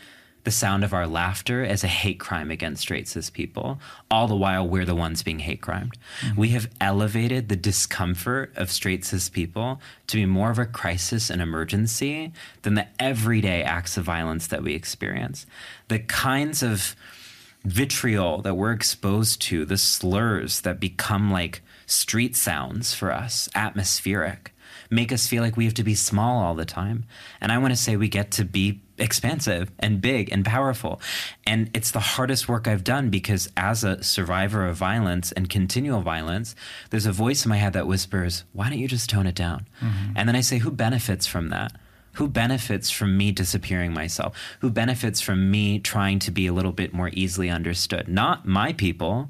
the 0.46 0.52
sound 0.52 0.86
of 0.86 0.94
our 0.94 1.06
laughter 1.06 1.66
as 1.66 1.84
a 1.84 1.88
hate 1.90 2.18
crime 2.18 2.50
against 2.50 2.84
straight 2.84 3.10
cis 3.10 3.30
people, 3.30 3.78
all 4.10 4.30
the 4.30 4.38
while 4.38 4.66
we're 4.66 4.86
the 4.86 4.96
ones 4.96 5.22
being 5.22 5.40
hate 5.40 5.60
crimed. 5.60 5.98
Mm-hmm. 6.22 6.40
We 6.40 6.50
have 6.52 6.70
elevated 6.80 7.50
the 7.50 7.58
discomfort 7.58 8.54
of 8.56 8.72
straight 8.72 9.04
cis 9.04 9.28
people 9.28 9.82
to 10.08 10.16
be 10.16 10.26
more 10.26 10.50
of 10.50 10.60
a 10.60 10.66
crisis 10.66 11.30
and 11.30 11.42
emergency 11.42 12.32
than 12.62 12.76
the 12.76 12.88
everyday 13.00 13.64
acts 13.64 13.98
of 13.98 14.06
violence 14.06 14.48
that 14.48 14.64
we 14.64 14.74
experience. 14.74 15.46
The 15.90 16.00
kinds 16.00 16.64
of 16.64 16.96
vitriol 17.66 18.44
that 18.44 18.56
we're 18.56 18.72
exposed 18.72 19.42
to, 19.42 19.66
the 19.66 19.78
slurs 19.78 20.62
that 20.62 20.80
become 20.80 21.30
like 21.30 21.62
street 21.86 22.38
sounds 22.38 22.94
for 22.94 23.12
us, 23.12 23.50
atmospheric, 23.54 24.54
make 24.90 25.12
us 25.12 25.28
feel 25.28 25.44
like 25.44 25.58
we 25.58 25.66
have 25.66 25.74
to 25.76 25.84
be 25.84 25.96
small 25.96 26.44
all 26.44 26.56
the 26.56 26.66
time. 26.66 27.06
And 27.42 27.52
I 27.52 27.58
want 27.58 27.72
to 27.72 27.80
say 27.80 27.96
we 27.96 28.08
get 28.08 28.32
to 28.32 28.46
be 28.46 28.82
expansive 28.98 29.72
and 29.80 30.00
big 30.00 30.32
and 30.32 30.46
powerful. 30.46 31.02
And 31.46 31.70
it's 31.74 31.92
the 31.92 32.00
hardest 32.00 32.48
work 32.48 32.68
I've 32.68 32.84
done 32.84 33.10
because 33.10 33.50
as 33.58 33.84
a 33.84 34.04
survivor 34.04 34.66
of 34.66 34.78
violence 34.78 35.32
and 35.32 35.50
continual 35.50 36.02
violence, 36.02 36.56
there's 36.90 37.06
a 37.06 37.12
voice 37.12 37.46
in 37.46 37.50
my 37.50 37.58
head 37.58 37.74
that 37.74 37.88
whispers, 37.88 38.44
why 38.54 38.70
don't 38.70 38.80
you 38.80 38.88
just 38.88 39.10
tone 39.10 39.28
it 39.28 39.36
down? 39.36 39.68
Mm-hmm. 39.82 40.14
And 40.16 40.30
then 40.30 40.36
I 40.36 40.42
say, 40.42 40.60
who 40.60 40.72
benefits 40.72 41.28
from 41.28 41.50
that? 41.50 41.74
Who 42.14 42.30
benefits 42.30 42.90
from 42.90 43.18
me 43.18 43.34
disappearing 43.34 43.94
myself? 43.94 44.38
Who 44.62 44.70
benefits 44.70 45.20
from 45.20 45.52
me 45.52 45.80
trying 45.80 46.20
to 46.20 46.32
be 46.32 46.48
a 46.48 46.54
little 46.54 46.72
bit 46.72 46.94
more 46.94 47.10
easily 47.12 47.50
understood? 47.50 48.08
Not 48.08 48.46
my 48.46 48.72
people. 48.72 49.30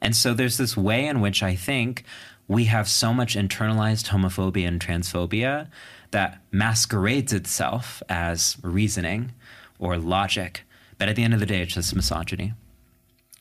And 0.00 0.16
so 0.16 0.32
there's 0.32 0.56
this 0.56 0.76
way 0.76 1.06
in 1.06 1.20
which 1.20 1.42
I 1.42 1.54
think 1.54 2.04
we 2.48 2.64
have 2.64 2.88
so 2.88 3.14
much 3.14 3.36
internalized 3.36 4.08
homophobia 4.08 4.68
and 4.68 4.80
transphobia 4.80 5.68
that 6.10 6.40
masquerades 6.52 7.32
itself 7.32 8.02
as 8.08 8.56
reasoning 8.62 9.32
or 9.78 9.96
logic. 9.96 10.62
But 10.98 11.08
at 11.08 11.16
the 11.16 11.24
end 11.24 11.34
of 11.34 11.40
the 11.40 11.46
day, 11.46 11.62
it's 11.62 11.74
just 11.74 11.94
misogyny. 11.94 12.52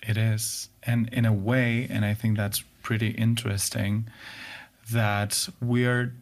It 0.01 0.17
is. 0.17 0.69
And 0.81 1.09
in 1.13 1.25
a 1.25 1.33
way, 1.33 1.87
and 1.89 2.03
I 2.03 2.13
think 2.13 2.37
that's 2.37 2.63
pretty 2.81 3.09
interesting, 3.09 4.07
that 4.91 5.47
we're, 5.61 6.13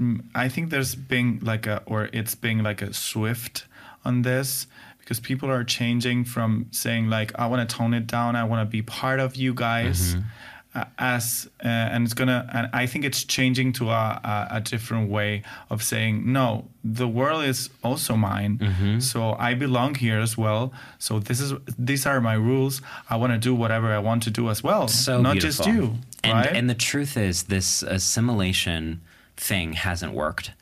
mm, 0.00 0.24
I 0.34 0.48
think 0.48 0.70
there's 0.70 0.94
been 0.94 1.40
like 1.42 1.66
a, 1.66 1.82
or 1.86 2.10
it's 2.12 2.34
been 2.34 2.62
like 2.62 2.82
a 2.82 2.92
swift 2.92 3.64
on 4.04 4.22
this 4.22 4.66
because 4.98 5.20
people 5.20 5.50
are 5.50 5.64
changing 5.64 6.24
from 6.24 6.66
saying, 6.70 7.08
like, 7.08 7.32
I 7.38 7.46
want 7.46 7.68
to 7.68 7.76
tone 7.76 7.94
it 7.94 8.06
down, 8.06 8.36
I 8.36 8.44
want 8.44 8.68
to 8.68 8.70
be 8.70 8.82
part 8.82 9.20
of 9.20 9.36
you 9.36 9.54
guys. 9.54 10.14
Mm-hmm. 10.14 10.28
Uh, 10.74 10.84
as 10.98 11.48
uh, 11.64 11.68
and 11.68 12.04
it's 12.04 12.12
gonna 12.12 12.46
and 12.52 12.68
i 12.74 12.84
think 12.84 13.02
it's 13.02 13.24
changing 13.24 13.72
to 13.72 13.88
a, 13.88 14.20
a, 14.22 14.56
a, 14.56 14.60
different 14.60 15.08
way 15.10 15.42
of 15.70 15.82
saying 15.82 16.30
no 16.30 16.68
the 16.84 17.08
world 17.08 17.42
is 17.42 17.70
also 17.82 18.16
mine. 18.16 18.58
Mm-hmm. 18.58 19.00
so 19.00 19.34
i 19.38 19.54
belong 19.54 19.94
here 19.94 20.20
as 20.20 20.36
well. 20.36 20.70
So 20.98 21.20
this 21.20 21.40
is 21.40 21.54
these 21.78 22.04
are 22.04 22.20
my 22.20 22.34
rules. 22.34 22.82
I 23.08 23.16
want 23.16 23.32
to 23.32 23.38
do 23.38 23.54
whatever 23.54 23.90
i 23.92 23.98
want 23.98 24.22
to 24.24 24.30
do 24.30 24.50
as 24.50 24.62
well 24.62 24.88
so 24.88 25.22
not 25.22 25.32
beautiful. 25.32 25.64
just 25.64 25.68
you 25.68 25.94
and, 26.22 26.34
right? 26.34 26.54
and 26.54 26.68
the 26.68 26.74
truth 26.74 27.16
is 27.16 27.44
this 27.44 27.82
assimilation 27.82 29.00
thing 29.38 29.72
hasn't 29.72 30.12
worked. 30.12 30.52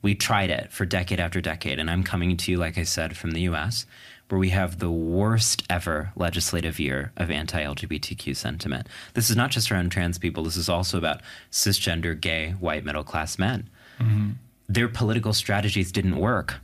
We 0.00 0.14
tried 0.14 0.50
it 0.50 0.72
for 0.72 0.86
decade 0.86 1.20
after 1.20 1.42
decade 1.42 1.78
and 1.78 1.90
i'm 1.90 2.02
coming 2.02 2.38
to 2.38 2.50
you 2.50 2.56
like 2.56 2.78
i 2.78 2.84
said 2.84 3.18
from 3.18 3.32
the 3.32 3.42
us 3.42 3.84
where 4.32 4.38
we 4.38 4.48
have 4.48 4.78
the 4.78 4.90
worst 4.90 5.62
ever 5.68 6.10
legislative 6.16 6.80
year 6.80 7.12
of 7.18 7.30
anti-lgbtq 7.30 8.34
sentiment. 8.34 8.86
This 9.12 9.28
is 9.28 9.36
not 9.36 9.50
just 9.50 9.70
around 9.70 9.92
trans 9.92 10.16
people. 10.16 10.44
This 10.44 10.56
is 10.56 10.70
also 10.70 10.96
about 10.96 11.20
cisgender 11.50 12.18
gay 12.18 12.52
white 12.52 12.82
middle 12.82 13.04
class 13.04 13.38
men. 13.38 13.68
Mm-hmm. 14.00 14.30
Their 14.70 14.88
political 14.88 15.34
strategies 15.34 15.92
didn't 15.92 16.16
work. 16.16 16.54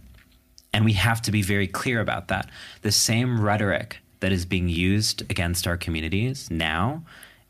And 0.73 0.87
we 0.87 0.95
have 0.95 1.21
to 1.21 1.31
be 1.31 1.43
very 1.43 1.66
clear 1.66 2.01
about 2.01 2.29
that. 2.29 2.49
The 2.81 2.91
same 2.91 3.39
rhetoric 3.39 3.99
that 4.21 4.33
is 4.33 4.47
being 4.47 4.71
used 4.71 5.21
against 5.31 5.66
our 5.66 5.77
communities 5.77 6.51
now 6.51 7.03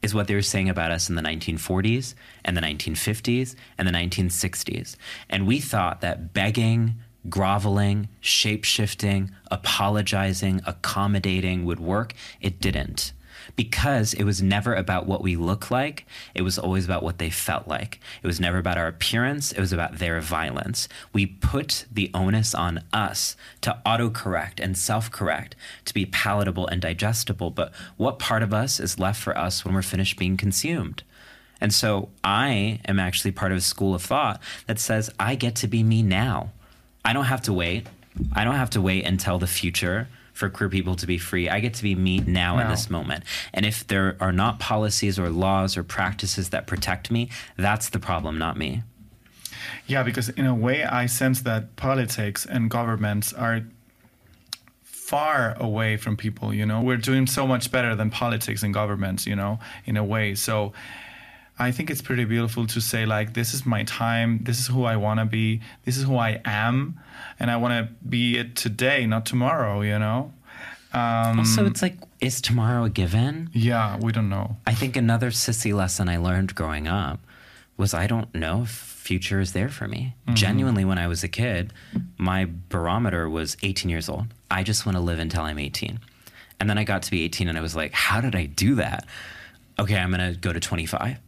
is 0.03 0.17
what 0.17 0.27
they 0.27 0.35
were 0.35 0.43
saying 0.43 0.69
about 0.69 0.91
us 0.91 1.09
in 1.09 1.15
the 1.15 1.23
1940s 1.23 2.15
and 2.45 2.57
the 2.57 2.61
1950s 2.61 3.55
and 3.79 3.87
the 3.87 3.93
1960s. 3.93 4.97
And 5.31 5.47
we 5.47 5.61
thought 5.61 6.01
that 6.01 6.35
begging, 6.35 6.97
groveling, 7.29 8.09
shape 8.21 8.65
shifting, 8.65 9.31
apologizing, 9.51 10.61
accommodating 10.67 11.65
would 11.65 11.81
work. 11.81 12.15
It 12.41 12.61
didn't. 12.61 13.13
Because 13.57 14.15
it 14.15 14.25
was 14.25 14.43
never 14.43 14.75
about 14.75 15.07
what 15.07 15.23
we 15.23 15.35
look 15.35 15.71
like, 15.71 16.07
it 16.35 16.43
was 16.43 16.59
always 16.59 16.85
about 16.85 17.03
what 17.03 17.19
they 17.19 17.31
felt 17.31 17.67
like. 17.67 17.99
It 18.23 18.27
was 18.27 18.39
never 18.39 18.59
about 18.59 18.79
our 18.79 18.87
appearance, 18.87 19.53
it 19.53 19.61
was 19.61 19.73
about 19.73 19.99
their 19.99 20.21
violence. 20.21 20.89
We 21.13 21.27
put 21.27 21.87
the 21.91 22.11
onus 22.15 22.55
on 22.55 22.85
us 22.93 23.37
to 23.63 23.79
autocorrect 23.85 24.61
and 24.61 24.77
self 24.77 25.11
correct 25.11 25.57
to 25.87 25.95
be 25.95 26.07
palatable 26.07 26.67
and 26.69 26.81
digestible. 26.81 27.51
But 27.51 27.73
what 27.97 28.19
part 28.19 28.43
of 28.43 28.55
us 28.55 28.79
is 28.79 28.99
left 28.99 29.21
for 29.21 29.37
us 29.37 29.65
when 29.65 29.75
we're 29.75 29.83
finished 29.83 30.19
being 30.19 30.37
consumed? 30.37 31.03
And 31.61 31.73
so 31.75 32.11
I 32.23 32.81
am 32.87 32.99
actually 32.99 33.33
part 33.33 33.53
of 33.53 33.59
a 33.59 33.63
school 33.63 33.95
of 33.95 34.03
thought 34.03 34.41
that 34.67 34.79
says 34.79 35.11
I 35.19 35.35
get 35.35 35.57
to 35.57 35.69
be 35.69 35.83
me 35.83 36.03
now. 36.03 36.53
I 37.05 37.13
don't 37.13 37.25
have 37.25 37.43
to 37.43 37.53
wait. 37.53 37.87
I 38.33 38.45
don't 38.45 38.57
have 38.57 38.71
to 38.71 38.81
wait 38.81 39.05
until 39.05 39.39
the 39.39 39.47
future 39.47 40.09
for 40.33 40.49
queer 40.49 40.69
people 40.69 40.95
to 40.95 41.07
be 41.07 41.19
free. 41.19 41.49
I 41.49 41.59
get 41.59 41.75
to 41.75 41.83
be 41.83 41.95
me 41.97 42.21
now, 42.21 42.59
in 42.59 42.69
this 42.69 42.89
moment. 42.89 43.25
And 43.53 43.67
if 43.67 43.87
there 43.87 44.17
are 44.21 44.31
not 44.31 44.61
policies 44.61 45.19
or 45.19 45.31
laws 45.31 45.77
or 45.77 45.83
practices 45.83 46.51
that 46.51 46.67
protect 46.67 47.11
me, 47.11 47.29
that's 47.57 47.89
the 47.89 47.99
problem, 47.99 48.39
not 48.39 48.57
me. 48.57 48.83
Yeah, 49.87 50.05
because 50.05 50.29
in 50.29 50.47
a 50.47 50.55
way, 50.55 50.85
I 50.85 51.07
sense 51.07 51.43
that 51.43 51.75
politics 51.75 52.47
and 52.47 52.71
governments 52.71 53.33
are 53.33 53.63
far 54.83 55.57
away 55.59 55.97
from 55.97 56.17
people. 56.17 56.55
You 56.55 56.67
know, 56.67 56.83
we're 56.83 56.99
doing 56.99 57.27
so 57.27 57.47
much 57.47 57.73
better 57.73 57.97
than 57.97 58.11
politics 58.11 58.63
and 58.63 58.73
governments. 58.73 59.27
You 59.27 59.35
know, 59.35 59.59
in 59.87 59.97
a 59.97 60.05
way. 60.05 60.35
So, 60.35 60.73
I 61.59 61.71
think 61.73 61.91
it's 61.91 62.03
pretty 62.03 62.25
beautiful 62.25 62.67
to 62.69 62.81
say 62.81 63.05
like, 63.07 63.35
this 63.35 63.53
is 63.55 63.67
my 63.67 63.83
time. 63.85 64.41
This 64.43 64.61
is 64.61 64.67
who 64.69 64.85
I 64.85 64.97
want 64.97 65.21
to 65.21 65.27
be. 65.27 65.61
This 65.85 65.97
is 65.97 66.05
who 66.05 66.17
I 66.17 66.41
am, 66.45 66.99
and 67.41 67.51
I 67.51 67.57
want 67.57 67.73
to 67.89 67.93
be 68.09 68.39
it 68.39 68.55
today, 68.57 69.07
not 69.07 69.27
tomorrow. 69.27 69.81
You 69.83 69.99
know. 69.99 70.33
Um, 70.93 71.41
Also, 71.41 71.67
it's 71.67 71.83
like, 71.83 71.97
is 72.21 72.41
tomorrow 72.41 72.85
a 72.85 72.91
given? 72.91 73.51
yeah, 73.53 73.99
we 73.99 74.11
don't 74.13 74.31
know. 74.31 74.57
I 74.67 74.73
think 74.75 74.97
another 74.97 75.31
sissy 75.31 75.75
lesson 75.75 76.09
I 76.09 76.17
learned 76.17 76.55
growing 76.55 76.89
up 76.89 77.21
was 77.77 77.93
I 77.95 78.07
don't 78.07 78.35
know 78.35 78.63
if 78.63 78.71
future 78.71 79.41
is 79.41 79.53
there 79.53 79.69
for 79.69 79.87
me. 79.87 80.15
Genuinely, 80.35 80.85
when 80.85 80.99
I 80.99 81.07
was 81.07 81.23
a 81.23 81.29
kid, 81.29 81.73
my 82.19 82.49
barometer 82.69 83.29
was 83.29 83.57
18 83.63 83.91
years 83.91 84.09
old. 84.09 84.27
I 84.51 84.63
just 84.63 84.85
want 84.87 84.97
to 84.97 85.01
live 85.03 85.19
until 85.19 85.43
I'm 85.43 85.59
18. 85.59 86.01
And 86.61 86.69
then 86.69 86.77
I 86.79 86.85
got 86.85 87.03
to 87.03 87.11
be 87.11 87.23
18 87.25 87.49
and 87.49 87.57
I 87.57 87.61
was 87.61 87.77
like, 87.77 87.93
how 87.93 88.21
did 88.21 88.35
I 88.35 88.47
do 88.47 88.75
that? 88.77 89.07
Okay, 89.79 89.97
I'm 89.97 90.11
going 90.11 90.33
to 90.35 90.39
go 90.39 90.53
to 90.53 90.59
25. 90.61 91.19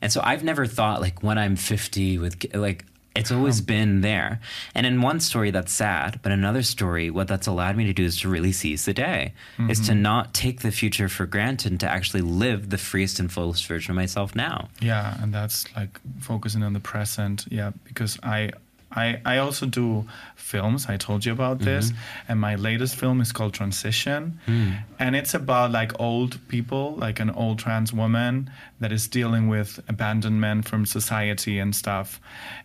And 0.00 0.12
so 0.12 0.20
I've 0.22 0.44
never 0.44 0.66
thought 0.66 1.00
like 1.00 1.22
when 1.22 1.38
I'm 1.38 1.56
50 1.56 2.18
with 2.18 2.54
like 2.54 2.84
it's 3.18 3.32
always 3.32 3.60
been 3.60 4.00
there. 4.00 4.40
And 4.76 4.86
in 4.86 5.02
one 5.02 5.18
story 5.18 5.50
that's 5.50 5.72
sad, 5.72 6.20
but 6.22 6.30
another 6.30 6.62
story 6.62 7.10
what 7.10 7.26
that's 7.26 7.48
allowed 7.48 7.76
me 7.76 7.84
to 7.86 7.92
do 7.92 8.04
is 8.04 8.20
to 8.20 8.28
really 8.28 8.52
seize 8.52 8.84
the 8.84 8.94
day. 8.94 9.34
Is 9.68 9.80
to 9.80 9.92
mm-hmm. 9.92 10.02
not 10.02 10.34
take 10.34 10.60
the 10.60 10.70
future 10.70 11.08
for 11.08 11.26
granted 11.26 11.72
and 11.72 11.80
to 11.80 11.88
actually 11.88 12.20
live 12.20 12.70
the 12.70 12.78
freest 12.78 13.18
and 13.18 13.30
fullest 13.30 13.66
version 13.66 13.90
of 13.90 13.96
myself 13.96 14.36
now. 14.36 14.68
Yeah, 14.80 15.20
and 15.20 15.34
that's 15.34 15.64
like 15.74 15.98
focusing 16.20 16.62
on 16.62 16.74
the 16.74 16.80
present. 16.80 17.46
Yeah, 17.50 17.72
because 17.84 18.20
I 18.22 18.52
I 18.90 19.20
I 19.24 19.38
also 19.38 19.66
do 19.66 20.06
films. 20.36 20.86
I 20.88 20.96
told 20.96 21.24
you 21.24 21.32
about 21.32 21.58
this, 21.58 21.90
mm-hmm. 21.90 22.32
and 22.32 22.40
my 22.40 22.54
latest 22.54 22.96
film 22.96 23.20
is 23.20 23.32
called 23.32 23.52
Transition, 23.52 24.40
hmm. 24.46 24.70
and 24.98 25.14
it's 25.14 25.34
about 25.34 25.72
like 25.72 26.00
old 26.00 26.38
people, 26.48 26.94
like 26.96 27.20
an 27.20 27.30
old 27.30 27.58
trans 27.58 27.92
woman 27.92 28.50
that 28.80 28.92
is 28.92 29.06
dealing 29.08 29.48
with 29.48 29.78
abandonment 29.88 30.66
from 30.66 30.86
society 30.86 31.58
and 31.58 31.74
stuff, 31.76 32.20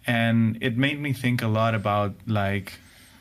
and 0.07 0.57
it 0.61 0.77
made 0.77 0.99
me 0.99 1.13
think 1.13 1.41
a 1.41 1.47
lot 1.47 1.75
about 1.75 2.13
like 2.25 2.73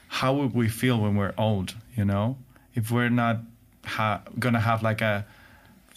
how 0.08 0.34
would 0.34 0.54
we 0.54 0.68
feel 0.68 1.00
when 1.00 1.16
we're 1.16 1.34
old, 1.38 1.74
you 1.96 2.04
know, 2.04 2.36
if 2.74 2.90
we're 2.90 3.08
not 3.08 3.38
ha- 3.84 4.22
gonna 4.38 4.60
have 4.60 4.82
like 4.82 5.00
a 5.00 5.24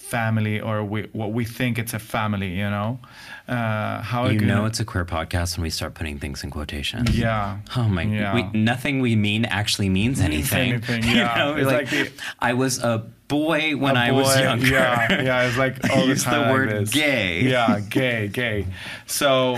family 0.09 0.59
or 0.61 0.83
we, 0.83 1.03
what 1.13 1.31
we 1.33 1.43
think 1.45 1.77
it's 1.79 1.93
a 1.93 1.99
family, 1.99 2.49
you 2.49 2.69
know? 2.69 2.99
Uh, 3.47 4.01
how 4.01 4.27
You 4.27 4.39
know 4.41 4.65
it's 4.65 4.79
a 4.79 4.85
queer 4.85 5.05
podcast 5.05 5.57
when 5.57 5.63
we 5.63 5.69
start 5.69 5.93
putting 5.93 6.19
things 6.19 6.43
in 6.43 6.49
quotations. 6.51 7.17
yeah. 7.17 7.59
Oh 7.75 7.83
my! 7.87 8.03
Yeah. 8.03 8.33
We, 8.35 8.43
nothing 8.59 9.01
we 9.01 9.15
mean 9.15 9.45
actually 9.45 9.89
means 9.89 10.19
anything. 10.19 10.73
anything, 10.73 11.03
You 11.09 11.15
yeah. 11.17 11.35
know, 11.37 11.55
It's 11.55 11.67
like, 11.67 11.77
like 11.77 11.89
the- 11.89 12.11
I 12.39 12.53
was 12.53 12.79
a 12.83 13.05
boy 13.27 13.75
when 13.77 13.95
A 13.97 13.99
I 13.99 14.11
was 14.11 14.33
boy, 14.35 14.41
younger. 14.41 14.67
Yeah, 14.67 15.21
yeah, 15.21 15.47
it's 15.47 15.57
like 15.57 15.75
all 15.91 16.01
the 16.01 16.07
Use 16.07 16.23
the 16.23 16.29
time. 16.31 16.41
like 16.41 16.53
word 16.53 16.69
this. 16.69 16.91
gay. 16.91 17.41
Yeah, 17.43 17.79
gay, 17.81 18.27
gay. 18.29 18.65
So, 19.05 19.57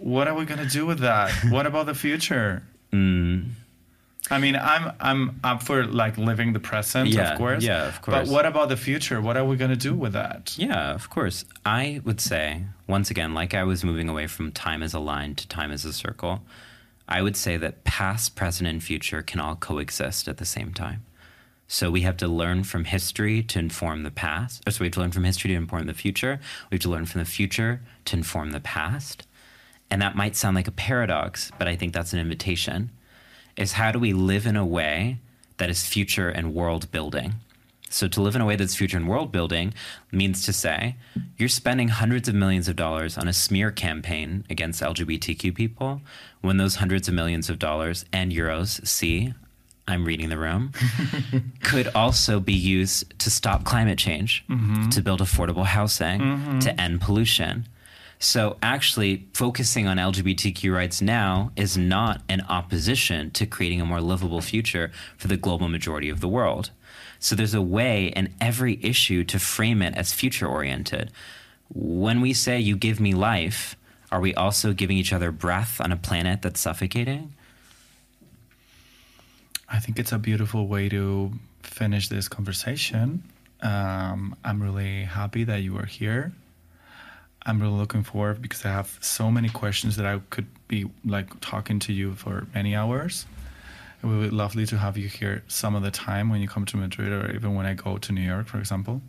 what 0.00 0.26
are 0.28 0.34
we 0.34 0.44
gonna 0.44 0.66
do 0.68 0.84
with 0.86 1.00
that? 1.00 1.30
What 1.50 1.66
about 1.66 1.86
the 1.86 1.94
future? 1.94 2.62
Mm. 2.92 3.48
I 4.32 4.38
mean, 4.38 4.56
I'm 4.56 4.92
I'm 5.00 5.40
up 5.44 5.62
for 5.62 5.84
like 5.84 6.16
living 6.18 6.52
the 6.52 6.60
present, 6.60 7.08
Yeah, 7.10 7.32
of 7.32 7.38
course. 7.38 7.62
yeah, 7.62 7.86
of 7.88 8.00
course. 8.02 8.28
But 8.28 8.32
what 8.34 8.46
about 8.46 8.68
the 8.68 8.76
future? 8.76 9.20
What 9.20 9.36
are 9.36 9.44
we 9.44 9.56
gonna 9.56 9.76
do 9.76 9.94
with 9.94 10.14
that? 10.14 10.54
Yeah, 10.58 10.94
of 10.94 11.10
course. 11.10 11.44
I 11.66 12.00
would 12.04 12.20
say, 12.20 12.64
once 12.86 13.10
again, 13.10 13.34
like 13.34 13.52
I 13.54 13.64
was 13.64 13.84
moving 13.84 14.08
away 14.08 14.26
from 14.26 14.50
time 14.50 14.82
as 14.82 14.94
a 14.94 14.98
line 14.98 15.34
to 15.36 15.46
time 15.48 15.70
as 15.70 15.84
a 15.84 15.92
circle, 15.92 16.42
I 17.08 17.20
would 17.22 17.36
say 17.36 17.56
that 17.58 17.84
past, 17.84 18.34
present, 18.34 18.68
and 18.68 18.82
future 18.82 19.22
can 19.22 19.38
all 19.40 19.54
coexist 19.56 20.28
at 20.28 20.38
the 20.38 20.46
same 20.46 20.72
time. 20.72 21.04
So 21.68 21.90
we 21.90 22.02
have 22.02 22.16
to 22.18 22.28
learn 22.28 22.64
from 22.64 22.84
history 22.84 23.42
to 23.44 23.58
inform 23.58 24.02
the 24.02 24.10
past. 24.10 24.62
Or 24.66 24.70
so 24.72 24.80
we 24.80 24.86
have 24.86 24.94
to 24.94 25.00
learn 25.00 25.12
from 25.12 25.24
history 25.24 25.48
to 25.52 25.56
inform 25.56 25.86
the 25.86 25.94
future. 25.94 26.38
We 26.70 26.76
have 26.76 26.82
to 26.82 26.90
learn 26.90 27.06
from 27.06 27.20
the 27.20 27.24
future 27.24 27.80
to 28.06 28.16
inform 28.16 28.50
the 28.52 28.60
past. 28.60 29.26
And 29.90 30.00
that 30.02 30.16
might 30.16 30.36
sound 30.36 30.54
like 30.54 30.68
a 30.68 30.72
paradox, 30.72 31.50
but 31.58 31.68
I 31.68 31.76
think 31.76 31.92
that's 31.92 32.12
an 32.12 32.18
invitation. 32.18 32.90
Is 33.56 33.72
how 33.72 33.92
do 33.92 33.98
we 33.98 34.12
live 34.12 34.46
in 34.46 34.56
a 34.56 34.66
way 34.66 35.18
that 35.58 35.70
is 35.70 35.86
future 35.86 36.28
and 36.28 36.54
world 36.54 36.90
building? 36.90 37.34
So 37.92 38.08
to 38.08 38.22
live 38.22 38.34
in 38.34 38.40
a 38.40 38.46
way 38.46 38.56
that's 38.56 38.74
future 38.74 38.96
and 38.96 39.06
world 39.06 39.30
building 39.30 39.74
means 40.10 40.46
to 40.46 40.52
say 40.52 40.96
you're 41.36 41.48
spending 41.48 41.88
hundreds 41.88 42.26
of 42.26 42.34
millions 42.34 42.66
of 42.66 42.74
dollars 42.74 43.18
on 43.18 43.28
a 43.28 43.34
smear 43.34 43.70
campaign 43.70 44.44
against 44.48 44.82
LGBTQ 44.82 45.54
people 45.54 46.00
when 46.40 46.56
those 46.56 46.76
hundreds 46.76 47.06
of 47.06 47.14
millions 47.14 47.50
of 47.50 47.58
dollars 47.58 48.06
and 48.10 48.32
euros, 48.32 48.84
see, 48.86 49.34
I'm 49.86 50.06
reading 50.06 50.30
the 50.30 50.38
room, 50.38 50.72
could 51.62 51.88
also 51.88 52.40
be 52.40 52.54
used 52.54 53.18
to 53.18 53.30
stop 53.30 53.64
climate 53.64 53.98
change, 53.98 54.44
mm-hmm. 54.48 54.88
to 54.88 55.02
build 55.02 55.20
affordable 55.20 55.66
housing, 55.66 56.20
mm-hmm. 56.20 56.58
to 56.60 56.80
end 56.80 57.00
pollution. 57.02 57.66
So, 58.22 58.56
actually, 58.62 59.26
focusing 59.34 59.88
on 59.88 59.96
LGBTQ 59.96 60.72
rights 60.72 61.02
now 61.02 61.50
is 61.56 61.76
not 61.76 62.22
an 62.28 62.42
opposition 62.42 63.32
to 63.32 63.46
creating 63.46 63.80
a 63.80 63.84
more 63.84 64.00
livable 64.00 64.40
future 64.40 64.92
for 65.16 65.26
the 65.26 65.36
global 65.36 65.66
majority 65.66 66.08
of 66.08 66.20
the 66.20 66.28
world. 66.28 66.70
So, 67.18 67.34
there's 67.34 67.52
a 67.52 67.60
way 67.60 68.06
in 68.06 68.32
every 68.40 68.78
issue 68.80 69.24
to 69.24 69.40
frame 69.40 69.82
it 69.82 69.96
as 69.96 70.12
future 70.12 70.46
oriented. 70.46 71.10
When 71.74 72.20
we 72.20 72.32
say 72.32 72.60
you 72.60 72.76
give 72.76 73.00
me 73.00 73.12
life, 73.12 73.74
are 74.12 74.20
we 74.20 74.32
also 74.36 74.72
giving 74.72 74.98
each 74.98 75.12
other 75.12 75.32
breath 75.32 75.80
on 75.80 75.90
a 75.90 75.96
planet 75.96 76.42
that's 76.42 76.60
suffocating? 76.60 77.34
I 79.68 79.80
think 79.80 79.98
it's 79.98 80.12
a 80.12 80.18
beautiful 80.18 80.68
way 80.68 80.88
to 80.90 81.32
finish 81.64 82.08
this 82.08 82.28
conversation. 82.28 83.24
Um, 83.62 84.36
I'm 84.44 84.62
really 84.62 85.02
happy 85.02 85.42
that 85.42 85.62
you 85.62 85.76
are 85.76 85.86
here. 85.86 86.32
I'm 87.44 87.60
really 87.60 87.74
looking 87.74 88.04
forward 88.04 88.40
because 88.40 88.64
I 88.64 88.68
have 88.68 88.98
so 89.00 89.30
many 89.30 89.48
questions 89.48 89.96
that 89.96 90.06
I 90.06 90.20
could 90.30 90.46
be 90.68 90.88
like 91.04 91.40
talking 91.40 91.78
to 91.80 91.92
you 91.92 92.14
for 92.14 92.46
many 92.54 92.74
hours. 92.74 93.26
It 94.02 94.06
would 94.06 94.30
be 94.30 94.30
lovely 94.30 94.66
to 94.66 94.78
have 94.78 94.96
you 94.96 95.08
here 95.08 95.42
some 95.48 95.74
of 95.74 95.82
the 95.82 95.90
time 95.90 96.28
when 96.28 96.40
you 96.40 96.48
come 96.48 96.64
to 96.66 96.76
Madrid 96.76 97.12
or 97.12 97.34
even 97.34 97.54
when 97.54 97.66
I 97.66 97.74
go 97.74 97.98
to 97.98 98.12
New 98.12 98.20
York, 98.20 98.46
for 98.46 98.58
example. 98.58 99.00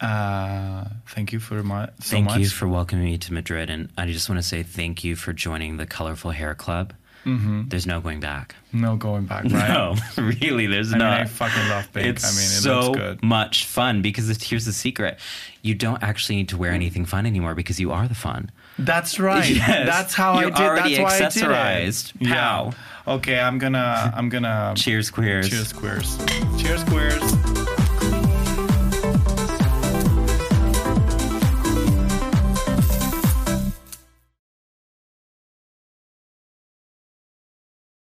Uh, 0.00 0.84
thank 1.08 1.32
you 1.32 1.40
for 1.40 1.62
my, 1.62 1.86
so 1.86 1.92
thank 2.00 2.26
much. 2.26 2.38
you 2.38 2.48
for 2.48 2.66
welcoming 2.66 3.04
me 3.04 3.18
to 3.18 3.32
Madrid. 3.32 3.68
And 3.68 3.90
I 3.98 4.06
just 4.06 4.28
want 4.28 4.38
to 4.38 4.46
say 4.46 4.62
thank 4.62 5.04
you 5.04 5.14
for 5.16 5.32
joining 5.32 5.76
the 5.76 5.86
Colorful 5.86 6.30
Hair 6.30 6.54
Club. 6.54 6.94
Mhm. 7.24 7.68
There's 7.68 7.86
no 7.86 8.00
going 8.00 8.20
back. 8.20 8.54
No 8.72 8.96
going 8.96 9.26
back, 9.26 9.44
right? 9.50 9.68
No, 9.68 9.94
really, 10.16 10.66
there's 10.66 10.88
I 10.92 10.92
mean, 10.92 10.98
not. 11.00 11.20
I 11.20 11.24
fucking 11.26 11.68
love 11.68 11.92
pink. 11.92 12.06
It's 12.06 12.24
I 12.24 12.30
mean, 12.30 12.38
it 12.46 12.62
so 12.62 12.80
looks 12.92 12.98
good. 12.98 13.22
much 13.22 13.64
fun 13.66 14.00
because 14.02 14.30
it's, 14.30 14.48
here's 14.48 14.64
the 14.64 14.72
secret: 14.72 15.18
you 15.62 15.74
don't 15.74 16.02
actually 16.02 16.36
need 16.36 16.48
to 16.50 16.56
wear 16.56 16.72
anything 16.72 17.04
fun 17.04 17.26
anymore 17.26 17.54
because 17.54 17.78
you 17.78 17.92
are 17.92 18.08
the 18.08 18.14
fun. 18.14 18.50
That's 18.78 19.20
right. 19.20 19.50
Yes. 19.54 19.86
That's 19.86 20.14
how 20.14 20.32
I 20.34 20.40
You're 20.42 20.50
did. 20.52 20.60
already 20.60 20.96
That's 20.96 21.20
why 21.20 21.26
accessorized. 21.26 22.12
I 22.16 22.18
did 22.18 22.28
it. 22.28 22.34
Pow. 22.34 22.64
Yeah. 23.06 23.12
Okay, 23.14 23.38
I'm 23.40 23.58
gonna. 23.58 24.12
I'm 24.16 24.28
gonna. 24.28 24.72
Cheers, 24.76 25.10
queers. 25.10 25.48
Cheers, 25.50 25.72
queers. 25.72 26.16
Cheers, 26.58 26.84
queers. 26.84 27.29